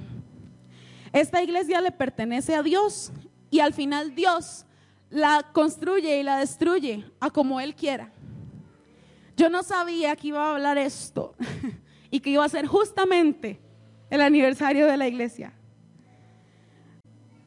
Esta 1.13 1.41
iglesia 1.41 1.79
le 1.81 1.91
pertenece 1.91 2.55
a 2.55 2.63
Dios 2.63 3.11
y 3.49 3.59
al 3.59 3.73
final 3.73 4.13
Dios 4.15 4.65
la 5.09 5.45
construye 5.53 6.19
y 6.19 6.23
la 6.23 6.37
destruye 6.37 7.05
a 7.19 7.29
como 7.29 7.59
Él 7.59 7.75
quiera. 7.75 8.11
Yo 9.37 9.49
no 9.49 9.63
sabía 9.63 10.15
que 10.15 10.27
iba 10.27 10.45
a 10.45 10.55
hablar 10.55 10.77
esto 10.77 11.35
y 12.11 12.19
que 12.19 12.31
iba 12.31 12.43
a 12.43 12.49
ser 12.49 12.67
justamente 12.67 13.59
el 14.09 14.21
aniversario 14.21 14.85
de 14.85 14.97
la 14.97 15.07
iglesia. 15.07 15.53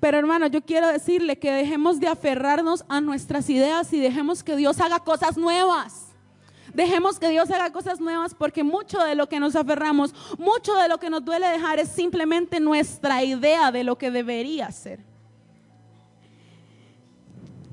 Pero 0.03 0.19
hermano, 0.19 0.49
yo 0.49 0.63
quiero 0.63 0.89
decirle 0.89 1.39
que 1.39 1.53
dejemos 1.53 2.01
de 2.01 2.09
aferrarnos 2.09 2.85
a 2.89 3.01
nuestras 3.01 3.49
ideas 3.49 3.93
y 3.93 4.01
dejemos 4.01 4.43
que 4.43 4.57
Dios 4.57 4.81
haga 4.81 4.99
cosas 4.99 5.37
nuevas. 5.39 6.09
Dejemos 6.75 7.21
que 7.21 7.29
Dios 7.29 7.49
haga 7.53 7.73
cosas 7.73 8.01
nuevas 8.01 8.35
porque 8.35 8.65
mucho 8.65 8.99
de 8.99 9.15
lo 9.15 9.29
que 9.29 9.39
nos 9.39 9.55
aferramos, 9.55 10.13
mucho 10.39 10.75
de 10.75 10.89
lo 10.89 10.99
que 10.99 11.09
nos 11.09 11.25
duele 11.25 11.47
dejar 11.47 11.79
es 11.79 11.89
simplemente 11.89 12.59
nuestra 12.59 13.23
idea 13.23 13.71
de 13.71 13.85
lo 13.85 13.97
que 13.97 14.11
debería 14.11 14.73
ser. 14.73 15.05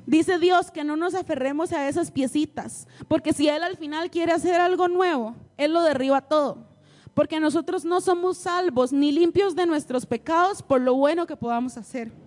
Dice 0.06 0.38
Dios 0.38 0.70
que 0.70 0.84
no 0.84 0.96
nos 0.96 1.16
aferremos 1.16 1.74
a 1.74 1.90
esas 1.90 2.12
piecitas, 2.12 2.88
porque 3.08 3.34
si 3.34 3.50
Él 3.50 3.64
al 3.64 3.76
final 3.76 4.12
quiere 4.12 4.34
hacer 4.34 4.62
algo 4.62 4.88
nuevo, 4.88 5.36
Él 5.58 5.74
lo 5.74 5.82
derriba 5.82 6.22
todo. 6.22 6.70
Porque 7.16 7.40
nosotros 7.40 7.86
no 7.86 8.02
somos 8.02 8.38
salvos 8.38 8.94
ni 8.94 9.12
limpios 9.12 9.56
de 9.56 9.66
nuestros 9.66 10.06
pecados 10.06 10.62
por 10.62 10.80
lo 10.80 10.94
bueno 10.94 11.26
que 11.26 11.36
podamos 11.36 11.76
hacer. 11.76 12.19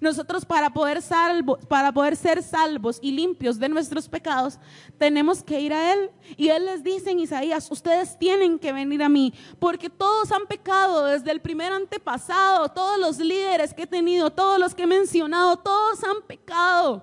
Nosotros 0.00 0.44
para 0.44 0.70
poder, 0.70 1.02
salvo, 1.02 1.58
para 1.68 1.92
poder 1.92 2.16
ser 2.16 2.42
salvos 2.42 2.98
y 3.02 3.12
limpios 3.12 3.58
de 3.58 3.68
nuestros 3.68 4.08
pecados, 4.08 4.58
tenemos 4.98 5.42
que 5.42 5.60
ir 5.60 5.72
a 5.72 5.92
Él. 5.92 6.10
Y 6.36 6.48
Él 6.48 6.66
les 6.66 6.82
dice 6.82 7.10
en 7.10 7.20
Isaías, 7.20 7.70
ustedes 7.70 8.18
tienen 8.18 8.58
que 8.58 8.72
venir 8.72 9.02
a 9.02 9.08
mí, 9.08 9.32
porque 9.58 9.88
todos 9.88 10.32
han 10.32 10.46
pecado 10.46 11.04
desde 11.06 11.30
el 11.30 11.40
primer 11.40 11.72
antepasado, 11.72 12.68
todos 12.68 12.98
los 12.98 13.18
líderes 13.18 13.72
que 13.72 13.82
he 13.82 13.86
tenido, 13.86 14.30
todos 14.30 14.58
los 14.58 14.74
que 14.74 14.82
he 14.82 14.86
mencionado, 14.86 15.56
todos 15.56 16.02
han 16.04 16.22
pecado. 16.26 17.02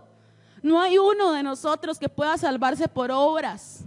No 0.62 0.80
hay 0.80 0.98
uno 0.98 1.34
de 1.34 1.44
nosotros 1.44 2.00
que 2.00 2.08
pueda 2.08 2.38
salvarse 2.38 2.88
por 2.88 3.12
obras. 3.12 3.84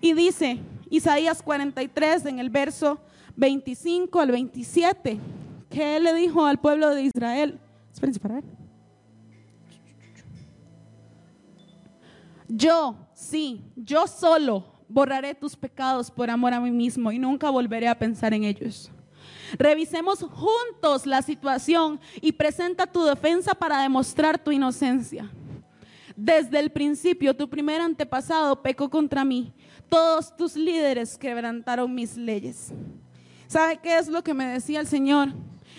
Y 0.00 0.14
dice 0.14 0.58
Isaías 0.90 1.42
43 1.42 2.26
en 2.26 2.38
el 2.38 2.50
verso 2.50 2.98
25 3.36 4.20
al 4.20 4.30
27, 4.30 5.18
que 5.68 5.96
Él 5.96 6.04
le 6.04 6.14
dijo 6.14 6.46
al 6.46 6.58
pueblo 6.58 6.90
de 6.90 7.02
Israel, 7.02 7.58
Yo, 12.48 12.96
sí, 13.14 13.64
yo 13.74 14.06
solo 14.06 14.64
borraré 14.88 15.34
tus 15.34 15.56
pecados 15.56 16.10
por 16.10 16.30
amor 16.30 16.52
a 16.52 16.60
mí 16.60 16.70
mismo 16.70 17.10
y 17.10 17.18
nunca 17.18 17.50
volveré 17.50 17.88
a 17.88 17.98
pensar 17.98 18.34
en 18.34 18.44
ellos. 18.44 18.90
Revisemos 19.58 20.20
juntos 20.22 21.06
la 21.06 21.22
situación 21.22 22.00
y 22.20 22.32
presenta 22.32 22.86
tu 22.86 23.04
defensa 23.04 23.54
para 23.54 23.80
demostrar 23.82 24.38
tu 24.38 24.52
inocencia. 24.52 25.30
Desde 26.16 26.60
el 26.60 26.70
principio, 26.70 27.34
tu 27.34 27.48
primer 27.48 27.80
antepasado 27.80 28.62
pecó 28.62 28.88
contra 28.88 29.24
mí. 29.24 29.52
Todos 29.88 30.36
tus 30.36 30.54
líderes 30.56 31.18
quebrantaron 31.18 31.92
mis 31.92 32.16
leyes. 32.16 32.72
¿Sabe 33.48 33.78
qué 33.82 33.98
es 33.98 34.08
lo 34.08 34.22
que 34.22 34.34
me 34.34 34.46
decía 34.46 34.80
el 34.80 34.86
Señor? 34.86 35.32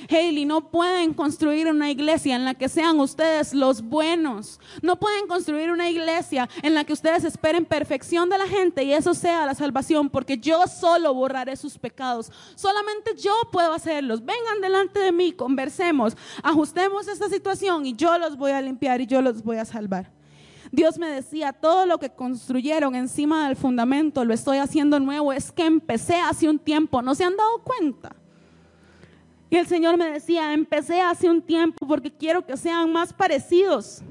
Haley, 0.09 0.45
no 0.45 0.69
pueden 0.69 1.13
construir 1.13 1.67
una 1.67 1.89
iglesia 1.89 2.35
en 2.35 2.45
la 2.45 2.53
que 2.53 2.69
sean 2.69 2.99
ustedes 2.99 3.53
los 3.53 3.81
buenos. 3.81 4.59
No 4.81 4.99
pueden 4.99 5.27
construir 5.27 5.71
una 5.71 5.89
iglesia 5.89 6.49
en 6.61 6.75
la 6.75 6.83
que 6.83 6.93
ustedes 6.93 7.23
esperen 7.23 7.65
perfección 7.65 8.29
de 8.29 8.37
la 8.37 8.47
gente 8.47 8.83
y 8.83 8.93
eso 8.93 9.13
sea 9.13 9.45
la 9.45 9.55
salvación, 9.55 10.09
porque 10.09 10.37
yo 10.37 10.67
solo 10.67 11.13
borraré 11.13 11.55
sus 11.55 11.77
pecados. 11.77 12.31
Solamente 12.55 13.15
yo 13.17 13.33
puedo 13.51 13.73
hacerlos. 13.73 14.23
Vengan 14.23 14.61
delante 14.61 14.99
de 14.99 15.11
mí, 15.11 15.31
conversemos, 15.31 16.15
ajustemos 16.43 17.07
esta 17.07 17.29
situación 17.29 17.85
y 17.85 17.93
yo 17.93 18.17
los 18.17 18.37
voy 18.37 18.51
a 18.51 18.61
limpiar 18.61 19.01
y 19.01 19.07
yo 19.07 19.21
los 19.21 19.43
voy 19.43 19.57
a 19.57 19.65
salvar. 19.65 20.11
Dios 20.71 20.97
me 20.97 21.07
decía, 21.07 21.53
todo 21.53 21.85
lo 21.85 21.99
que 21.99 22.09
construyeron 22.09 22.95
encima 22.95 23.47
del 23.47 23.55
fundamento 23.55 24.25
lo 24.25 24.33
estoy 24.33 24.57
haciendo 24.57 24.99
nuevo. 24.99 25.31
Es 25.31 25.51
que 25.51 25.65
empecé 25.65 26.17
hace 26.17 26.49
un 26.49 26.59
tiempo, 26.59 27.01
¿no 27.01 27.15
se 27.15 27.23
han 27.23 27.37
dado 27.37 27.63
cuenta? 27.63 28.15
Y 29.49 29.57
el 29.57 29.67
Señor 29.67 29.97
me 29.97 30.09
decía, 30.09 30.53
empecé 30.53 31.01
hace 31.01 31.29
un 31.29 31.41
tiempo 31.41 31.87
porque 31.87 32.11
quiero 32.11 32.45
que 32.45 32.57
sean 32.57 32.91
más 32.91 33.13
parecidos. 33.13 34.01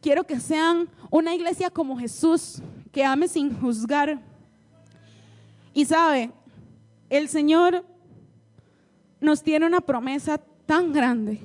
Quiero 0.00 0.24
que 0.24 0.40
sean 0.40 0.88
una 1.10 1.34
iglesia 1.34 1.70
como 1.70 1.98
Jesús, 1.98 2.62
que 2.92 3.04
ame 3.04 3.28
sin 3.28 3.58
juzgar. 3.58 4.20
Y 5.72 5.84
sabe, 5.84 6.30
el 7.08 7.28
Señor 7.28 7.84
nos 9.20 9.42
tiene 9.42 9.66
una 9.66 9.80
promesa 9.80 10.38
tan 10.66 10.92
grande, 10.92 11.40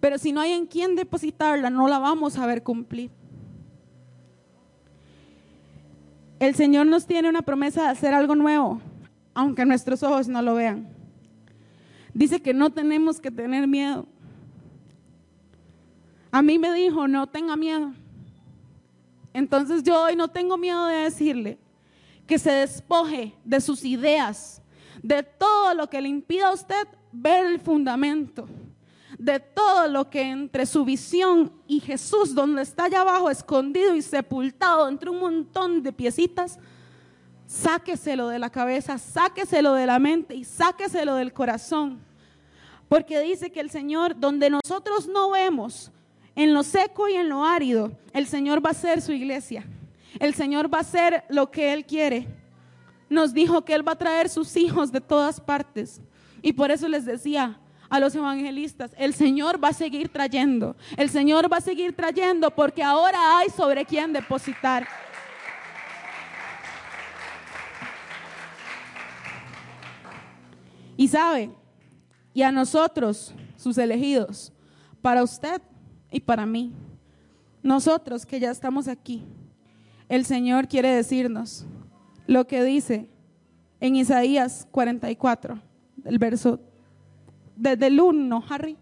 pero 0.00 0.18
si 0.18 0.32
no 0.32 0.40
hay 0.40 0.52
en 0.52 0.66
quién 0.66 0.94
depositarla, 0.94 1.70
no 1.70 1.88
la 1.88 1.98
vamos 1.98 2.38
a 2.38 2.46
ver 2.46 2.62
cumplir. 2.62 3.10
El 6.38 6.54
Señor 6.56 6.86
nos 6.86 7.06
tiene 7.06 7.28
una 7.28 7.42
promesa 7.42 7.82
de 7.82 7.88
hacer 7.88 8.14
algo 8.14 8.34
nuevo, 8.34 8.80
aunque 9.34 9.64
nuestros 9.64 10.02
ojos 10.02 10.26
no 10.26 10.42
lo 10.42 10.54
vean. 10.54 10.88
Dice 12.14 12.40
que 12.40 12.52
no 12.52 12.70
tenemos 12.70 13.20
que 13.20 13.30
tener 13.30 13.66
miedo. 13.66 14.06
A 16.30 16.42
mí 16.42 16.58
me 16.58 16.72
dijo, 16.72 17.08
no 17.08 17.26
tenga 17.26 17.56
miedo. 17.56 17.92
Entonces 19.32 19.82
yo 19.82 20.02
hoy 20.02 20.16
no 20.16 20.28
tengo 20.28 20.56
miedo 20.56 20.86
de 20.86 20.96
decirle 20.96 21.58
que 22.26 22.38
se 22.38 22.50
despoje 22.50 23.34
de 23.44 23.60
sus 23.60 23.84
ideas, 23.84 24.62
de 25.02 25.22
todo 25.22 25.74
lo 25.74 25.88
que 25.88 26.00
le 26.00 26.08
impida 26.08 26.48
a 26.48 26.52
usted 26.52 26.86
ver 27.12 27.46
el 27.46 27.60
fundamento, 27.60 28.46
de 29.18 29.40
todo 29.40 29.88
lo 29.88 30.08
que 30.08 30.22
entre 30.22 30.66
su 30.66 30.84
visión 30.84 31.52
y 31.66 31.80
Jesús, 31.80 32.34
donde 32.34 32.62
está 32.62 32.84
allá 32.84 33.02
abajo 33.02 33.30
escondido 33.30 33.94
y 33.94 34.02
sepultado 34.02 34.88
entre 34.88 35.10
un 35.10 35.20
montón 35.20 35.82
de 35.82 35.92
piecitas, 35.92 36.58
sáqueselo 37.52 38.28
de 38.28 38.38
la 38.38 38.48
cabeza, 38.48 38.96
sáqueselo 38.96 39.74
de 39.74 39.86
la 39.86 39.98
mente 39.98 40.34
y 40.34 40.44
sáqueselo 40.44 41.16
del 41.16 41.32
corazón. 41.32 42.00
Porque 42.88 43.20
dice 43.20 43.50
que 43.50 43.60
el 43.60 43.70
Señor, 43.70 44.18
donde 44.18 44.48
nosotros 44.48 45.06
no 45.06 45.30
vemos, 45.30 45.90
en 46.34 46.54
lo 46.54 46.62
seco 46.62 47.08
y 47.08 47.14
en 47.14 47.28
lo 47.28 47.44
árido, 47.44 47.92
el 48.14 48.26
Señor 48.26 48.64
va 48.64 48.70
a 48.70 48.74
ser 48.74 49.02
su 49.02 49.12
iglesia. 49.12 49.66
El 50.18 50.34
Señor 50.34 50.72
va 50.72 50.78
a 50.78 50.82
hacer 50.82 51.24
lo 51.28 51.50
que 51.50 51.74
Él 51.74 51.84
quiere. 51.84 52.26
Nos 53.10 53.34
dijo 53.34 53.64
que 53.64 53.74
Él 53.74 53.86
va 53.86 53.92
a 53.92 53.98
traer 53.98 54.30
sus 54.30 54.56
hijos 54.56 54.90
de 54.90 55.02
todas 55.02 55.38
partes. 55.40 56.00
Y 56.40 56.54
por 56.54 56.70
eso 56.70 56.88
les 56.88 57.04
decía 57.04 57.58
a 57.90 58.00
los 58.00 58.14
evangelistas, 58.14 58.94
el 58.96 59.12
Señor 59.12 59.62
va 59.62 59.68
a 59.68 59.72
seguir 59.74 60.08
trayendo. 60.08 60.74
El 60.96 61.10
Señor 61.10 61.52
va 61.52 61.58
a 61.58 61.60
seguir 61.60 61.94
trayendo 61.94 62.50
porque 62.50 62.82
ahora 62.82 63.38
hay 63.38 63.50
sobre 63.50 63.84
quién 63.84 64.14
depositar. 64.14 64.88
Y 70.96 71.08
sabe, 71.08 71.50
y 72.34 72.42
a 72.42 72.52
nosotros, 72.52 73.34
sus 73.56 73.78
elegidos, 73.78 74.52
para 75.00 75.22
usted 75.22 75.60
y 76.10 76.20
para 76.20 76.46
mí, 76.46 76.72
nosotros 77.62 78.26
que 78.26 78.40
ya 78.40 78.50
estamos 78.50 78.88
aquí, 78.88 79.24
el 80.08 80.24
Señor 80.24 80.68
quiere 80.68 80.90
decirnos 80.90 81.64
lo 82.26 82.46
que 82.46 82.62
dice 82.62 83.08
en 83.80 83.96
Isaías 83.96 84.66
44, 84.70 85.60
el 86.04 86.18
verso 86.18 86.60
desde 87.56 87.86
el 87.86 88.00
1, 88.00 88.44
Harry. 88.48 88.76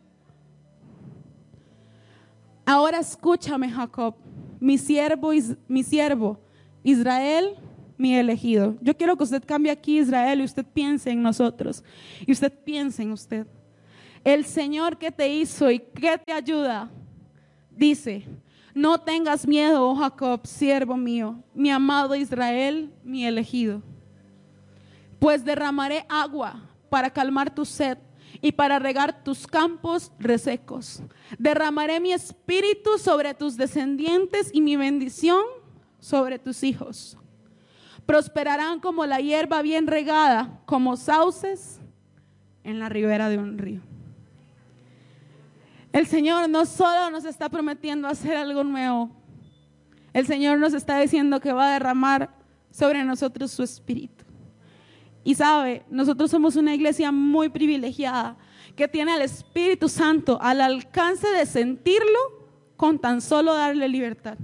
Ahora 2.64 3.00
escúchame, 3.00 3.70
Jacob, 3.70 4.14
mi 4.60 4.78
siervo, 4.78 5.30
mi 5.68 5.82
siervo, 5.82 6.38
Israel, 6.82 7.56
mi 8.00 8.14
elegido. 8.14 8.76
Yo 8.80 8.96
quiero 8.96 9.14
que 9.14 9.24
usted 9.24 9.44
cambie 9.44 9.70
aquí 9.70 9.98
Israel 9.98 10.40
y 10.40 10.44
usted 10.44 10.64
piense 10.64 11.10
en 11.10 11.22
nosotros. 11.22 11.84
Y 12.26 12.32
usted 12.32 12.50
piense 12.50 13.02
en 13.02 13.12
usted. 13.12 13.46
El 14.24 14.46
Señor 14.46 14.96
que 14.96 15.12
te 15.12 15.28
hizo 15.28 15.70
y 15.70 15.78
que 15.78 16.16
te 16.16 16.32
ayuda, 16.32 16.90
dice, 17.70 18.24
no 18.74 18.98
tengas 18.98 19.46
miedo, 19.46 19.86
oh 19.86 19.94
Jacob, 19.96 20.46
siervo 20.46 20.96
mío, 20.96 21.42
mi 21.54 21.70
amado 21.70 22.14
Israel, 22.14 22.90
mi 23.04 23.26
elegido. 23.26 23.82
Pues 25.18 25.44
derramaré 25.44 26.06
agua 26.08 26.58
para 26.88 27.10
calmar 27.10 27.54
tu 27.54 27.66
sed 27.66 27.98
y 28.40 28.50
para 28.50 28.78
regar 28.78 29.22
tus 29.22 29.46
campos 29.46 30.10
resecos. 30.18 31.02
Derramaré 31.38 32.00
mi 32.00 32.14
espíritu 32.14 32.96
sobre 32.96 33.34
tus 33.34 33.58
descendientes 33.58 34.50
y 34.54 34.62
mi 34.62 34.76
bendición 34.76 35.42
sobre 35.98 36.38
tus 36.38 36.62
hijos. 36.62 37.18
Prosperarán 38.10 38.80
como 38.80 39.06
la 39.06 39.20
hierba 39.20 39.62
bien 39.62 39.86
regada, 39.86 40.58
como 40.66 40.96
sauces 40.96 41.78
en 42.64 42.80
la 42.80 42.88
ribera 42.88 43.28
de 43.28 43.38
un 43.38 43.56
río. 43.56 43.82
El 45.92 46.08
Señor 46.08 46.50
no 46.50 46.66
solo 46.66 47.08
nos 47.12 47.24
está 47.24 47.48
prometiendo 47.48 48.08
hacer 48.08 48.36
algo 48.36 48.64
nuevo, 48.64 49.12
el 50.12 50.26
Señor 50.26 50.58
nos 50.58 50.74
está 50.74 50.98
diciendo 50.98 51.38
que 51.38 51.52
va 51.52 51.68
a 51.68 51.72
derramar 51.74 52.30
sobre 52.72 53.04
nosotros 53.04 53.52
su 53.52 53.62
espíritu. 53.62 54.24
Y 55.22 55.36
sabe, 55.36 55.84
nosotros 55.88 56.32
somos 56.32 56.56
una 56.56 56.74
iglesia 56.74 57.12
muy 57.12 57.48
privilegiada 57.48 58.36
que 58.74 58.88
tiene 58.88 59.12
al 59.12 59.22
Espíritu 59.22 59.88
Santo 59.88 60.36
al 60.42 60.60
alcance 60.60 61.28
de 61.28 61.46
sentirlo 61.46 62.18
con 62.76 62.98
tan 62.98 63.20
solo 63.20 63.54
darle 63.54 63.88
libertad. 63.88 64.36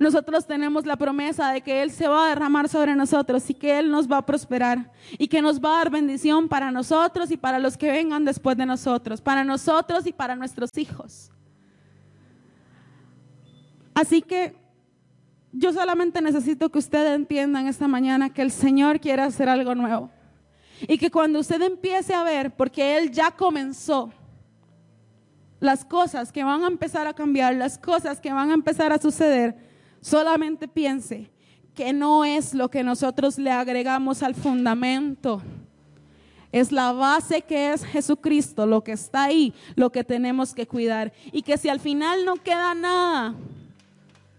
Nosotros 0.00 0.46
tenemos 0.46 0.86
la 0.86 0.96
promesa 0.96 1.52
de 1.52 1.60
que 1.60 1.82
Él 1.82 1.90
se 1.90 2.08
va 2.08 2.24
a 2.24 2.28
derramar 2.30 2.70
sobre 2.70 2.96
nosotros 2.96 3.50
y 3.50 3.52
que 3.52 3.78
Él 3.78 3.90
nos 3.90 4.10
va 4.10 4.16
a 4.16 4.24
prosperar 4.24 4.90
y 5.18 5.28
que 5.28 5.42
nos 5.42 5.60
va 5.60 5.74
a 5.74 5.78
dar 5.80 5.90
bendición 5.90 6.48
para 6.48 6.70
nosotros 6.70 7.30
y 7.30 7.36
para 7.36 7.58
los 7.58 7.76
que 7.76 7.90
vengan 7.90 8.24
después 8.24 8.56
de 8.56 8.64
nosotros, 8.64 9.20
para 9.20 9.44
nosotros 9.44 10.06
y 10.06 10.12
para 10.14 10.34
nuestros 10.36 10.70
hijos. 10.78 11.30
Así 13.92 14.22
que 14.22 14.56
yo 15.52 15.70
solamente 15.70 16.22
necesito 16.22 16.70
que 16.72 16.78
ustedes 16.78 17.14
entiendan 17.14 17.66
esta 17.66 17.86
mañana 17.86 18.32
que 18.32 18.40
el 18.40 18.50
Señor 18.50 19.00
quiere 19.00 19.20
hacer 19.20 19.50
algo 19.50 19.74
nuevo. 19.74 20.10
Y 20.88 20.96
que 20.96 21.10
cuando 21.10 21.40
usted 21.40 21.60
empiece 21.60 22.14
a 22.14 22.22
ver, 22.22 22.56
porque 22.56 22.96
Él 22.96 23.10
ya 23.10 23.32
comenzó, 23.32 24.10
las 25.60 25.84
cosas 25.84 26.32
que 26.32 26.42
van 26.42 26.64
a 26.64 26.68
empezar 26.68 27.06
a 27.06 27.12
cambiar, 27.12 27.54
las 27.54 27.76
cosas 27.76 28.18
que 28.18 28.32
van 28.32 28.50
a 28.50 28.54
empezar 28.54 28.94
a 28.94 28.98
suceder, 28.98 29.69
solamente 30.00 30.68
piense 30.68 31.30
que 31.74 31.92
no 31.92 32.24
es 32.24 32.54
lo 32.54 32.68
que 32.68 32.82
nosotros 32.82 33.38
le 33.38 33.50
agregamos 33.50 34.22
al 34.22 34.34
fundamento. 34.34 35.40
Es 36.52 36.72
la 36.72 36.92
base 36.92 37.42
que 37.42 37.72
es 37.72 37.84
Jesucristo, 37.84 38.66
lo 38.66 38.82
que 38.82 38.92
está 38.92 39.24
ahí, 39.24 39.54
lo 39.76 39.90
que 39.90 40.02
tenemos 40.02 40.52
que 40.52 40.66
cuidar. 40.66 41.12
Y 41.32 41.42
que 41.42 41.56
si 41.56 41.68
al 41.68 41.78
final 41.78 42.24
no 42.24 42.36
queda 42.36 42.74
nada, 42.74 43.34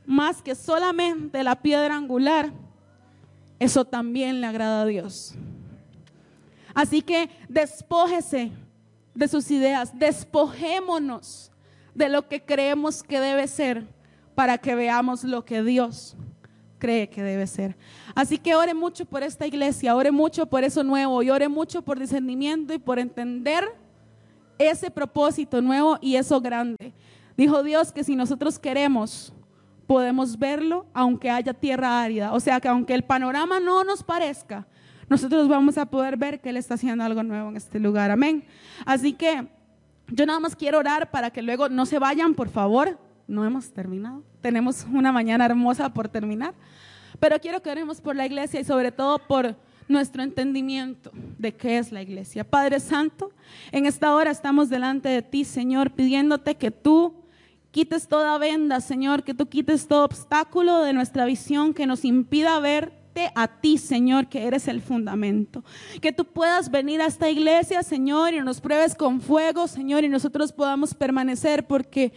más 0.06 0.42
que 0.42 0.56
solamente 0.56 1.42
la 1.42 1.56
piedra 1.56 1.96
angular, 1.96 2.52
eso 3.60 3.86
también 3.86 4.42
le 4.42 4.48
agrada 4.48 4.82
a 4.82 4.86
Dios. 4.86 5.36
Así 6.74 7.02
que 7.02 7.30
despójese 7.48 8.52
de 9.14 9.28
sus 9.28 9.50
ideas, 9.52 9.98
despojémonos 9.98 11.52
de 11.94 12.10
lo 12.10 12.28
que 12.28 12.44
creemos 12.44 13.04
que 13.04 13.20
debe 13.20 13.48
ser 13.48 13.86
para 14.42 14.58
que 14.58 14.74
veamos 14.74 15.24
lo 15.24 15.46
que 15.46 15.62
Dios 15.62 16.18
cree 16.80 17.08
que 17.08 17.22
debe 17.22 17.46
ser. 17.46 17.78
Así 18.16 18.40
que 18.40 18.56
ore 18.56 18.74
mucho 18.74 19.06
por 19.06 19.22
esta 19.22 19.46
iglesia, 19.46 19.96
ore 19.96 20.10
mucho 20.10 20.48
por 20.48 20.64
eso 20.64 20.84
nuevo 20.84 21.22
y 21.22 21.30
ore 21.30 21.48
mucho 21.48 21.84
por 21.84 22.00
discernimiento 22.00 22.74
y 22.74 22.80
por 22.80 22.98
entender 22.98 23.64
ese 24.58 24.90
propósito 24.90 25.62
nuevo 25.62 26.00
y 26.02 26.16
eso 26.16 26.42
grande. 26.42 26.92
Dijo 27.38 27.62
Dios 27.62 27.92
que 27.92 28.04
si 28.04 28.16
nosotros 28.16 28.58
queremos 28.58 29.32
podemos 29.86 30.40
verlo 30.40 30.88
aunque 30.92 31.30
haya 31.30 31.54
tierra 31.54 32.02
árida. 32.02 32.34
O 32.34 32.40
sea 32.40 32.60
que 32.60 32.68
aunque 32.68 32.96
el 32.96 33.04
panorama 33.04 33.60
no 33.60 33.84
nos 33.84 34.02
parezca, 34.02 34.66
nosotros 35.08 35.48
vamos 35.48 35.78
a 35.78 35.86
poder 35.86 36.18
ver 36.18 36.42
que 36.42 36.50
Él 36.50 36.58
está 36.58 36.74
haciendo 36.74 37.04
algo 37.04 37.22
nuevo 37.22 37.50
en 37.50 37.58
este 37.58 37.80
lugar. 37.80 38.10
Amén. 38.10 38.44
Así 38.88 39.14
que 39.14 39.48
yo 40.08 40.26
nada 40.26 40.40
más 40.40 40.56
quiero 40.56 40.80
orar 40.80 41.12
para 41.12 41.30
que 41.30 41.44
luego 41.44 41.70
no 41.70 41.86
se 41.86 42.00
vayan, 42.00 42.34
por 42.34 42.50
favor. 42.50 42.98
No 43.28 43.46
hemos 43.46 43.72
terminado. 43.72 44.24
Tenemos 44.42 44.86
una 44.92 45.12
mañana 45.12 45.46
hermosa 45.46 45.94
por 45.94 46.10
terminar. 46.10 46.54
Pero 47.20 47.40
quiero 47.40 47.62
que 47.62 47.70
oremos 47.70 48.02
por 48.02 48.16
la 48.16 48.26
iglesia 48.26 48.60
y 48.60 48.64
sobre 48.64 48.92
todo 48.92 49.20
por 49.20 49.56
nuestro 49.88 50.24
entendimiento 50.24 51.12
de 51.38 51.54
qué 51.54 51.78
es 51.78 51.92
la 51.92 52.02
iglesia. 52.02 52.44
Padre 52.44 52.80
Santo, 52.80 53.32
en 53.72 53.86
esta 53.86 54.16
hora 54.16 54.32
estamos 54.32 54.70
delante 54.70 55.10
de 55.10 55.22
ti, 55.22 55.44
Señor, 55.44 55.92
pidiéndote 55.92 56.56
que 56.56 56.72
tú 56.72 57.14
quites 57.72 58.08
toda 58.08 58.38
venda, 58.38 58.82
Señor, 58.82 59.24
que 59.24 59.34
tú 59.34 59.48
quites 59.48 59.88
todo 59.88 60.06
obstáculo 60.06 60.82
de 60.82 60.94
nuestra 60.94 61.26
visión 61.26 61.74
que 61.74 61.86
nos 61.86 62.06
impida 62.06 62.60
verte 62.60 63.32
a 63.36 63.48
ti, 63.48 63.78
Señor, 63.78 64.28
que 64.28 64.46
eres 64.46 64.68
el 64.68 64.82
fundamento. 64.82 65.64
Que 66.02 66.12
tú 66.12 66.26
puedas 66.26 66.72
venir 66.72 67.02
a 67.02 67.06
esta 67.06 67.30
iglesia, 67.30 67.84
Señor, 67.84 68.34
y 68.34 68.40
nos 68.40 68.62
pruebes 68.62 68.96
con 68.96 69.22
fuego, 69.22 69.68
Señor, 69.68 70.04
y 70.04 70.10
nosotros 70.10 70.52
podamos 70.52 70.94
permanecer 70.94 71.68
porque 71.68 72.14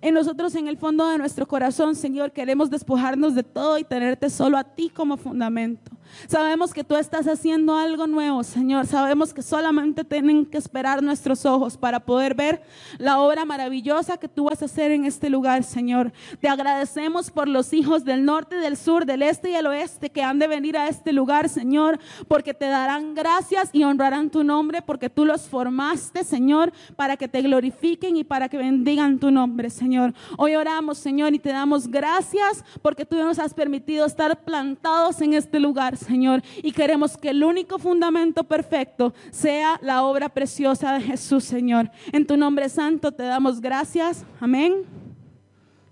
en 0.00 0.14
nosotros, 0.14 0.54
en 0.54 0.68
el 0.68 0.76
fondo 0.76 1.08
de 1.08 1.18
nuestro 1.18 1.46
corazón, 1.46 1.96
Señor, 1.96 2.32
queremos 2.32 2.70
despojarnos 2.70 3.34
de 3.34 3.42
todo 3.42 3.78
y 3.78 3.84
tenerte 3.84 4.30
solo 4.30 4.56
a 4.56 4.64
ti 4.64 4.90
como 4.90 5.16
fundamento. 5.16 5.90
Sabemos 6.26 6.72
que 6.72 6.84
tú 6.84 6.96
estás 6.96 7.26
haciendo 7.26 7.76
algo 7.76 8.06
nuevo, 8.06 8.42
Señor. 8.42 8.86
Sabemos 8.86 9.34
que 9.34 9.42
solamente 9.42 10.04
tienen 10.04 10.46
que 10.46 10.58
esperar 10.58 11.02
nuestros 11.02 11.44
ojos 11.46 11.76
para 11.76 12.00
poder 12.00 12.34
ver 12.34 12.62
la 12.98 13.20
obra 13.20 13.44
maravillosa 13.44 14.16
que 14.16 14.28
tú 14.28 14.44
vas 14.44 14.62
a 14.62 14.66
hacer 14.66 14.90
en 14.90 15.04
este 15.04 15.30
lugar, 15.30 15.62
Señor. 15.64 16.12
Te 16.40 16.48
agradecemos 16.48 17.30
por 17.30 17.48
los 17.48 17.72
hijos 17.72 18.04
del 18.04 18.24
norte, 18.24 18.56
del 18.56 18.76
sur, 18.76 19.06
del 19.06 19.22
este 19.22 19.50
y 19.50 19.54
el 19.54 19.66
oeste 19.66 20.10
que 20.10 20.22
han 20.22 20.38
de 20.38 20.48
venir 20.48 20.76
a 20.76 20.88
este 20.88 21.12
lugar, 21.12 21.48
Señor, 21.48 21.98
porque 22.26 22.54
te 22.54 22.66
darán 22.66 23.14
gracias 23.14 23.70
y 23.72 23.84
honrarán 23.84 24.30
tu 24.30 24.44
nombre, 24.44 24.82
porque 24.82 25.10
tú 25.10 25.24
los 25.24 25.42
formaste, 25.42 26.24
Señor, 26.24 26.72
para 26.96 27.16
que 27.16 27.28
te 27.28 27.42
glorifiquen 27.42 28.16
y 28.16 28.24
para 28.24 28.48
que 28.48 28.56
bendigan 28.56 29.18
tu 29.18 29.30
nombre, 29.30 29.70
Señor. 29.70 30.14
Hoy 30.36 30.54
oramos, 30.54 30.98
Señor, 30.98 31.34
y 31.34 31.38
te 31.38 31.50
damos 31.50 31.88
gracias 31.88 32.64
porque 32.82 33.04
tú 33.04 33.16
nos 33.16 33.38
has 33.38 33.54
permitido 33.54 34.06
estar 34.06 34.44
plantados 34.44 35.20
en 35.20 35.34
este 35.34 35.60
lugar, 35.60 35.96
Señor. 35.98 36.42
Y 36.62 36.72
queremos 36.72 37.16
que 37.16 37.30
el 37.30 37.44
único 37.44 37.78
fundamento 37.78 38.44
perfecto 38.44 39.12
sea 39.30 39.78
la 39.82 40.02
obra 40.02 40.28
preciosa 40.28 40.94
de 40.94 41.00
Jesús, 41.00 41.44
Señor. 41.44 41.90
En 42.12 42.26
tu 42.26 42.36
nombre 42.36 42.68
santo 42.68 43.12
te 43.12 43.24
damos 43.24 43.60
gracias. 43.60 44.24
Amén 44.40 44.84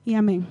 y 0.05 0.15
amén. 0.15 0.47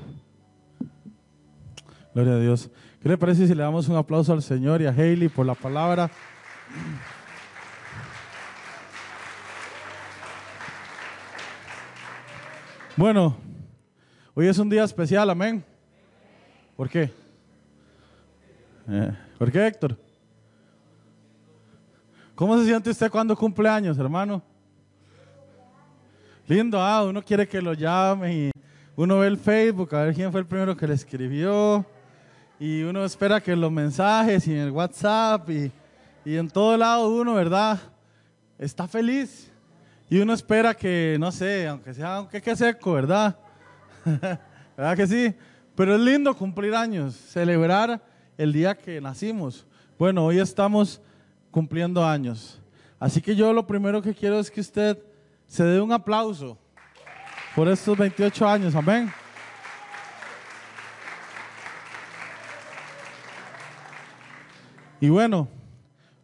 Gloria 2.13 2.33
a 2.33 2.39
Dios. 2.39 2.69
¿Qué 3.01 3.09
le 3.09 3.17
parece 3.17 3.45
si 3.45 3.53
le 3.53 3.61
damos 3.61 3.87
un 3.87 3.95
aplauso 3.97 4.33
al 4.33 4.41
Señor 4.41 4.81
y 4.81 4.85
a 4.85 4.91
Hailey 4.91 5.29
por 5.29 5.45
la 5.45 5.53
palabra? 5.53 6.09
Bueno, 12.97 13.35
hoy 14.33 14.47
es 14.47 14.57
un 14.57 14.69
día 14.69 14.85
especial, 14.85 15.29
amén. 15.29 15.63
¿Por 16.77 16.89
qué? 16.89 17.11
Eh, 18.87 19.11
¿Por 19.45 19.51
qué, 19.51 19.67
Héctor? 19.67 19.95
¿Cómo 22.33 22.57
se 22.57 22.65
siente 22.65 22.89
usted 22.89 23.11
cuando 23.11 23.37
cumple 23.37 23.69
años, 23.69 23.95
hermano? 23.99 24.41
Lindo, 26.47 26.81
ah, 26.81 27.03
uno 27.03 27.21
quiere 27.21 27.47
que 27.47 27.61
lo 27.61 27.73
llame 27.75 28.33
y 28.35 28.51
uno 28.95 29.19
ve 29.19 29.27
el 29.27 29.37
Facebook 29.37 29.93
a 29.93 30.01
ver 30.01 30.15
quién 30.15 30.31
fue 30.31 30.41
el 30.41 30.47
primero 30.47 30.75
que 30.75 30.87
le 30.87 30.95
escribió 30.95 31.85
y 32.59 32.81
uno 32.81 33.05
espera 33.05 33.39
que 33.39 33.55
los 33.55 33.71
mensajes 33.71 34.47
y 34.47 34.53
en 34.53 34.61
el 34.61 34.71
WhatsApp 34.71 35.47
y, 35.51 35.71
y 36.25 36.37
en 36.37 36.49
todo 36.49 36.75
lado 36.75 37.07
uno, 37.09 37.35
¿verdad? 37.35 37.77
Está 38.57 38.87
feliz 38.87 39.51
y 40.09 40.17
uno 40.17 40.33
espera 40.33 40.73
que, 40.73 41.17
no 41.19 41.31
sé, 41.31 41.67
aunque 41.67 41.93
sea 41.93 42.15
aunque 42.15 42.41
que 42.41 42.55
seco, 42.55 42.93
¿verdad? 42.93 43.37
¿Verdad 44.75 44.97
que 44.97 45.05
sí? 45.05 45.35
Pero 45.75 45.93
es 45.93 46.01
lindo 46.01 46.35
cumplir 46.35 46.73
años, 46.73 47.13
celebrar 47.13 48.14
el 48.37 48.51
día 48.53 48.75
que 48.75 48.99
nacimos. 48.99 49.65
Bueno, 49.97 50.25
hoy 50.25 50.39
estamos 50.39 51.01
cumpliendo 51.51 52.05
años. 52.05 52.59
Así 52.99 53.21
que 53.21 53.35
yo 53.35 53.53
lo 53.53 53.65
primero 53.65 54.01
que 54.01 54.13
quiero 54.13 54.39
es 54.39 54.49
que 54.51 54.61
usted 54.61 54.97
se 55.47 55.63
dé 55.63 55.79
un 55.79 55.91
aplauso 55.91 56.57
por 57.55 57.67
estos 57.67 57.97
28 57.97 58.47
años. 58.47 58.75
Amén. 58.75 59.11
Y 64.99 65.09
bueno, 65.09 65.47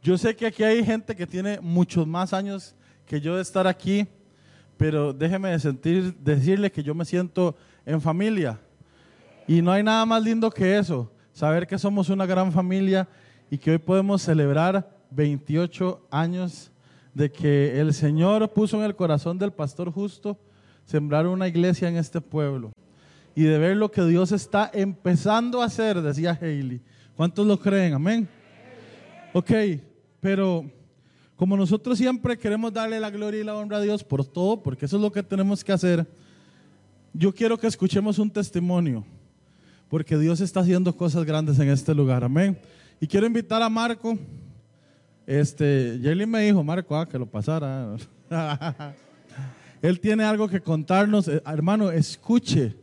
yo 0.02 0.18
sé 0.18 0.36
que 0.36 0.48
aquí 0.48 0.64
hay 0.64 0.84
gente 0.84 1.16
que 1.16 1.28
tiene 1.28 1.60
muchos 1.62 2.08
más 2.08 2.34
años 2.34 2.74
que 3.06 3.22
yo 3.22 3.36
de 3.36 3.42
estar 3.42 3.68
aquí, 3.68 4.08
pero 4.78 5.14
déjeme 5.14 5.58
sentir, 5.60 6.16
decirle 6.16 6.72
que 6.72 6.82
yo 6.82 6.96
me 6.96 7.06
siento 7.06 7.56
en 7.86 8.02
familia. 8.02 8.60
Y 9.48 9.62
no 9.62 9.72
hay 9.72 9.84
nada 9.84 10.06
más 10.06 10.24
lindo 10.24 10.50
que 10.50 10.78
eso, 10.78 11.12
saber 11.42 11.66
que 11.66 11.80
somos 11.80 12.10
una 12.10 12.28
gran 12.28 12.52
familia 12.52 13.10
y 13.50 13.58
que 13.58 13.72
hoy 13.72 13.80
podemos 13.80 14.22
celebrar 14.22 14.96
28 15.10 16.06
años 16.12 16.72
de 17.16 17.32
que 17.32 17.82
el 17.82 17.96
Señor 17.96 18.54
puso 18.54 18.78
en 18.78 18.84
el 18.84 18.96
corazón 18.96 19.40
del 19.40 19.52
pastor 19.52 19.92
justo 19.92 20.38
sembrar 20.86 21.26
una 21.26 21.48
iglesia 21.48 21.90
en 21.90 21.98
este 21.98 22.22
pueblo 22.22 22.72
y 23.34 23.42
de 23.42 23.58
ver 23.58 23.76
lo 23.76 23.90
que 23.90 24.04
Dios 24.04 24.32
está 24.32 24.70
empezando 24.72 25.64
a 25.64 25.66
hacer, 25.66 26.00
decía 26.04 26.38
Haley. 26.40 26.80
¿Cuántos 27.16 27.48
lo 27.48 27.60
creen? 27.60 27.96
Amén. 27.96 28.30
Ok, 29.34 29.52
pero 30.20 30.64
como 31.36 31.58
nosotros 31.58 31.98
siempre 31.98 32.38
queremos 32.38 32.72
darle 32.72 33.00
la 33.00 33.10
gloria 33.10 33.42
y 33.42 33.44
la 33.44 33.56
honra 33.56 33.78
a 33.78 33.82
Dios 33.82 34.04
por 34.04 34.24
todo, 34.24 34.62
porque 34.62 34.86
eso 34.86 34.98
es 34.98 35.02
lo 35.02 35.12
que 35.12 35.24
tenemos 35.24 35.64
que 35.64 35.72
hacer, 35.72 36.06
yo 37.16 37.34
quiero 37.34 37.58
que 37.58 37.66
escuchemos 37.66 38.20
un 38.20 38.30
testimonio, 38.30 39.04
porque 39.92 40.18
Dios 40.18 40.40
está 40.40 40.62
haciendo 40.62 40.96
cosas 40.96 41.26
grandes 41.26 41.60
en 41.60 41.70
este 41.70 41.94
lugar. 41.94 42.24
Amén. 42.24 42.58
Y 43.02 43.06
quiero 43.06 43.28
invitar 43.28 43.62
a 43.62 43.70
Marco. 43.70 44.18
Este, 45.28 46.00
Jelly 46.02 46.26
me 46.26 46.44
dijo, 46.44 46.64
Marco, 46.64 46.98
ah, 46.98 47.06
que 47.06 47.20
lo 47.20 47.26
pasara. 47.26 47.98
Él 49.82 50.00
tiene 50.00 50.24
algo 50.24 50.48
que 50.48 50.62
contarnos. 50.62 51.28
Eh, 51.28 51.44
hermano, 51.46 51.92
escuche. 51.92 52.74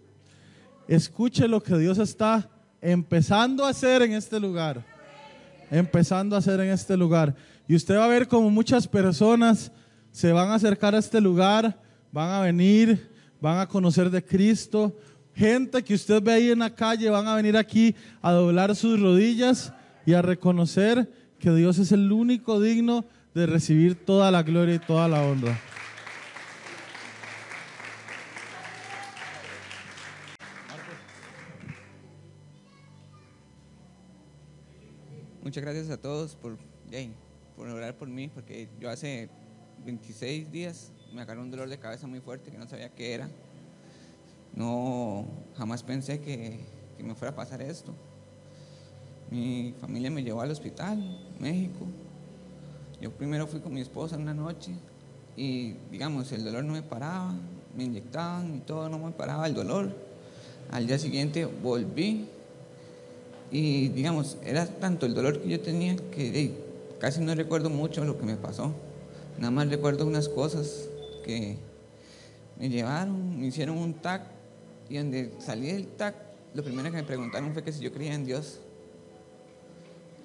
Escuche 0.86 1.48
lo 1.48 1.62
que 1.62 1.78
Dios 1.78 1.96
está 1.96 2.50
empezando 2.82 3.64
a 3.64 3.70
hacer 3.70 4.02
en 4.02 4.12
este 4.12 4.38
lugar 4.38 4.84
empezando 5.70 6.34
a 6.34 6.38
hacer 6.38 6.60
en 6.60 6.70
este 6.70 6.96
lugar. 6.96 7.34
Y 7.66 7.74
usted 7.74 7.96
va 7.96 8.04
a 8.06 8.08
ver 8.08 8.26
como 8.26 8.50
muchas 8.50 8.88
personas 8.88 9.70
se 10.10 10.32
van 10.32 10.48
a 10.48 10.54
acercar 10.54 10.94
a 10.94 10.98
este 10.98 11.20
lugar, 11.20 11.78
van 12.10 12.30
a 12.30 12.40
venir, 12.40 13.10
van 13.40 13.58
a 13.58 13.66
conocer 13.66 14.10
de 14.10 14.24
Cristo. 14.24 14.96
Gente 15.38 15.84
que 15.84 15.94
usted 15.94 16.20
ve 16.20 16.32
ahí 16.32 16.50
en 16.50 16.58
la 16.58 16.74
calle 16.74 17.08
van 17.10 17.28
a 17.28 17.36
venir 17.36 17.56
aquí 17.56 17.94
a 18.20 18.32
doblar 18.32 18.74
sus 18.74 19.00
rodillas 19.00 19.72
y 20.04 20.14
a 20.14 20.20
reconocer 20.20 21.08
que 21.38 21.54
Dios 21.54 21.78
es 21.78 21.92
el 21.92 22.10
único 22.10 22.60
digno 22.60 23.04
de 23.34 23.46
recibir 23.46 23.94
toda 24.04 24.32
la 24.32 24.42
gloria 24.42 24.74
y 24.74 24.78
toda 24.80 25.06
la 25.06 25.22
honra. 25.22 25.56
Muchas 35.44 35.62
gracias 35.62 35.88
a 35.90 35.98
todos 35.98 36.34
por, 36.34 36.58
por 37.54 37.68
orar 37.68 37.96
por 37.96 38.08
mí, 38.08 38.26
porque 38.26 38.68
yo 38.80 38.90
hace 38.90 39.30
26 39.84 40.50
días 40.50 40.92
me 41.14 41.22
agarró 41.22 41.42
un 41.42 41.50
dolor 41.52 41.68
de 41.68 41.78
cabeza 41.78 42.08
muy 42.08 42.18
fuerte 42.18 42.50
que 42.50 42.58
no 42.58 42.66
sabía 42.66 42.88
qué 42.92 43.14
era. 43.14 43.30
No, 44.54 45.26
jamás 45.56 45.82
pensé 45.82 46.20
que, 46.20 46.60
que 46.96 47.02
me 47.02 47.14
fuera 47.14 47.32
a 47.32 47.36
pasar 47.36 47.62
esto. 47.62 47.92
Mi 49.30 49.74
familia 49.80 50.10
me 50.10 50.22
llevó 50.22 50.40
al 50.40 50.50
hospital, 50.50 50.98
México. 51.38 51.86
Yo 53.00 53.12
primero 53.12 53.46
fui 53.46 53.60
con 53.60 53.74
mi 53.74 53.80
esposa 53.80 54.16
una 54.16 54.34
noche 54.34 54.72
y, 55.36 55.74
digamos, 55.90 56.32
el 56.32 56.44
dolor 56.44 56.64
no 56.64 56.72
me 56.72 56.82
paraba, 56.82 57.34
me 57.76 57.84
inyectaban 57.84 58.56
y 58.56 58.60
todo, 58.60 58.88
no 58.88 58.98
me 58.98 59.12
paraba 59.12 59.46
el 59.46 59.54
dolor. 59.54 59.94
Al 60.70 60.86
día 60.86 60.98
siguiente 60.98 61.46
volví 61.46 62.28
y 63.50 63.88
digamos, 63.88 64.36
era 64.44 64.66
tanto 64.66 65.06
el 65.06 65.14
dolor 65.14 65.40
que 65.40 65.48
yo 65.48 65.60
tenía 65.60 65.96
que 65.96 66.54
casi 66.98 67.20
no 67.20 67.34
recuerdo 67.34 67.70
mucho 67.70 68.04
lo 68.04 68.18
que 68.18 68.24
me 68.24 68.36
pasó. 68.36 68.72
Nada 69.38 69.50
más 69.50 69.68
recuerdo 69.68 70.06
unas 70.06 70.28
cosas 70.28 70.88
que 71.24 71.56
me 72.58 72.68
llevaron, 72.68 73.38
me 73.38 73.46
hicieron 73.46 73.78
un 73.78 73.94
TAC 73.94 74.22
y 74.88 74.96
donde 74.96 75.32
salí 75.38 75.72
del 75.72 75.86
TAC, 75.88 76.14
lo 76.54 76.64
primero 76.64 76.90
que 76.90 76.96
me 76.96 77.04
preguntaron 77.04 77.52
fue 77.52 77.62
que 77.62 77.72
si 77.72 77.80
yo 77.80 77.92
creía 77.92 78.14
en 78.14 78.24
Dios. 78.24 78.60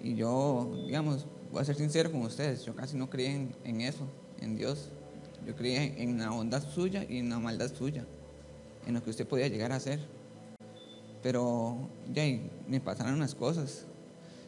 Y 0.01 0.15
yo, 0.15 0.71
digamos, 0.85 1.25
voy 1.51 1.61
a 1.61 1.65
ser 1.65 1.75
sincero 1.75 2.11
con 2.11 2.21
ustedes, 2.21 2.65
yo 2.65 2.75
casi 2.75 2.97
no 2.97 3.09
creía 3.09 3.31
en, 3.31 3.55
en 3.63 3.81
eso, 3.81 4.07
en 4.41 4.55
Dios. 4.55 4.89
Yo 5.45 5.55
creía 5.55 5.83
en 5.83 6.17
la 6.19 6.29
bondad 6.29 6.63
suya 6.67 7.05
y 7.07 7.17
en 7.17 7.29
la 7.29 7.39
maldad 7.39 7.73
suya, 7.73 8.05
en 8.87 8.93
lo 8.93 9.03
que 9.03 9.09
usted 9.09 9.27
podía 9.27 9.47
llegar 9.47 9.71
a 9.71 9.75
hacer. 9.75 9.99
Pero 11.21 11.89
ya 12.13 12.23
me 12.67 12.79
pasaron 12.79 13.15
unas 13.15 13.35
cosas. 13.35 13.85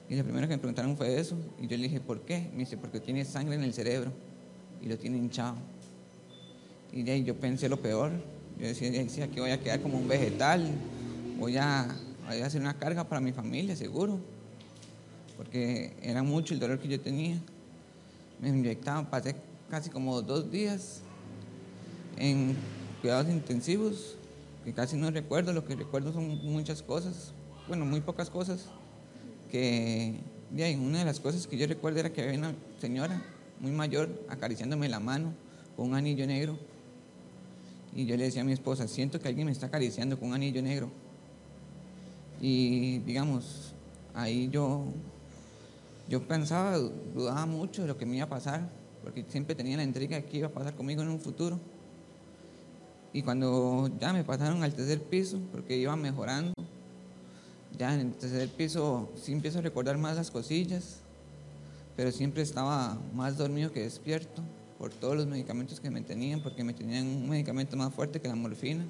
Y 0.10 0.16
lo 0.16 0.24
primero 0.24 0.48
que 0.48 0.54
me 0.54 0.60
preguntaron 0.60 0.96
fue 0.96 1.20
eso. 1.20 1.36
Y 1.60 1.68
yo 1.68 1.78
le 1.78 1.84
dije, 1.84 2.00
¿por 2.00 2.22
qué? 2.22 2.50
Me 2.54 2.60
dice, 2.60 2.78
porque 2.78 3.00
tiene 3.00 3.26
sangre 3.26 3.56
en 3.56 3.64
el 3.64 3.74
cerebro 3.74 4.12
y 4.82 4.88
lo 4.88 4.98
tiene 4.98 5.18
hinchado. 5.18 5.56
Y 6.92 7.04
de 7.04 7.14
ahí 7.14 7.24
yo 7.24 7.36
pensé 7.36 7.68
lo 7.68 7.82
peor. 7.82 8.12
Yo 8.60 8.68
decía, 8.68 9.10
sí, 9.10 9.22
aquí 9.22 9.40
voy 9.40 9.52
a 9.52 9.60
quedar 9.60 9.82
como 9.82 9.98
un 9.98 10.08
vegetal. 10.08 10.72
Voy 11.40 11.58
a, 11.58 11.96
hacer 12.44 12.62
una 12.62 12.78
carga 12.78 13.04
para 13.04 13.22
mi 13.22 13.32
familia, 13.32 13.76
seguro. 13.76 14.20
Porque 15.38 15.94
era 16.02 16.24
mucho 16.24 16.54
el 16.54 16.60
dolor 16.60 16.80
que 16.80 16.88
yo 16.88 17.00
tenía. 17.00 17.38
Me 18.42 18.50
inyectaban, 18.50 19.10
pasé 19.10 19.36
casi 19.70 19.90
como 19.90 20.22
dos 20.22 20.52
días 20.52 21.02
en 22.18 22.56
cuidados 23.02 23.30
intensivos 23.30 24.18
que 24.66 24.74
casi 24.74 24.98
no 24.98 25.12
recuerdo, 25.12 25.54
lo 25.54 25.64
que 25.64 25.76
recuerdo 25.76 26.12
son 26.12 26.44
muchas 26.44 26.82
cosas, 26.82 27.34
bueno, 27.68 27.86
muy 27.86 28.02
pocas 28.02 28.32
cosas, 28.32 28.66
que 29.52 30.20
una 30.52 31.00
de 31.00 31.06
las 31.06 31.20
cosas 31.20 31.46
que 31.46 31.56
yo 31.56 31.68
recuerdo 31.68 32.00
era 32.00 32.12
que 32.12 32.24
había 32.24 32.40
una 32.40 32.56
señora 32.82 33.22
muy 33.60 33.72
mayor 33.72 34.10
acariciándome 34.28 34.90
la 34.90 35.00
mano 35.00 35.34
con 35.76 35.90
un 35.90 35.96
anillo 35.96 36.26
negro. 36.26 36.58
Y 37.96 38.06
yo 38.06 38.18
le 38.18 38.26
decía 38.26 38.42
a 38.42 38.46
mi 38.46 38.52
esposa, 38.52 38.90
siento 38.90 39.20
que 39.22 39.30
alguien 39.30 39.46
me 39.46 39.54
está 39.54 39.68
acariciando 39.68 40.20
con 40.20 40.28
un 40.28 40.36
anillo 40.36 40.62
negro. 40.62 40.92
Y 42.42 43.00
digamos, 43.00 43.74
ahí 44.14 44.50
yo, 44.52 44.84
yo 46.10 46.28
pensaba, 46.28 46.78
dudaba 46.78 47.46
mucho 47.46 47.84
de 47.84 47.88
lo 47.88 47.98
que 47.98 48.06
me 48.06 48.18
iba 48.18 48.26
a 48.26 48.30
pasar, 48.30 48.70
porque 49.02 49.24
siempre 49.30 49.56
tenía 49.56 49.78
la 49.78 49.84
intriga 49.84 50.18
de 50.18 50.26
qué 50.26 50.40
iba 50.40 50.48
a 50.48 50.52
pasar 50.52 50.76
conmigo 50.76 51.02
en 51.02 51.08
un 51.08 51.22
futuro. 51.22 51.58
Y 53.14 53.22
cuando 53.22 53.90
ya 53.98 54.12
me 54.12 54.26
pasaron 54.26 54.62
al 54.62 54.74
tercer 54.74 55.02
piso, 55.02 55.40
porque 55.54 55.78
iba 55.78 55.96
mejorando, 55.96 56.52
ya 57.78 57.94
en 57.94 58.02
el 58.02 58.14
tercer 58.14 58.50
piso 58.50 59.10
sí 59.16 59.32
empiezo 59.32 59.60
a 59.60 59.62
recordar 59.62 59.98
más 59.98 60.18
las 60.18 60.32
cosillas, 60.32 60.98
pero 61.96 62.12
siempre 62.12 62.44
estaba 62.44 62.98
más 63.14 63.38
dormido 63.38 63.72
que 63.72 63.84
despierto 63.84 64.42
por 64.78 64.92
todos 64.92 65.16
los 65.16 65.28
medicamentos 65.28 65.80
que 65.80 65.90
me 65.90 66.02
tenían, 66.02 66.42
porque 66.42 66.64
me 66.64 66.74
tenían 66.74 67.08
un 67.08 67.30
medicamento 67.30 67.78
más 67.78 67.94
fuerte 67.94 68.20
que 68.20 68.28
la 68.28 68.36
morfina, 68.36 68.86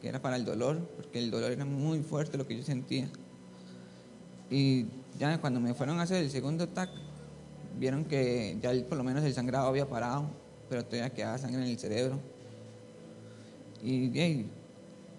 que 0.00 0.08
era 0.08 0.20
para 0.20 0.36
el 0.36 0.44
dolor, 0.44 0.80
porque 0.96 1.18
el 1.18 1.30
dolor 1.30 1.52
era 1.52 1.64
muy 1.64 2.00
fuerte 2.02 2.36
lo 2.36 2.46
que 2.46 2.56
yo 2.56 2.64
sentía. 2.64 3.08
Y 4.50 4.86
ya 5.18 5.40
cuando 5.40 5.60
me 5.60 5.74
fueron 5.74 6.00
a 6.00 6.02
hacer 6.02 6.22
el 6.22 6.30
segundo 6.30 6.68
TAC, 6.68 6.90
vieron 7.78 8.04
que 8.04 8.58
ya 8.60 8.72
por 8.88 8.98
lo 8.98 9.04
menos 9.04 9.24
el 9.24 9.32
sangrado 9.32 9.68
había 9.68 9.88
parado, 9.88 10.26
pero 10.68 10.84
todavía 10.84 11.10
quedaba 11.10 11.38
sangre 11.38 11.62
en 11.62 11.68
el 11.68 11.78
cerebro. 11.78 12.18
Y 13.82 14.46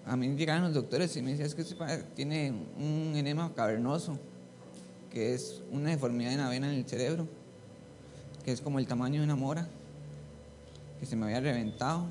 a 0.06 0.16
mí 0.18 0.36
llegaron 0.36 0.66
los 0.66 0.74
doctores 0.74 1.16
y 1.16 1.22
me 1.22 1.32
decían, 1.32 1.48
es 1.48 1.56
que 1.56 2.04
tiene 2.16 2.54
un 2.78 3.14
enema 3.16 3.54
cavernoso, 3.56 4.20
que 5.12 5.34
es 5.34 5.62
una 5.72 5.92
deformidad 5.92 6.34
en 6.34 6.40
la 6.40 6.50
vena 6.50 6.72
en 6.72 6.80
el 6.80 6.86
cerebro, 6.86 7.28
que 8.44 8.52
es 8.52 8.62
como 8.62 8.80
el 8.80 8.88
tamaño 8.88 9.22
de 9.22 9.26
una 9.26 9.36
mora, 9.36 9.68
se 11.06 11.16
me 11.16 11.26
había 11.26 11.40
reventado. 11.40 12.06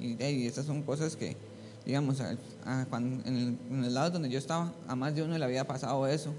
Y, 0.00 0.22
y 0.22 0.46
esas 0.46 0.66
son 0.66 0.82
cosas 0.82 1.16
que, 1.16 1.36
digamos, 1.84 2.20
en, 2.20 3.58
el, 3.70 3.94
lado 3.94 4.10
donde 4.10 4.28
yo 4.28 4.38
estaba, 4.38 4.72
a 4.88 4.94
más 4.96 5.14
de 5.14 5.22
uno 5.22 5.38
le 5.38 5.44
había 5.44 5.66
pasado 5.66 6.06
eso 6.06 6.32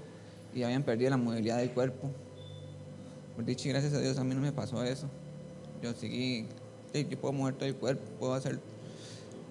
y 0.54 0.62
habían 0.62 0.82
perdido 0.82 1.10
la 1.10 1.16
movilidad 1.16 1.58
del 1.58 1.70
cuerpo. 1.70 2.10
Por 3.34 3.44
dicho, 3.44 3.68
gracias 3.68 3.92
a 3.92 4.00
Dios, 4.00 4.18
a 4.18 4.24
mí 4.24 4.34
no 4.34 4.40
me 4.40 4.52
pasó 4.52 4.82
eso. 4.82 5.06
Yo 5.82 5.92
seguí, 5.94 6.46
yo 6.94 7.20
puedo 7.20 7.32
mover 7.32 7.54
todo 7.54 7.68
el 7.68 7.76
cuerpo, 7.76 8.02
puedo 8.18 8.34
hacer 8.34 8.58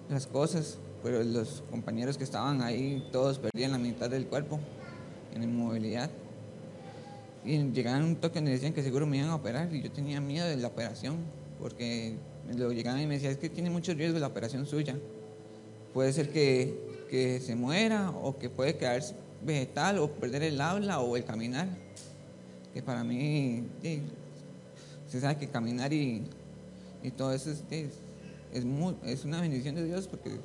las 0.08 0.26
cosas, 0.26 0.78
pero 1.02 1.22
los 1.22 1.62
compañeros 1.70 2.18
que 2.18 2.24
estaban 2.24 2.62
ahí 2.62 3.06
todos 3.12 3.38
perdían 3.38 3.72
la 3.72 3.78
mitad 3.78 4.10
del 4.10 4.26
cuerpo 4.26 4.58
en 5.34 5.42
inmovilidad. 5.44 6.10
Y 7.44 7.58
llegaban 7.70 8.02
un 8.02 8.16
toque 8.16 8.36
donde 8.36 8.50
decían 8.50 8.72
que 8.72 8.82
seguro 8.82 9.06
me 9.06 9.18
iban 9.18 9.30
a 9.30 9.36
operar 9.36 9.72
y 9.72 9.82
yo 9.82 9.90
tenía 9.92 10.20
miedo 10.20 10.48
de 10.48 10.56
la 10.56 10.66
operación, 10.66 11.18
porque 11.60 12.16
luego 12.54 12.72
llegaban 12.72 13.00
y 13.00 13.06
me 13.06 13.14
decían, 13.14 13.32
es 13.32 13.38
que 13.38 13.48
tiene 13.48 13.70
mucho 13.70 13.94
riesgo 13.94 14.18
la 14.18 14.26
operación 14.26 14.66
suya. 14.66 14.96
Puede 15.92 16.12
ser 16.12 16.30
que, 16.30 16.74
que 17.10 17.40
se 17.40 17.54
muera 17.54 18.10
o 18.10 18.38
que 18.38 18.50
puede 18.50 18.76
quedar 18.76 19.02
vegetal 19.42 19.98
o 19.98 20.10
perder 20.10 20.42
el 20.42 20.60
habla 20.60 21.00
o 21.00 21.16
el 21.16 21.24
caminar. 21.24 21.68
que 22.74 22.82
para 22.82 23.04
mí, 23.04 23.64
sí, 23.82 24.02
se 25.08 25.20
sabe 25.20 25.38
que 25.38 25.48
caminar 25.48 25.92
y, 25.92 26.24
y 27.02 27.10
todo 27.10 27.32
eso 27.32 27.50
es, 27.50 27.62
es, 27.70 27.92
es, 28.52 29.24
una 29.24 29.40
bendición 29.40 29.74
de 29.74 29.84
Dios 29.84 30.08
porque 30.08 30.38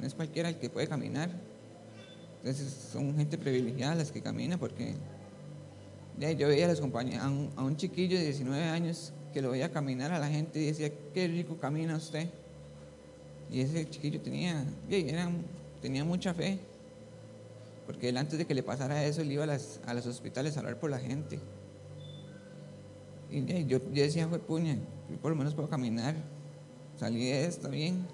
no 0.00 0.06
es 0.06 0.14
cualquiera 0.14 0.48
el 0.48 0.56
que 0.56 0.70
puede 0.70 0.86
caminar. 0.86 1.30
Entonces 2.38 2.72
son 2.92 3.16
gente 3.16 3.38
privilegiada 3.38 3.94
las 3.94 4.12
que 4.12 4.20
camina 4.20 4.58
porque 4.58 4.94
yo 6.18 6.48
veía 6.48 6.66
a, 6.66 6.68
los 6.68 6.80
compañeros, 6.80 7.24
a 7.56 7.64
un 7.64 7.76
chiquillo 7.76 8.18
de 8.18 8.24
19 8.24 8.64
años 8.64 9.13
que 9.34 9.42
lo 9.42 9.50
veía 9.50 9.70
caminar 9.70 10.12
a 10.12 10.18
la 10.18 10.28
gente 10.28 10.60
y 10.60 10.66
decía, 10.66 10.90
qué 11.12 11.28
rico 11.28 11.58
camina 11.58 11.96
usted. 11.96 12.28
Y 13.50 13.60
ese 13.60 13.88
chiquillo 13.90 14.20
tenía, 14.20 14.64
era- 14.88 15.30
tenía 15.82 16.04
mucha 16.04 16.32
fe, 16.32 16.58
porque 17.86 18.08
él 18.08 18.16
antes 18.16 18.38
de 18.38 18.46
que 18.46 18.54
le 18.54 18.62
pasara 18.62 19.04
eso, 19.04 19.20
él 19.20 19.32
iba 19.32 19.44
a, 19.44 19.46
las, 19.48 19.80
a 19.86 19.92
los 19.92 20.06
hospitales 20.06 20.56
a 20.56 20.60
hablar 20.60 20.78
por 20.80 20.88
la 20.90 20.98
gente. 20.98 21.38
Y 23.30 23.44
yo, 23.66 23.78
yo 23.92 24.02
decía, 24.02 24.28
fue 24.28 24.38
puña, 24.38 24.76
yo 25.10 25.16
por 25.20 25.30
lo 25.32 25.36
menos 25.36 25.54
puedo 25.54 25.68
caminar, 25.68 26.14
salí 26.98 27.26
de 27.26 27.44
esto 27.46 27.68
bien, 27.68 28.06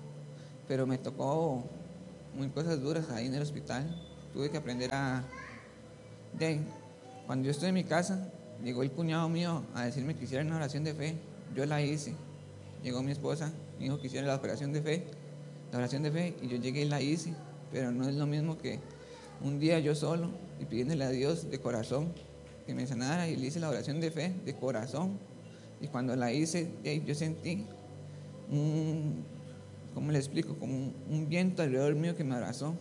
pero 0.67 0.87
me 0.87 0.97
tocó 0.99 1.63
muy 2.35 2.49
cosas 2.49 2.81
duras 2.81 3.11
ahí 3.11 3.27
en 3.27 3.35
el 3.35 3.43
hospital. 3.43 3.85
Tuve 4.33 4.51
que 4.51 4.57
aprender 4.57 4.93
a... 4.95 5.23
de- 6.39 6.61
cuando 7.27 7.45
yo 7.45 7.51
estoy 7.51 7.69
en 7.69 7.75
mi 7.75 7.85
casa, 7.85 8.33
llegó 8.65 8.83
el 8.83 8.91
cuñado 8.91 9.29
mío 9.29 9.63
a 9.75 9.85
decirme 9.85 10.15
que 10.15 10.25
hiciera 10.25 10.45
una 10.45 10.57
oración 10.57 10.85
de 10.85 10.95
fe. 10.95 11.15
Yo 11.55 11.67
la 11.67 11.83
hice. 11.83 12.15
Llegó 12.83 13.03
mi 13.03 13.13
esposa, 13.13 13.53
me 13.79 13.85
dijo 13.85 14.01
que 14.01 14.07
hiciera 14.07 14.27
la 14.27 14.37
operación 14.37 14.73
de 14.73 14.81
fe, 14.81 15.05
la 15.73 15.79
oración 15.79 16.03
de 16.03 16.11
fe, 16.11 16.35
y 16.43 16.49
yo 16.49 16.57
llegué 16.57 16.83
y 16.83 16.89
la 16.89 17.01
hice. 17.01 17.35
Pero 17.73 17.93
no 17.93 18.09
es 18.09 18.15
lo 18.15 18.27
mismo 18.27 18.57
que 18.59 18.79
un 19.43 19.59
día 19.59 19.79
yo 19.79 19.95
solo 19.95 20.31
y 20.61 20.65
pidiéndole 20.65 21.05
a 21.05 21.11
Dios 21.11 21.51
de 21.51 21.59
corazón 21.59 22.13
que 22.67 22.75
me 22.75 22.87
sanara 22.87 23.29
y 23.29 23.37
le 23.37 23.47
hice 23.47 23.61
la 23.61 23.69
oración 23.69 24.01
de 24.01 24.11
fe 24.11 24.33
de 24.45 24.55
corazón. 24.55 25.19
Y 25.81 25.89
cuando 25.89 26.15
la 26.17 26.33
hice, 26.33 26.71
yo 27.07 27.15
sentí 27.15 27.67
un, 28.51 29.25
¿cómo 29.95 30.11
le 30.11 30.19
explico? 30.19 30.57
Como 30.57 30.75
un, 30.75 30.95
un 31.09 31.29
viento 31.29 31.63
alrededor 31.63 31.95
mío 31.95 32.17
que 32.17 32.25
me 32.25 32.35
abrazó. 32.35 32.75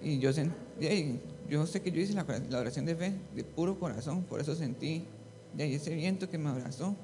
Y 0.00 0.18
yo 0.18 0.32
sentí, 0.32 1.20
yo 1.52 1.66
sé 1.66 1.82
que 1.82 1.92
yo 1.92 2.00
hice 2.00 2.14
la, 2.14 2.24
oración 2.58 2.86
de 2.86 2.96
fe 2.96 3.12
de 3.36 3.44
puro 3.44 3.78
corazón, 3.78 4.22
por 4.22 4.40
eso 4.40 4.54
sentí 4.54 5.04
de 5.52 5.64
ahí 5.64 5.74
ese 5.74 5.94
viento 5.94 6.30
que 6.30 6.38
me 6.38 6.48
abrazó. 6.48 6.96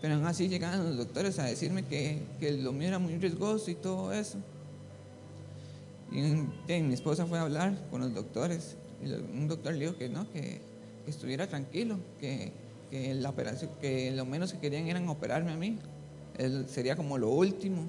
Pero 0.00 0.14
aún 0.14 0.26
así 0.26 0.48
llegaban 0.48 0.84
los 0.84 0.96
doctores 0.96 1.40
a 1.40 1.42
decirme 1.42 1.84
que, 1.84 2.22
que 2.38 2.52
lo 2.52 2.70
mío 2.72 2.86
era 2.86 3.00
muy 3.00 3.16
riesgoso 3.18 3.68
y 3.68 3.74
todo 3.74 4.12
eso. 4.12 4.38
Y 6.12 6.82
mi 6.82 6.94
esposa 6.94 7.26
fue 7.26 7.38
a 7.38 7.42
hablar 7.42 7.76
con 7.90 8.00
los 8.00 8.14
doctores. 8.14 8.76
Y 9.04 9.10
un 9.10 9.48
doctor 9.48 9.74
le 9.74 9.86
dijo 9.86 9.98
que 9.98 10.08
no, 10.08 10.30
que, 10.30 10.60
que 11.04 11.10
estuviera 11.10 11.48
tranquilo, 11.48 11.98
que, 12.20 12.52
que 12.92 13.12
la 13.14 13.30
operación, 13.30 13.72
que 13.80 14.12
lo 14.12 14.24
menos 14.24 14.52
que 14.52 14.60
querían 14.60 14.86
eran 14.86 15.08
operarme 15.08 15.50
a 15.50 15.56
mí. 15.56 15.80
Él 16.38 16.66
sería 16.68 16.94
como 16.94 17.18
lo 17.18 17.30
último. 17.30 17.88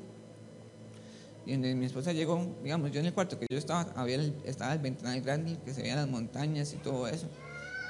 Y 1.46 1.54
donde 1.54 1.74
mi 1.76 1.86
esposa 1.86 2.14
llegó, 2.14 2.56
digamos, 2.64 2.92
yo 2.92 3.00
en 3.00 3.08
el 3.08 3.14
cuarto 3.14 3.40
que 3.40 3.48
yo 3.50 3.58
estaba, 3.58 3.92
había 3.96 4.16
el- 4.16 4.36
estaba 4.46 4.74
el 4.74 4.80
ventanal 4.80 5.22
grande 5.22 5.58
que 5.66 5.74
se 5.74 5.82
veían 5.82 5.98
las 5.98 6.08
montañas 6.08 6.74
y 6.74 6.78
todo 6.78 7.08
eso. 7.08 7.28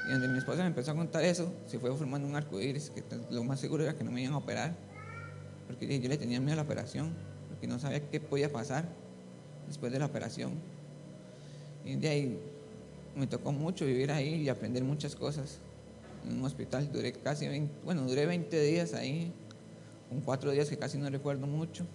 Y 0.07 0.11
donde 0.11 0.27
mi 0.29 0.37
esposa 0.37 0.61
me 0.61 0.67
empezó 0.67 0.91
a 0.91 0.95
contar 0.95 1.23
eso, 1.23 1.53
se 1.67 1.77
fue 1.77 1.95
formando 1.95 2.27
un 2.27 2.35
arco 2.35 2.59
iris, 2.61 2.89
que 2.89 3.03
lo 3.29 3.43
más 3.43 3.59
seguro 3.59 3.83
era 3.83 3.93
que 3.95 4.03
no 4.03 4.11
me 4.11 4.21
iban 4.21 4.33
a 4.33 4.37
operar, 4.37 4.73
porque 5.67 5.99
yo 5.99 6.09
le 6.09 6.17
tenía 6.17 6.39
miedo 6.39 6.53
a 6.53 6.55
la 6.57 6.61
operación, 6.63 7.13
porque 7.49 7.67
no 7.67 7.77
sabía 7.77 8.09
qué 8.09 8.19
podía 8.19 8.51
pasar 8.51 8.85
después 9.67 9.91
de 9.91 9.99
la 9.99 10.05
operación. 10.05 10.53
Y 11.85 11.95
de 11.95 12.07
ahí 12.09 12.39
me 13.15 13.27
tocó 13.27 13.51
mucho 13.51 13.85
vivir 13.85 14.11
ahí 14.11 14.35
y 14.35 14.49
aprender 14.49 14.83
muchas 14.83 15.15
cosas. 15.15 15.59
En 16.25 16.37
un 16.39 16.45
hospital 16.45 16.89
duré 16.91 17.11
casi 17.13 17.47
20, 17.47 17.73
bueno, 17.83 18.03
duré 18.03 18.25
20 18.25 18.61
días 18.61 18.93
ahí, 18.93 19.31
con 20.09 20.21
cuatro 20.21 20.51
días 20.51 20.69
que 20.69 20.77
casi 20.77 20.97
no 20.97 21.09
recuerdo 21.09 21.47
mucho. 21.47 21.85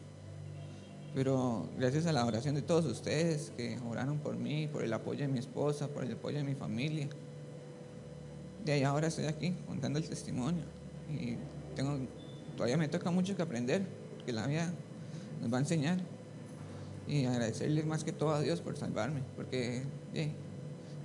Pero 1.17 1.67
gracias 1.79 2.05
a 2.05 2.13
la 2.13 2.27
oración 2.27 2.55
de 2.57 2.61
todos 2.61 2.85
ustedes 2.85 3.51
que 3.57 3.79
oraron 3.89 4.19
por 4.19 4.37
mí, 4.37 4.69
por 4.71 4.85
el 4.85 4.93
apoyo 4.93 5.21
de 5.21 5.29
mi 5.29 5.39
esposa, 5.39 5.89
por 5.89 6.05
el 6.05 6.13
apoyo 6.13 6.37
de 6.37 6.45
mi 6.45 6.55
familia. 6.55 7.09
De 8.63 8.73
ahí 8.73 8.83
ahora 8.83 9.07
estoy 9.07 9.25
aquí 9.25 9.55
contando 9.67 9.99
el 9.99 10.07
testimonio. 10.07 10.65
Y 11.09 11.39
tengo, 11.75 11.97
todavía 12.55 12.77
me 12.77 12.89
toca 12.89 13.11
mucho 13.11 13.35
que 13.35 13.41
aprender, 13.41 13.87
que 14.27 14.33
la 14.35 14.47
vida 14.47 14.71
nos 15.41 15.51
va 15.51 15.57
a 15.57 15.61
enseñar. 15.61 16.01
Y 17.09 17.25
agradecerle 17.25 17.83
más 17.85 18.05
que 18.05 18.13
todo 18.13 18.35
a 18.35 18.41
Dios 18.43 18.61
por 18.61 18.77
salvarme, 18.77 19.23
porque 19.37 19.85
eh, 20.13 20.33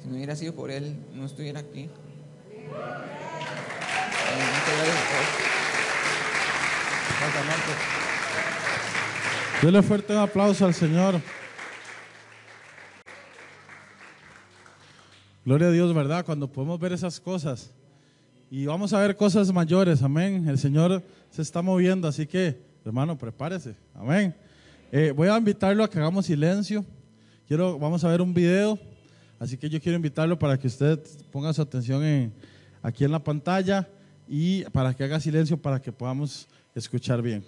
si 0.04 0.10
no 0.10 0.16
hubiera 0.16 0.36
sido 0.36 0.54
por 0.54 0.72
Él, 0.72 0.94
no 1.14 1.26
estuviera 1.26 1.62
aquí. 1.62 1.84
Eh, 1.84 1.90
gracias 7.22 8.08
a. 8.08 8.11
Dele 9.62 9.82
fuerte 9.84 10.14
un 10.14 10.20
aplauso 10.20 10.66
al 10.66 10.74
Señor. 10.74 11.22
Gloria 15.46 15.68
a 15.68 15.72
Dios, 15.72 15.94
¿verdad? 15.94 16.26
Cuando 16.26 16.52
podemos 16.52 16.80
ver 16.80 16.94
esas 16.94 17.20
cosas. 17.20 17.72
Y 18.50 18.66
vamos 18.66 18.92
a 18.94 19.00
ver 19.00 19.16
cosas 19.16 19.52
mayores, 19.54 20.02
amén. 20.02 20.48
El 20.48 20.58
Señor 20.58 21.04
se 21.30 21.42
está 21.42 21.62
moviendo, 21.62 22.08
así 22.08 22.26
que, 22.26 22.60
hermano, 22.86 23.18
prepárese, 23.18 23.76
amén. 23.94 24.36
Eh, 24.92 25.14
voy 25.16 25.30
a 25.30 25.38
invitarlo 25.38 25.84
a 25.84 25.90
que 25.90 26.00
hagamos 26.00 26.26
silencio. 26.26 26.84
Quiero, 27.48 27.78
vamos 27.80 28.04
a 28.04 28.10
ver 28.10 28.22
un 28.22 28.34
video, 28.34 28.78
así 29.40 29.58
que 29.58 29.70
yo 29.70 29.80
quiero 29.80 29.96
invitarlo 29.96 30.38
para 30.38 30.58
que 30.58 30.68
usted 30.68 31.00
ponga 31.32 31.54
su 31.54 31.62
atención 31.62 32.04
en- 32.04 32.34
aquí 32.82 33.04
en 33.06 33.12
la 33.12 33.24
pantalla 33.24 33.88
y 34.28 34.64
para 34.66 34.94
que 34.94 35.04
haga 35.04 35.20
silencio 35.20 35.56
para 35.58 35.82
que 35.82 35.92
podamos 35.92 36.48
escuchar 36.76 37.22
bien. 37.22 37.44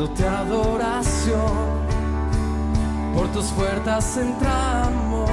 Dándote 0.00 0.26
adoración. 0.26 1.90
Por 3.14 3.28
tus 3.28 3.46
puertas 3.48 4.16
entramos, 4.16 5.30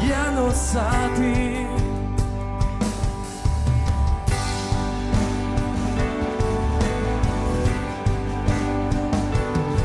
guíanos 0.00 0.76
a 0.76 1.10
ti. 1.16 1.66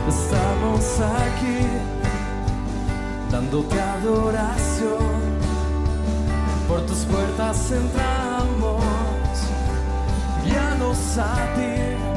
Estamos 0.08 1.00
aquí 1.00 1.66
dándote 3.32 3.82
adoración. 3.82 5.26
Por 6.68 6.82
tus 6.86 7.00
puertas 7.06 7.72
entramos, 7.72 8.84
guíanos 10.46 11.18
a 11.18 11.56
ti. 11.56 12.15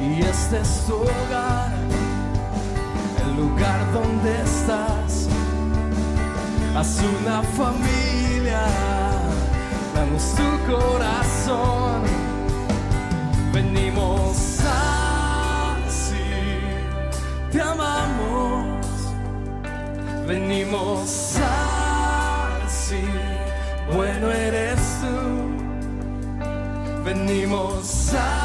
Y 0.00 0.22
este 0.22 0.60
es 0.60 0.86
tu 0.86 0.94
hogar, 0.94 1.72
el 3.22 3.36
lugar 3.36 3.92
donde 3.92 4.42
estás. 4.42 5.28
Haz 6.74 7.00
una 7.20 7.42
familia, 7.42 8.62
danos 9.94 10.34
tu 10.34 10.48
corazón. 10.72 12.00
Venimos 13.52 14.60
así, 15.84 16.14
te 17.52 17.60
amamos. 17.60 18.80
Venimos 20.26 21.36
así, 22.64 23.02
bueno 23.92 24.30
eres 24.30 24.80
tú. 25.00 25.16
Venimos 27.04 28.14
así, 28.14 28.39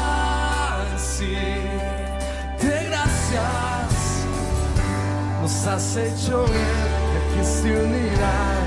nos 5.66 5.74
has 5.74 5.96
hecho 5.96 6.42
ver 6.42 6.50
que 6.52 7.18
aquí 7.18 7.40
esta 7.40 7.68
unidad 7.68 8.58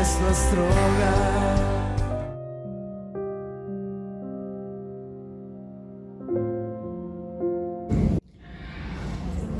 es 0.00 0.20
nuestro 0.20 0.62
hogar. 0.62 1.54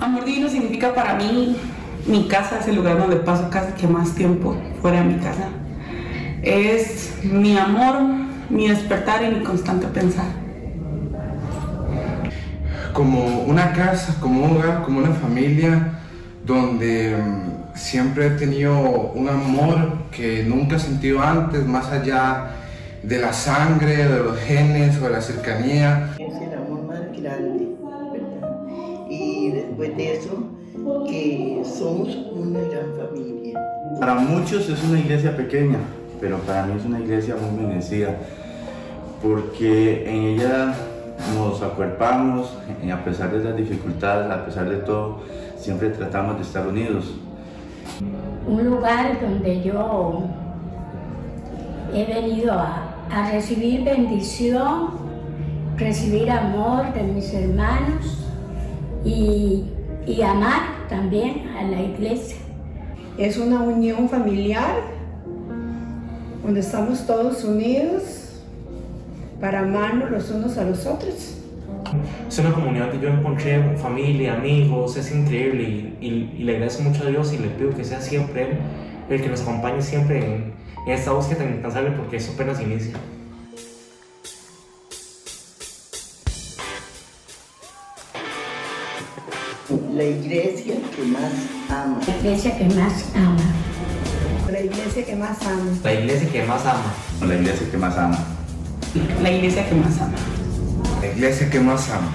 Amor 0.00 0.24
divino 0.24 0.48
significa 0.48 0.94
para 0.94 1.14
mí, 1.14 1.56
mi 2.06 2.28
casa 2.28 2.60
es 2.60 2.68
el 2.68 2.76
lugar 2.76 2.98
donde 2.98 3.16
paso 3.16 3.50
casi 3.50 3.72
que 3.72 3.88
más 3.88 4.14
tiempo 4.14 4.56
fuera 4.80 4.98
de 4.98 5.04
mi 5.04 5.18
casa. 5.18 5.48
Es 6.42 7.14
mi 7.24 7.56
amor, 7.56 8.02
mi 8.50 8.68
despertar 8.68 9.24
y 9.24 9.34
mi 9.34 9.42
constante 9.42 9.86
pensar. 9.88 10.44
como 12.92 13.42
una 13.46 13.72
casa, 13.72 14.14
como 14.20 14.44
un 14.44 14.56
hogar, 14.56 14.84
como 14.84 15.00
una 15.00 15.10
familia 15.10 15.98
donde 16.44 17.16
mm, 17.16 17.76
siempre 17.76 18.26
he 18.26 18.30
tenido 18.30 19.12
un 19.14 19.28
amor 19.28 19.92
que 20.10 20.44
nunca 20.44 20.76
he 20.76 20.78
sentido 20.78 21.20
antes, 21.20 21.64
más 21.66 21.90
allá 21.90 22.50
de 23.02 23.18
la 23.18 23.32
sangre, 23.32 23.96
de 23.96 24.18
los 24.22 24.38
genes 24.38 25.00
o 25.00 25.04
de 25.04 25.10
la 25.10 25.20
cercanía. 25.20 26.14
Es 26.18 26.34
el 26.34 26.54
amor 26.54 26.84
más 26.84 27.00
grande, 27.20 27.68
¿verdad? 28.12 29.08
Y 29.08 29.50
después 29.50 29.96
de 29.96 30.16
eso, 30.16 30.50
que 31.06 31.62
somos 31.64 32.14
una 32.32 32.60
gran 32.60 32.94
familia. 32.96 33.60
Para 33.98 34.14
muchos 34.14 34.68
es 34.68 34.82
una 34.84 34.98
iglesia 34.98 35.36
pequeña, 35.36 35.78
pero 36.20 36.38
para 36.38 36.66
mí 36.66 36.74
es 36.78 36.84
una 36.84 37.00
iglesia 37.00 37.36
muy 37.36 37.64
bendecida, 37.64 38.16
porque 39.22 40.04
en 40.08 40.40
ella 40.40 40.74
nos 41.34 41.62
acuerpamos, 41.62 42.52
y 42.84 42.90
a 42.90 43.04
pesar 43.04 43.32
de 43.32 43.44
las 43.44 43.56
dificultades, 43.56 44.30
a 44.30 44.44
pesar 44.44 44.68
de 44.68 44.76
todo, 44.78 45.20
siempre 45.64 45.88
tratamos 45.88 46.36
de 46.36 46.42
estar 46.42 46.66
unidos. 46.66 47.14
un 48.46 48.64
lugar 48.66 49.18
donde 49.18 49.62
yo 49.62 50.24
he 51.94 52.04
venido 52.04 52.52
a, 52.52 52.94
a 53.10 53.30
recibir 53.30 53.82
bendición, 53.82 54.90
recibir 55.78 56.30
amor 56.30 56.92
de 56.92 57.02
mis 57.04 57.32
hermanos 57.32 58.26
y, 59.06 59.64
y 60.06 60.20
amar 60.20 60.60
también 60.90 61.48
a 61.58 61.62
la 61.62 61.80
iglesia. 61.80 62.36
Es 63.16 63.38
una 63.38 63.60
unión 63.62 64.10
familiar 64.10 64.82
donde 66.44 66.60
estamos 66.60 67.06
todos 67.06 67.42
unidos 67.42 68.42
para 69.40 69.60
amarnos 69.60 70.10
los 70.10 70.30
unos 70.30 70.58
a 70.58 70.64
los 70.64 70.84
otros. 70.84 71.38
Es 72.28 72.38
una 72.38 72.52
comunidad 72.52 72.90
que 72.90 73.00
yo 73.00 73.08
encontré, 73.08 73.76
familia, 73.76 74.34
amigos, 74.34 74.96
es 74.96 75.10
increíble 75.12 75.62
y, 75.62 76.06
y- 76.06 76.34
y 76.38 76.42
le 76.44 76.52
agradezco 76.54 76.82
mucho 76.82 77.04
a 77.04 77.06
Dios 77.06 77.32
y 77.32 77.38
le 77.38 77.48
pido 77.48 77.74
que 77.74 77.84
sea 77.84 78.00
siempre 78.00 78.42
Él 78.50 78.58
el 79.10 79.20
que 79.22 79.28
nos 79.28 79.42
acompañe 79.42 79.82
siempre 79.82 80.18
en, 80.18 80.52
en 80.86 80.92
esta 80.92 81.12
búsqueda 81.12 81.38
tan 81.44 81.54
incansable 81.58 81.90
porque 81.92 82.16
eso 82.16 82.32
apenas 82.34 82.60
inicia. 82.60 82.94
La 89.94 90.04
iglesia 90.04 90.74
que 90.94 91.02
más 91.04 91.32
ama. 91.70 91.98
La 92.06 92.16
iglesia 92.16 92.58
que 92.58 92.64
más 92.64 93.04
ama. 93.14 93.36
La 94.50 94.60
iglesia 94.60 95.04
que 95.06 95.16
más 95.16 95.42
ama. 95.46 95.72
La 95.82 95.94
iglesia 95.94 96.30
que 96.32 96.42
más 96.44 96.66
ama. 96.66 96.94
La 97.26 97.34
iglesia 97.34 97.70
que 97.70 97.76
más 97.78 97.96
ama. 97.96 98.18
La 99.22 99.30
iglesia 99.30 99.68
que 99.68 99.74
más 99.74 100.00
ama. 100.00 100.14
La 101.04 101.10
iglesia 101.10 101.50
que 101.50 101.60
más 101.60 101.90
amo. 101.90 102.08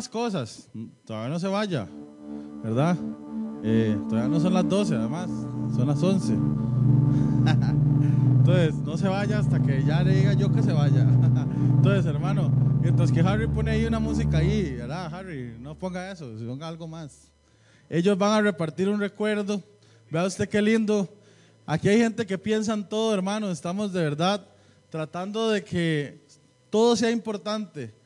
Más 0.00 0.08
cosas. 0.08 0.66
Todavía 1.04 1.28
no 1.28 1.38
se 1.38 1.46
vaya, 1.46 1.86
¿verdad? 2.64 2.96
Eh, 3.62 3.98
todavía 4.08 4.30
no 4.30 4.40
son 4.40 4.54
las 4.54 4.66
12, 4.66 4.94
además. 4.94 5.28
Son 5.76 5.86
las 5.86 6.02
11. 6.02 6.32
Entonces, 8.38 8.74
no 8.76 8.96
se 8.96 9.08
vaya 9.08 9.40
hasta 9.40 9.60
que 9.60 9.84
ya 9.84 10.02
le 10.02 10.14
diga 10.14 10.32
yo 10.32 10.50
que 10.50 10.62
se 10.62 10.72
vaya. 10.72 11.02
Entonces, 11.76 12.06
hermano, 12.06 12.50
mientras 12.80 13.12
que 13.12 13.20
Harry 13.20 13.46
pone 13.46 13.72
ahí 13.72 13.84
una 13.84 13.98
música 13.98 14.38
ahí, 14.38 14.72
¿verdad, 14.74 15.14
Harry? 15.14 15.54
No 15.60 15.74
ponga 15.74 16.10
eso, 16.10 16.32
ponga 16.46 16.66
algo 16.66 16.88
más. 16.88 17.30
Ellos 17.90 18.16
van 18.16 18.32
a 18.32 18.40
repartir 18.40 18.88
un 18.88 19.00
recuerdo. 19.00 19.62
Vea 20.10 20.24
usted 20.24 20.48
qué 20.48 20.62
lindo. 20.62 21.06
Aquí 21.66 21.90
hay 21.90 21.98
gente 21.98 22.24
que 22.24 22.38
piensa 22.38 22.72
en 22.72 22.88
todo, 22.88 23.12
hermano. 23.12 23.50
Estamos 23.50 23.92
de 23.92 24.02
verdad 24.02 24.46
tratando 24.88 25.50
de 25.50 25.62
que 25.62 26.24
todo 26.70 26.96
sea 26.96 27.10
importante 27.10 27.99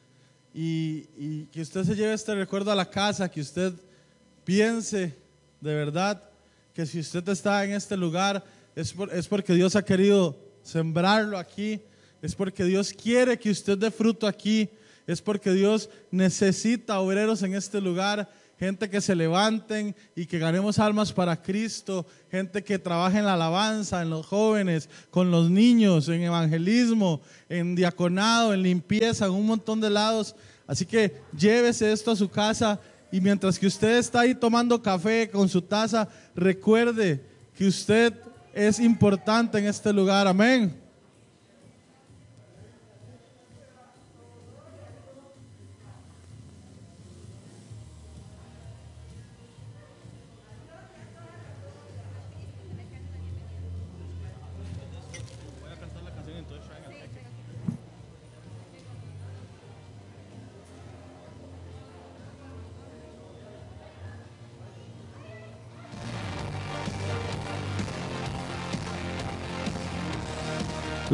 y, 0.54 1.46
que 1.46 1.60
usted 1.60 1.82
se 1.84 1.96
lleve 1.96 2.14
este 2.14 2.34
recuerdo 2.34 2.70
a 2.70 2.76
la 2.76 2.88
casa, 2.88 3.28
que 3.28 3.40
usted 3.40 3.72
piense 4.44 5.16
de 5.60 5.74
verdad 5.74 6.22
que 6.72 6.86
si 6.86 7.00
usted 7.00 7.28
está 7.28 7.64
en 7.64 7.72
este 7.72 7.96
lugar 7.96 8.44
es, 8.76 8.94
es 9.12 9.26
porque 9.26 9.54
Dios 9.54 9.74
ha 9.74 9.84
querido 9.84 10.38
sembrarlo 10.62 11.38
aquí, 11.38 11.80
es 12.22 12.34
porque 12.34 12.64
Dios 12.64 12.92
quiere 12.92 13.38
que 13.38 13.50
usted 13.50 13.76
dé 13.76 13.90
fruto 13.90 14.26
aquí, 14.26 14.70
es 15.06 15.20
porque 15.20 15.52
Dios 15.52 15.90
necesita 16.10 17.00
obreros 17.00 17.42
en 17.42 17.54
este 17.54 17.80
lugar, 17.80 18.30
gente 18.58 18.88
que 18.88 19.00
se 19.00 19.14
levanten 19.14 19.94
y 20.14 20.26
que 20.26 20.38
ganemos 20.38 20.78
almas 20.78 21.12
para 21.12 21.40
Cristo, 21.40 22.06
gente 22.30 22.62
que 22.62 22.78
trabaje 22.78 23.18
en 23.18 23.26
la 23.26 23.34
alabanza, 23.34 24.02
en 24.02 24.10
los 24.10 24.26
jóvenes, 24.26 24.88
con 25.10 25.30
los 25.30 25.50
niños, 25.50 26.08
en 26.08 26.22
evangelismo, 26.22 27.20
en 27.48 27.74
diaconado, 27.74 28.54
en 28.54 28.62
limpieza, 28.62 29.26
en 29.26 29.32
un 29.32 29.46
montón 29.46 29.80
de 29.80 29.90
lados. 29.90 30.34
Así 30.66 30.86
que 30.86 31.20
llévese 31.36 31.92
esto 31.92 32.10
a 32.10 32.16
su 32.16 32.28
casa 32.28 32.80
y 33.10 33.20
mientras 33.20 33.58
que 33.58 33.66
usted 33.66 33.98
está 33.98 34.20
ahí 34.20 34.34
tomando 34.34 34.82
café 34.82 35.30
con 35.30 35.48
su 35.48 35.62
taza, 35.62 36.08
recuerde 36.34 37.24
que 37.56 37.66
usted 37.66 38.14
es 38.52 38.80
importante 38.80 39.58
en 39.58 39.66
este 39.66 39.92
lugar. 39.92 40.26
Amén. 40.26 40.83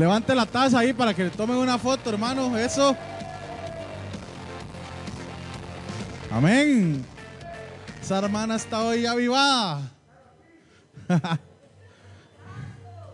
Levante 0.00 0.34
la 0.34 0.46
taza 0.46 0.78
ahí 0.78 0.94
para 0.94 1.12
que 1.12 1.28
tomen 1.28 1.58
una 1.58 1.76
foto, 1.76 2.08
hermano. 2.08 2.56
Eso. 2.56 2.96
Amén. 6.30 7.04
Esa 8.00 8.20
hermana 8.20 8.56
está 8.56 8.82
hoy 8.82 9.04
avivada. 9.04 9.92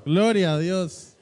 Gloria 0.06 0.52
a 0.52 0.58
Dios. 0.58 1.15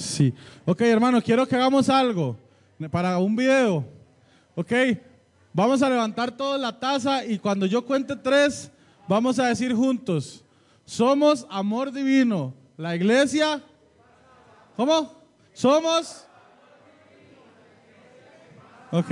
Sí. 0.00 0.32
Ok, 0.64 0.80
hermano, 0.82 1.20
quiero 1.22 1.46
que 1.46 1.54
hagamos 1.56 1.88
algo 1.88 2.36
para 2.90 3.18
un 3.18 3.36
video. 3.36 3.84
Ok, 4.54 4.72
vamos 5.52 5.82
a 5.82 5.88
levantar 5.90 6.30
toda 6.30 6.56
la 6.58 6.78
taza 6.78 7.24
y 7.24 7.38
cuando 7.38 7.66
yo 7.66 7.84
cuente 7.84 8.16
tres, 8.16 8.70
vamos 9.06 9.38
a 9.38 9.46
decir 9.46 9.74
juntos, 9.74 10.44
somos 10.84 11.46
amor 11.50 11.92
divino. 11.92 12.54
La 12.76 12.96
iglesia, 12.96 13.62
¿cómo? 14.76 15.12
Somos... 15.52 16.26
Ok, 18.92 19.10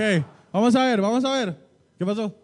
vamos 0.52 0.74
a 0.74 0.84
ver, 0.84 1.00
vamos 1.00 1.24
a 1.24 1.32
ver. 1.32 1.68
¿Qué 1.98 2.04
pasó? 2.06 2.34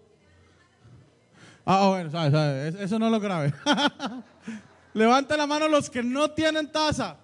Ah, 1.64 1.88
bueno, 1.88 2.10
sabe, 2.10 2.30
sabe, 2.30 2.68
es- 2.68 2.74
eso 2.76 2.98
no 2.98 3.08
lo 3.10 3.18
grave. 3.18 3.52
Levanten 4.92 5.38
la 5.38 5.46
mano 5.46 5.66
los 5.66 5.88
que 5.90 6.02
no 6.02 6.30
tienen 6.30 6.70
taza. 6.70 7.16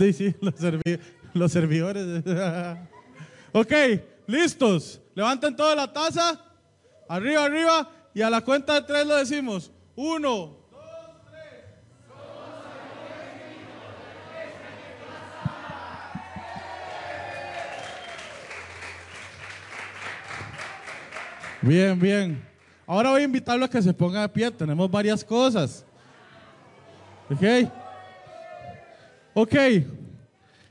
Sí, 0.04 0.14
sí, 0.14 0.34
los, 0.40 0.54
servi- 0.54 0.98
los 1.34 1.52
servidores. 1.52 2.24
ok, 3.52 3.72
listos. 4.26 4.98
Levanten 5.14 5.54
toda 5.54 5.74
la 5.74 5.92
taza. 5.92 6.40
Arriba, 7.06 7.44
arriba. 7.44 7.90
Y 8.14 8.22
a 8.22 8.30
la 8.30 8.40
cuenta 8.40 8.72
de 8.74 8.82
tres 8.82 9.06
lo 9.06 9.16
decimos. 9.16 9.70
Uno. 9.94 10.56
Bien, 21.62 21.98
bien. 21.98 22.42
Ahora 22.86 23.10
voy 23.10 23.20
a 23.20 23.24
invitarlo 23.24 23.66
a 23.66 23.68
que 23.68 23.82
se 23.82 23.92
ponga 23.92 24.22
de 24.22 24.28
pie. 24.30 24.50
Tenemos 24.50 24.90
varias 24.90 25.22
cosas. 25.22 25.84
Ok. 27.30 27.70
Ok. 29.42 29.54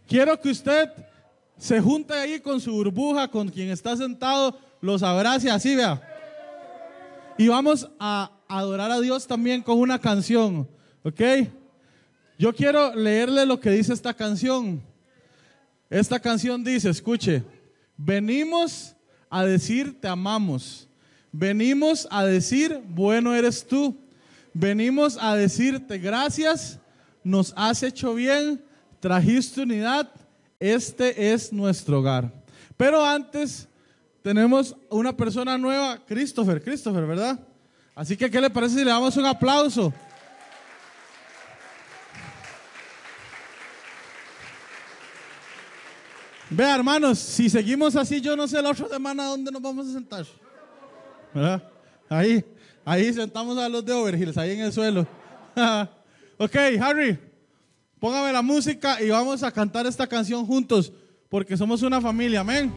Quiero 0.08 0.40
que 0.40 0.50
usted 0.50 0.92
se 1.58 1.82
junte 1.82 2.14
ahí 2.14 2.40
con 2.40 2.62
su 2.62 2.72
burbuja, 2.72 3.28
con 3.28 3.50
quien 3.50 3.72
está 3.72 3.98
sentado, 3.98 4.60
los 4.80 5.02
abrace 5.02 5.50
así, 5.50 5.76
vea. 5.76 6.00
Y 7.40 7.48
vamos 7.48 7.90
a 8.00 8.32
adorar 8.48 8.92
a 8.92 9.00
Dios 9.00 9.26
también 9.26 9.64
con 9.64 9.80
una 9.80 9.98
canción. 9.98 10.70
¿Ok? 11.02 11.20
Yo 12.38 12.54
quiero 12.54 12.94
leerle 12.94 13.48
lo 13.48 13.60
que 13.60 13.72
dice 13.72 13.92
esta 13.92 14.14
canción. 14.14 14.84
Esta 15.90 16.20
canción 16.20 16.64
dice, 16.64 16.92
escuche, 16.92 17.44
venimos 17.98 18.96
a 19.32 19.46
decir 19.46 20.00
te 20.00 20.08
amamos. 20.08 20.88
Venimos 21.32 22.08
a 22.12 22.24
decir 22.24 22.84
bueno 22.88 23.34
eres 23.34 23.66
tú. 23.66 23.98
Venimos 24.54 25.18
a 25.20 25.36
decirte 25.36 25.98
gracias, 25.98 26.80
nos 27.24 27.54
has 27.56 27.84
hecho 27.84 28.14
bien, 28.14 28.64
trajiste 29.00 29.62
unidad, 29.62 30.10
este 30.60 31.32
es 31.32 31.54
nuestro 31.54 32.00
hogar. 32.00 32.32
Pero 32.78 33.06
antes 33.06 33.68
tenemos 34.22 34.76
una 34.90 35.16
persona 35.16 35.58
nueva, 35.58 36.00
Christopher, 36.06 36.62
Christopher, 36.62 37.06
¿verdad? 37.06 37.40
Así 37.96 38.16
que, 38.16 38.30
¿qué 38.30 38.40
le 38.40 38.50
parece 38.50 38.76
si 38.76 38.86
le 38.86 38.92
damos 38.92 39.16
un 39.18 39.26
aplauso? 39.26 39.94
Vea, 46.50 46.76
hermanos, 46.76 47.20
si 47.20 47.50
seguimos 47.50 47.96
así, 47.96 48.20
yo 48.22 48.36
no 48.36 48.48
sé 48.48 48.62
la 48.62 48.72
otra 48.72 48.88
semana 48.88 49.26
dónde 49.26 49.52
nos 49.52 49.62
vamos 49.62 49.88
a 49.88 49.94
sentar. 49.94 50.26
¿Verdad? 51.34 51.62
Ahí, 52.10 52.44
ahí 52.84 53.14
sentamos 53.14 53.58
a 53.58 53.70
los 53.70 53.86
de 53.86 53.94
Overhills, 53.94 54.38
ahí 54.38 54.52
en 54.54 54.62
el 54.62 54.74
suelo. 54.74 55.08
ok, 56.40 56.56
Harry, 56.82 57.20
póngame 58.00 58.34
la 58.34 58.42
música 58.42 59.00
y 59.02 59.10
vamos 59.10 59.44
a 59.44 59.52
cantar 59.52 59.86
esta 59.86 60.08
canción 60.08 60.46
juntos, 60.48 60.92
porque 61.30 61.56
somos 61.56 61.84
una 61.84 62.02
familia, 62.02 62.40
amén. 62.40 62.74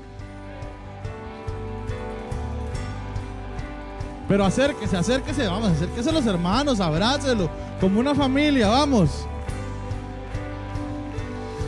Pero 4.28 4.44
acérquese, 4.44 4.96
acérquese, 4.96 5.46
vamos, 5.46 5.70
acérquese 5.70 6.12
los 6.12 6.26
hermanos, 6.26 6.80
abrácelo, 6.80 7.48
como 7.80 8.00
una 8.00 8.14
familia, 8.14 8.68
vamos. 8.68 9.26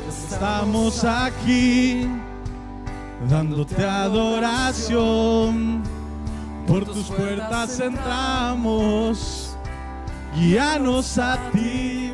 Estamos 0.08 1.04
aquí 1.04 2.08
dándote 3.28 3.84
adoración. 3.84 5.82
Por 6.66 6.84
tus 6.86 7.06
puertas 7.08 7.78
entramos, 7.80 9.43
guíanos 10.36 11.18
a 11.18 11.50
ti. 11.52 12.12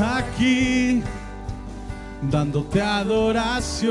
Aquí 0.00 1.02
dándote 2.22 2.80
adoración. 2.80 3.88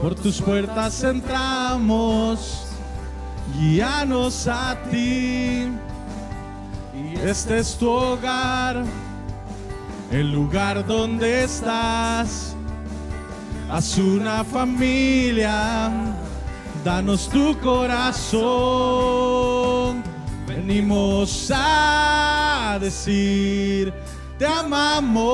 Por 0.00 0.14
tus 0.14 0.40
puertas 0.42 1.02
entramos, 1.04 2.66
guíanos 3.58 4.46
a 4.48 4.76
ti. 4.90 5.68
Este 7.24 7.58
es 7.58 7.76
tu 7.76 7.88
hogar, 7.88 8.82
el 10.10 10.32
lugar 10.32 10.84
donde 10.86 11.44
estás. 11.44 12.55
Haz 13.68 13.98
una 13.98 14.44
familia, 14.44 15.90
danos 16.84 17.28
tu 17.28 17.58
corazón. 17.58 18.46
Venimos 20.46 21.50
a 21.52 22.78
decir, 22.80 23.92
te 24.38 24.46
amamos. 24.46 25.26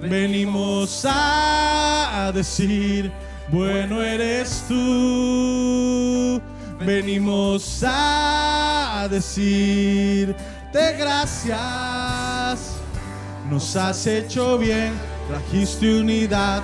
Venimos 0.00 1.04
a 1.04 2.30
decir, 2.32 3.10
bueno 3.48 4.00
eres 4.02 4.64
tú. 4.68 6.40
Venimos 6.80 7.82
a 7.84 9.08
decir, 9.10 10.36
te 10.72 10.92
gracias. 10.96 12.76
Nos 13.50 13.74
has 13.76 14.06
hecho 14.06 14.58
bien, 14.58 14.92
trajiste 15.28 16.00
unidad, 16.00 16.62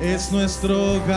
es 0.00 0.32
nuestro 0.32 0.94
hogar. 0.94 1.14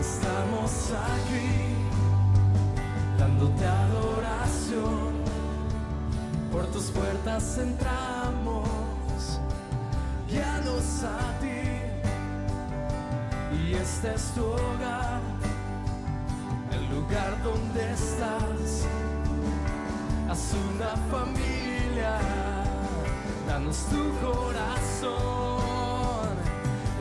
Estamos 0.00 0.92
aquí 0.92 1.74
dándote 3.18 3.66
adoración. 3.66 5.20
Por 6.52 6.66
tus 6.66 6.84
puertas 6.90 7.58
entramos, 7.58 8.68
guíanos 10.28 11.04
a 11.04 11.38
ti. 11.40 11.48
Y 13.62 13.74
este 13.74 14.14
es 14.14 14.32
tu 14.34 14.44
hogar, 14.44 15.20
lugar 16.90 17.42
donde 17.42 17.92
estás. 17.92 18.86
Haz 20.28 20.52
una 20.74 20.96
familia, 21.10 22.18
danos 23.46 23.86
tu 23.90 24.12
corazón. 24.24 25.20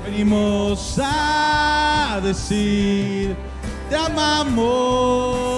Venimos 0.05 0.99
a 1.03 2.19
decir, 2.23 3.35
te 3.89 3.95
amamos. 3.95 5.49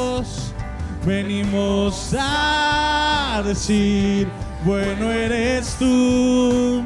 Venimos 1.06 2.14
a 2.20 3.42
decir, 3.46 4.28
bueno 4.64 5.12
eres 5.12 5.76
tú. 5.80 6.84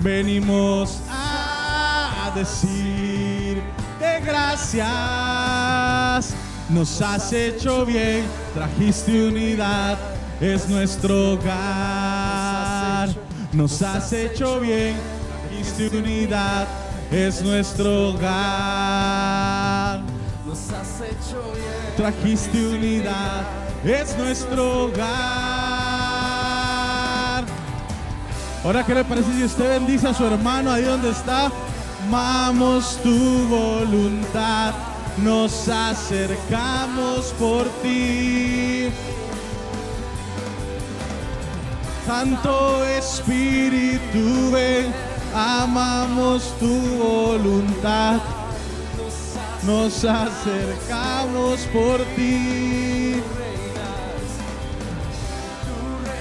Venimos 0.00 1.00
a 1.08 2.30
decir, 2.34 3.62
de 3.98 4.20
gracias. 4.20 5.73
Nos 6.74 7.00
has 7.00 7.32
hecho 7.32 7.86
bien, 7.86 8.24
trajiste 8.52 9.28
unidad, 9.28 9.96
es 10.40 10.68
nuestro 10.68 11.34
hogar. 11.34 13.08
Nos 13.52 13.80
has 13.80 14.12
hecho 14.12 14.58
bien, 14.58 14.96
trajiste 15.48 15.96
unidad, 15.96 16.66
es 17.12 17.42
nuestro 17.42 18.08
hogar. 18.08 20.00
Nos 20.44 20.68
has 20.72 21.00
hecho 21.00 21.52
bien. 21.54 21.94
Trajiste 21.96 22.66
unidad, 22.66 23.44
es 23.84 24.18
nuestro 24.18 24.86
hogar. 24.86 25.04
Ahora, 28.64 28.84
¿qué 28.84 28.96
le 28.96 29.04
parece 29.04 29.32
si 29.32 29.44
usted 29.44 29.78
bendice 29.78 30.08
a 30.08 30.14
su 30.14 30.26
hermano 30.26 30.72
ahí 30.72 30.82
donde 30.82 31.10
está? 31.10 31.52
Amamos 32.08 32.98
tu 33.00 33.46
voluntad, 33.46 34.74
nos 35.18 35.68
acercamos 35.68 37.32
por 37.38 37.68
ti. 37.82 38.90
Santo 42.06 42.84
Espíritu, 42.84 44.50
ven, 44.52 44.92
amamos 45.34 46.54
tu 46.58 46.78
voluntad. 46.98 48.20
Nos 49.62 50.04
acercamos 50.04 51.60
por 51.72 52.00
ti. 52.16 53.22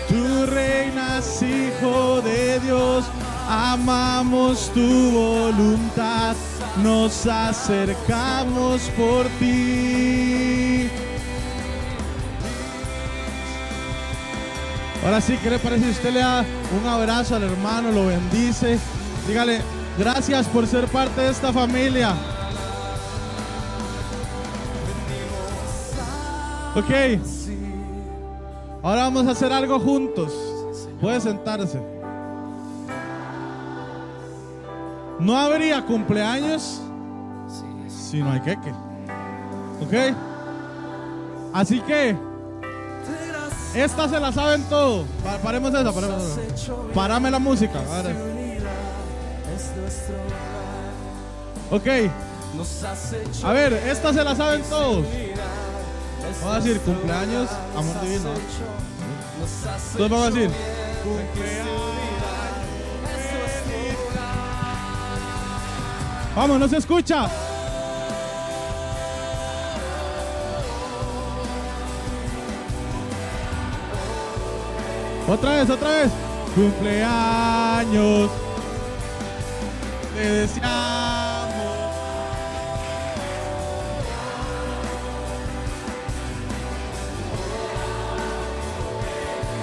Tú 0.07 0.45
reinas, 0.45 1.41
Hijo 1.41 2.21
de 2.21 2.59
Dios, 2.59 3.05
amamos 3.47 4.71
tu 4.73 5.11
voluntad, 5.11 6.35
nos 6.83 7.25
acercamos 7.25 8.81
por 8.97 9.27
ti. 9.39 10.89
Ahora 15.03 15.19
sí, 15.19 15.37
¿qué 15.43 15.49
le 15.49 15.59
parece 15.59 15.89
usted 15.89 16.13
le 16.13 16.19
da 16.21 16.45
un 16.81 16.87
abrazo 16.87 17.35
al 17.35 17.43
hermano, 17.43 17.91
lo 17.91 18.07
bendice? 18.07 18.79
Dígale, 19.27 19.61
gracias 19.97 20.47
por 20.47 20.65
ser 20.65 20.87
parte 20.87 21.21
de 21.21 21.29
esta 21.31 21.51
familia. 21.51 22.15
Ok. 26.75 27.19
Ahora 28.81 29.03
vamos 29.03 29.27
a 29.27 29.31
hacer 29.31 29.51
algo 29.51 29.79
juntos. 29.79 30.33
Puede 30.99 31.21
sentarse. 31.21 32.02
No 35.23 35.37
habría 35.37 35.85
cumpleaños 35.85 36.81
si 37.87 38.19
no 38.21 38.31
hay 38.31 38.41
queque. 38.41 38.71
¿Ok? 39.81 40.15
Así 41.53 41.79
que 41.81 42.15
esta 43.75 44.09
se 44.09 44.19
la 44.19 44.31
saben 44.31 44.63
todo. 44.63 45.05
Pa- 45.23 45.37
Paremos 45.37 45.73
esa, 45.73 45.91
paremos 45.91 46.37
esa. 46.37 46.73
Parame 46.93 47.31
la 47.31 47.39
música. 47.39 47.79
Ahora. 47.79 48.09
Ok. 51.71 51.87
A 53.43 53.51
ver, 53.53 53.73
esta 53.73 54.13
se 54.13 54.23
la 54.23 54.35
saben 54.35 54.61
todos. 54.63 55.05
Vamos 56.41 56.55
a 56.55 56.59
decir 56.59 56.79
cumpleaños, 56.81 57.49
amor 57.75 58.01
divino. 58.01 58.29
Entonces 59.93 60.09
vamos 60.09 60.27
a 60.27 60.29
decir. 60.31 60.49
Vamos, 66.35 66.59
no 66.59 66.67
se 66.67 66.77
escucha. 66.77 67.27
Otra 75.27 75.51
vez, 75.51 75.69
otra 75.69 75.89
vez. 75.89 76.11
Cumpleaños. 76.55 78.29
Te 80.15 80.29
deseamos. 80.29 81.53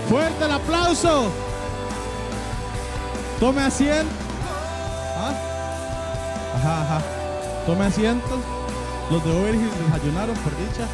Fuerte 0.08 0.44
el 0.44 0.50
aplauso. 0.52 1.30
Tome 3.40 3.62
asiento. 3.62 4.19
Ajá, 6.60 6.82
ajá. 6.82 7.00
Tome 7.66 7.86
asiento. 7.86 8.38
Los 9.10 9.24
de 9.24 9.30
Overhill 9.30 9.70
desayunaron, 9.86 10.36
por 10.36 10.56
dicha. 10.56 10.86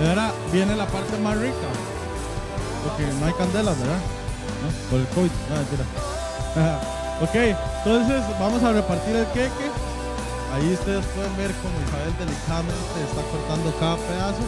Y 0.00 0.08
ahora 0.08 0.32
viene 0.52 0.76
la 0.76 0.86
parte 0.86 1.16
más 1.18 1.36
rica. 1.38 1.68
Porque 2.84 3.12
no 3.18 3.26
hay 3.26 3.32
candelas, 3.32 3.78
¿verdad? 3.80 3.98
Por 4.90 5.00
el 5.00 5.06
COVID. 5.08 5.30
No, 5.48 7.24
ok, 7.24 7.34
entonces 7.34 8.22
vamos 8.38 8.62
a 8.62 8.72
repartir 8.72 9.16
el 9.16 9.26
queque. 9.26 9.70
Ahí 10.54 10.72
ustedes 10.74 11.04
pueden 11.14 11.36
ver 11.36 11.52
cómo 11.62 11.74
Isabel 11.86 12.12
delicadamente 12.18 13.00
está 13.08 13.22
cortando 13.30 13.72
cada 13.78 13.96
pedazo. 13.96 14.42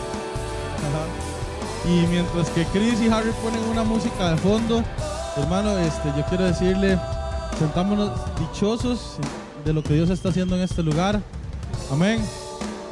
Y 1.85 2.07
mientras 2.07 2.49
que 2.51 2.65
Chris 2.67 3.01
y 3.01 3.09
Harry 3.09 3.33
ponen 3.43 3.63
una 3.71 3.83
música 3.83 4.31
de 4.31 4.37
fondo, 4.37 4.83
hermano, 5.37 5.79
este, 5.79 6.13
yo 6.17 6.25
quiero 6.27 6.45
decirle, 6.45 6.99
sentámonos 7.59 8.11
dichosos 8.39 9.19
de 9.65 9.73
lo 9.73 9.83
que 9.83 9.95
Dios 9.95 10.11
está 10.11 10.31
haciendo 10.31 10.57
en 10.57 10.63
este 10.63 10.83
lugar. 10.83 11.21
Amén. 11.91 12.21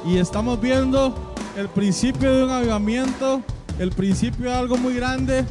Y 0.07 0.19
estamos 0.19 0.61
viendo 0.61 1.35
el 1.57 1.69
principio 1.69 2.35
de 2.35 2.45
un 2.45 2.51
avivamiento, 2.51 3.43
el 3.79 3.91
principio 3.91 4.51
de 4.51 4.57
algo 4.57 4.77
muy 4.77 4.95
grande. 4.95 5.45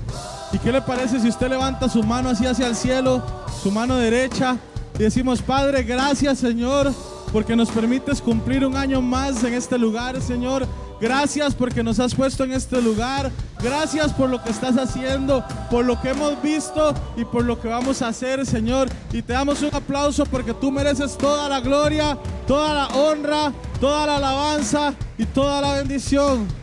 ¿Y 0.52 0.58
qué 0.58 0.72
le 0.72 0.82
parece 0.82 1.20
si 1.20 1.28
usted 1.28 1.50
levanta 1.50 1.90
su 1.90 2.02
mano 2.04 2.30
así 2.30 2.46
hacia 2.46 2.68
el 2.68 2.76
cielo, 2.76 3.24
su 3.62 3.72
mano 3.72 3.96
derecha, 3.98 4.58
y 4.96 5.04
decimos, 5.04 5.42
Padre, 5.42 5.84
gracias 5.84 6.40
Señor, 6.40 6.92
porque 7.32 7.56
nos 7.56 7.70
permites 7.70 8.22
cumplir 8.22 8.66
un 8.66 8.76
año 8.76 9.02
más 9.02 9.44
en 9.44 9.54
este 9.54 9.78
lugar, 9.78 10.20
Señor. 10.22 10.66
Gracias 11.02 11.56
porque 11.56 11.82
nos 11.82 12.00
has 12.00 12.14
puesto 12.14 12.44
en 12.44 12.52
este 12.52 12.82
lugar. 12.82 13.32
Gracias 13.62 14.14
por 14.14 14.30
lo 14.30 14.42
que 14.44 14.50
estás 14.50 14.78
haciendo, 14.78 15.44
por 15.70 15.86
lo 15.86 16.00
que 16.02 16.10
hemos 16.10 16.42
visto 16.42 16.94
y 17.16 17.26
por 17.26 17.46
lo 17.46 17.60
que 17.60 17.68
vamos 17.68 18.02
a 18.02 18.10
hacer, 18.10 18.46
Señor. 18.46 18.90
Y 19.12 19.22
te 19.22 19.34
damos 19.34 19.62
un 19.62 19.74
aplauso 19.74 20.26
porque 20.26 20.54
tú 20.54 20.72
mereces 20.72 21.18
toda 21.18 21.48
la 21.48 21.60
gloria, 21.62 22.18
toda 22.48 22.74
la 22.74 22.88
honra, 22.88 23.54
toda 23.80 24.06
la 24.06 24.18
alabanza 24.18 24.94
y 25.18 25.26
toda 25.26 25.62
la 25.62 25.74
bendición. 25.74 26.59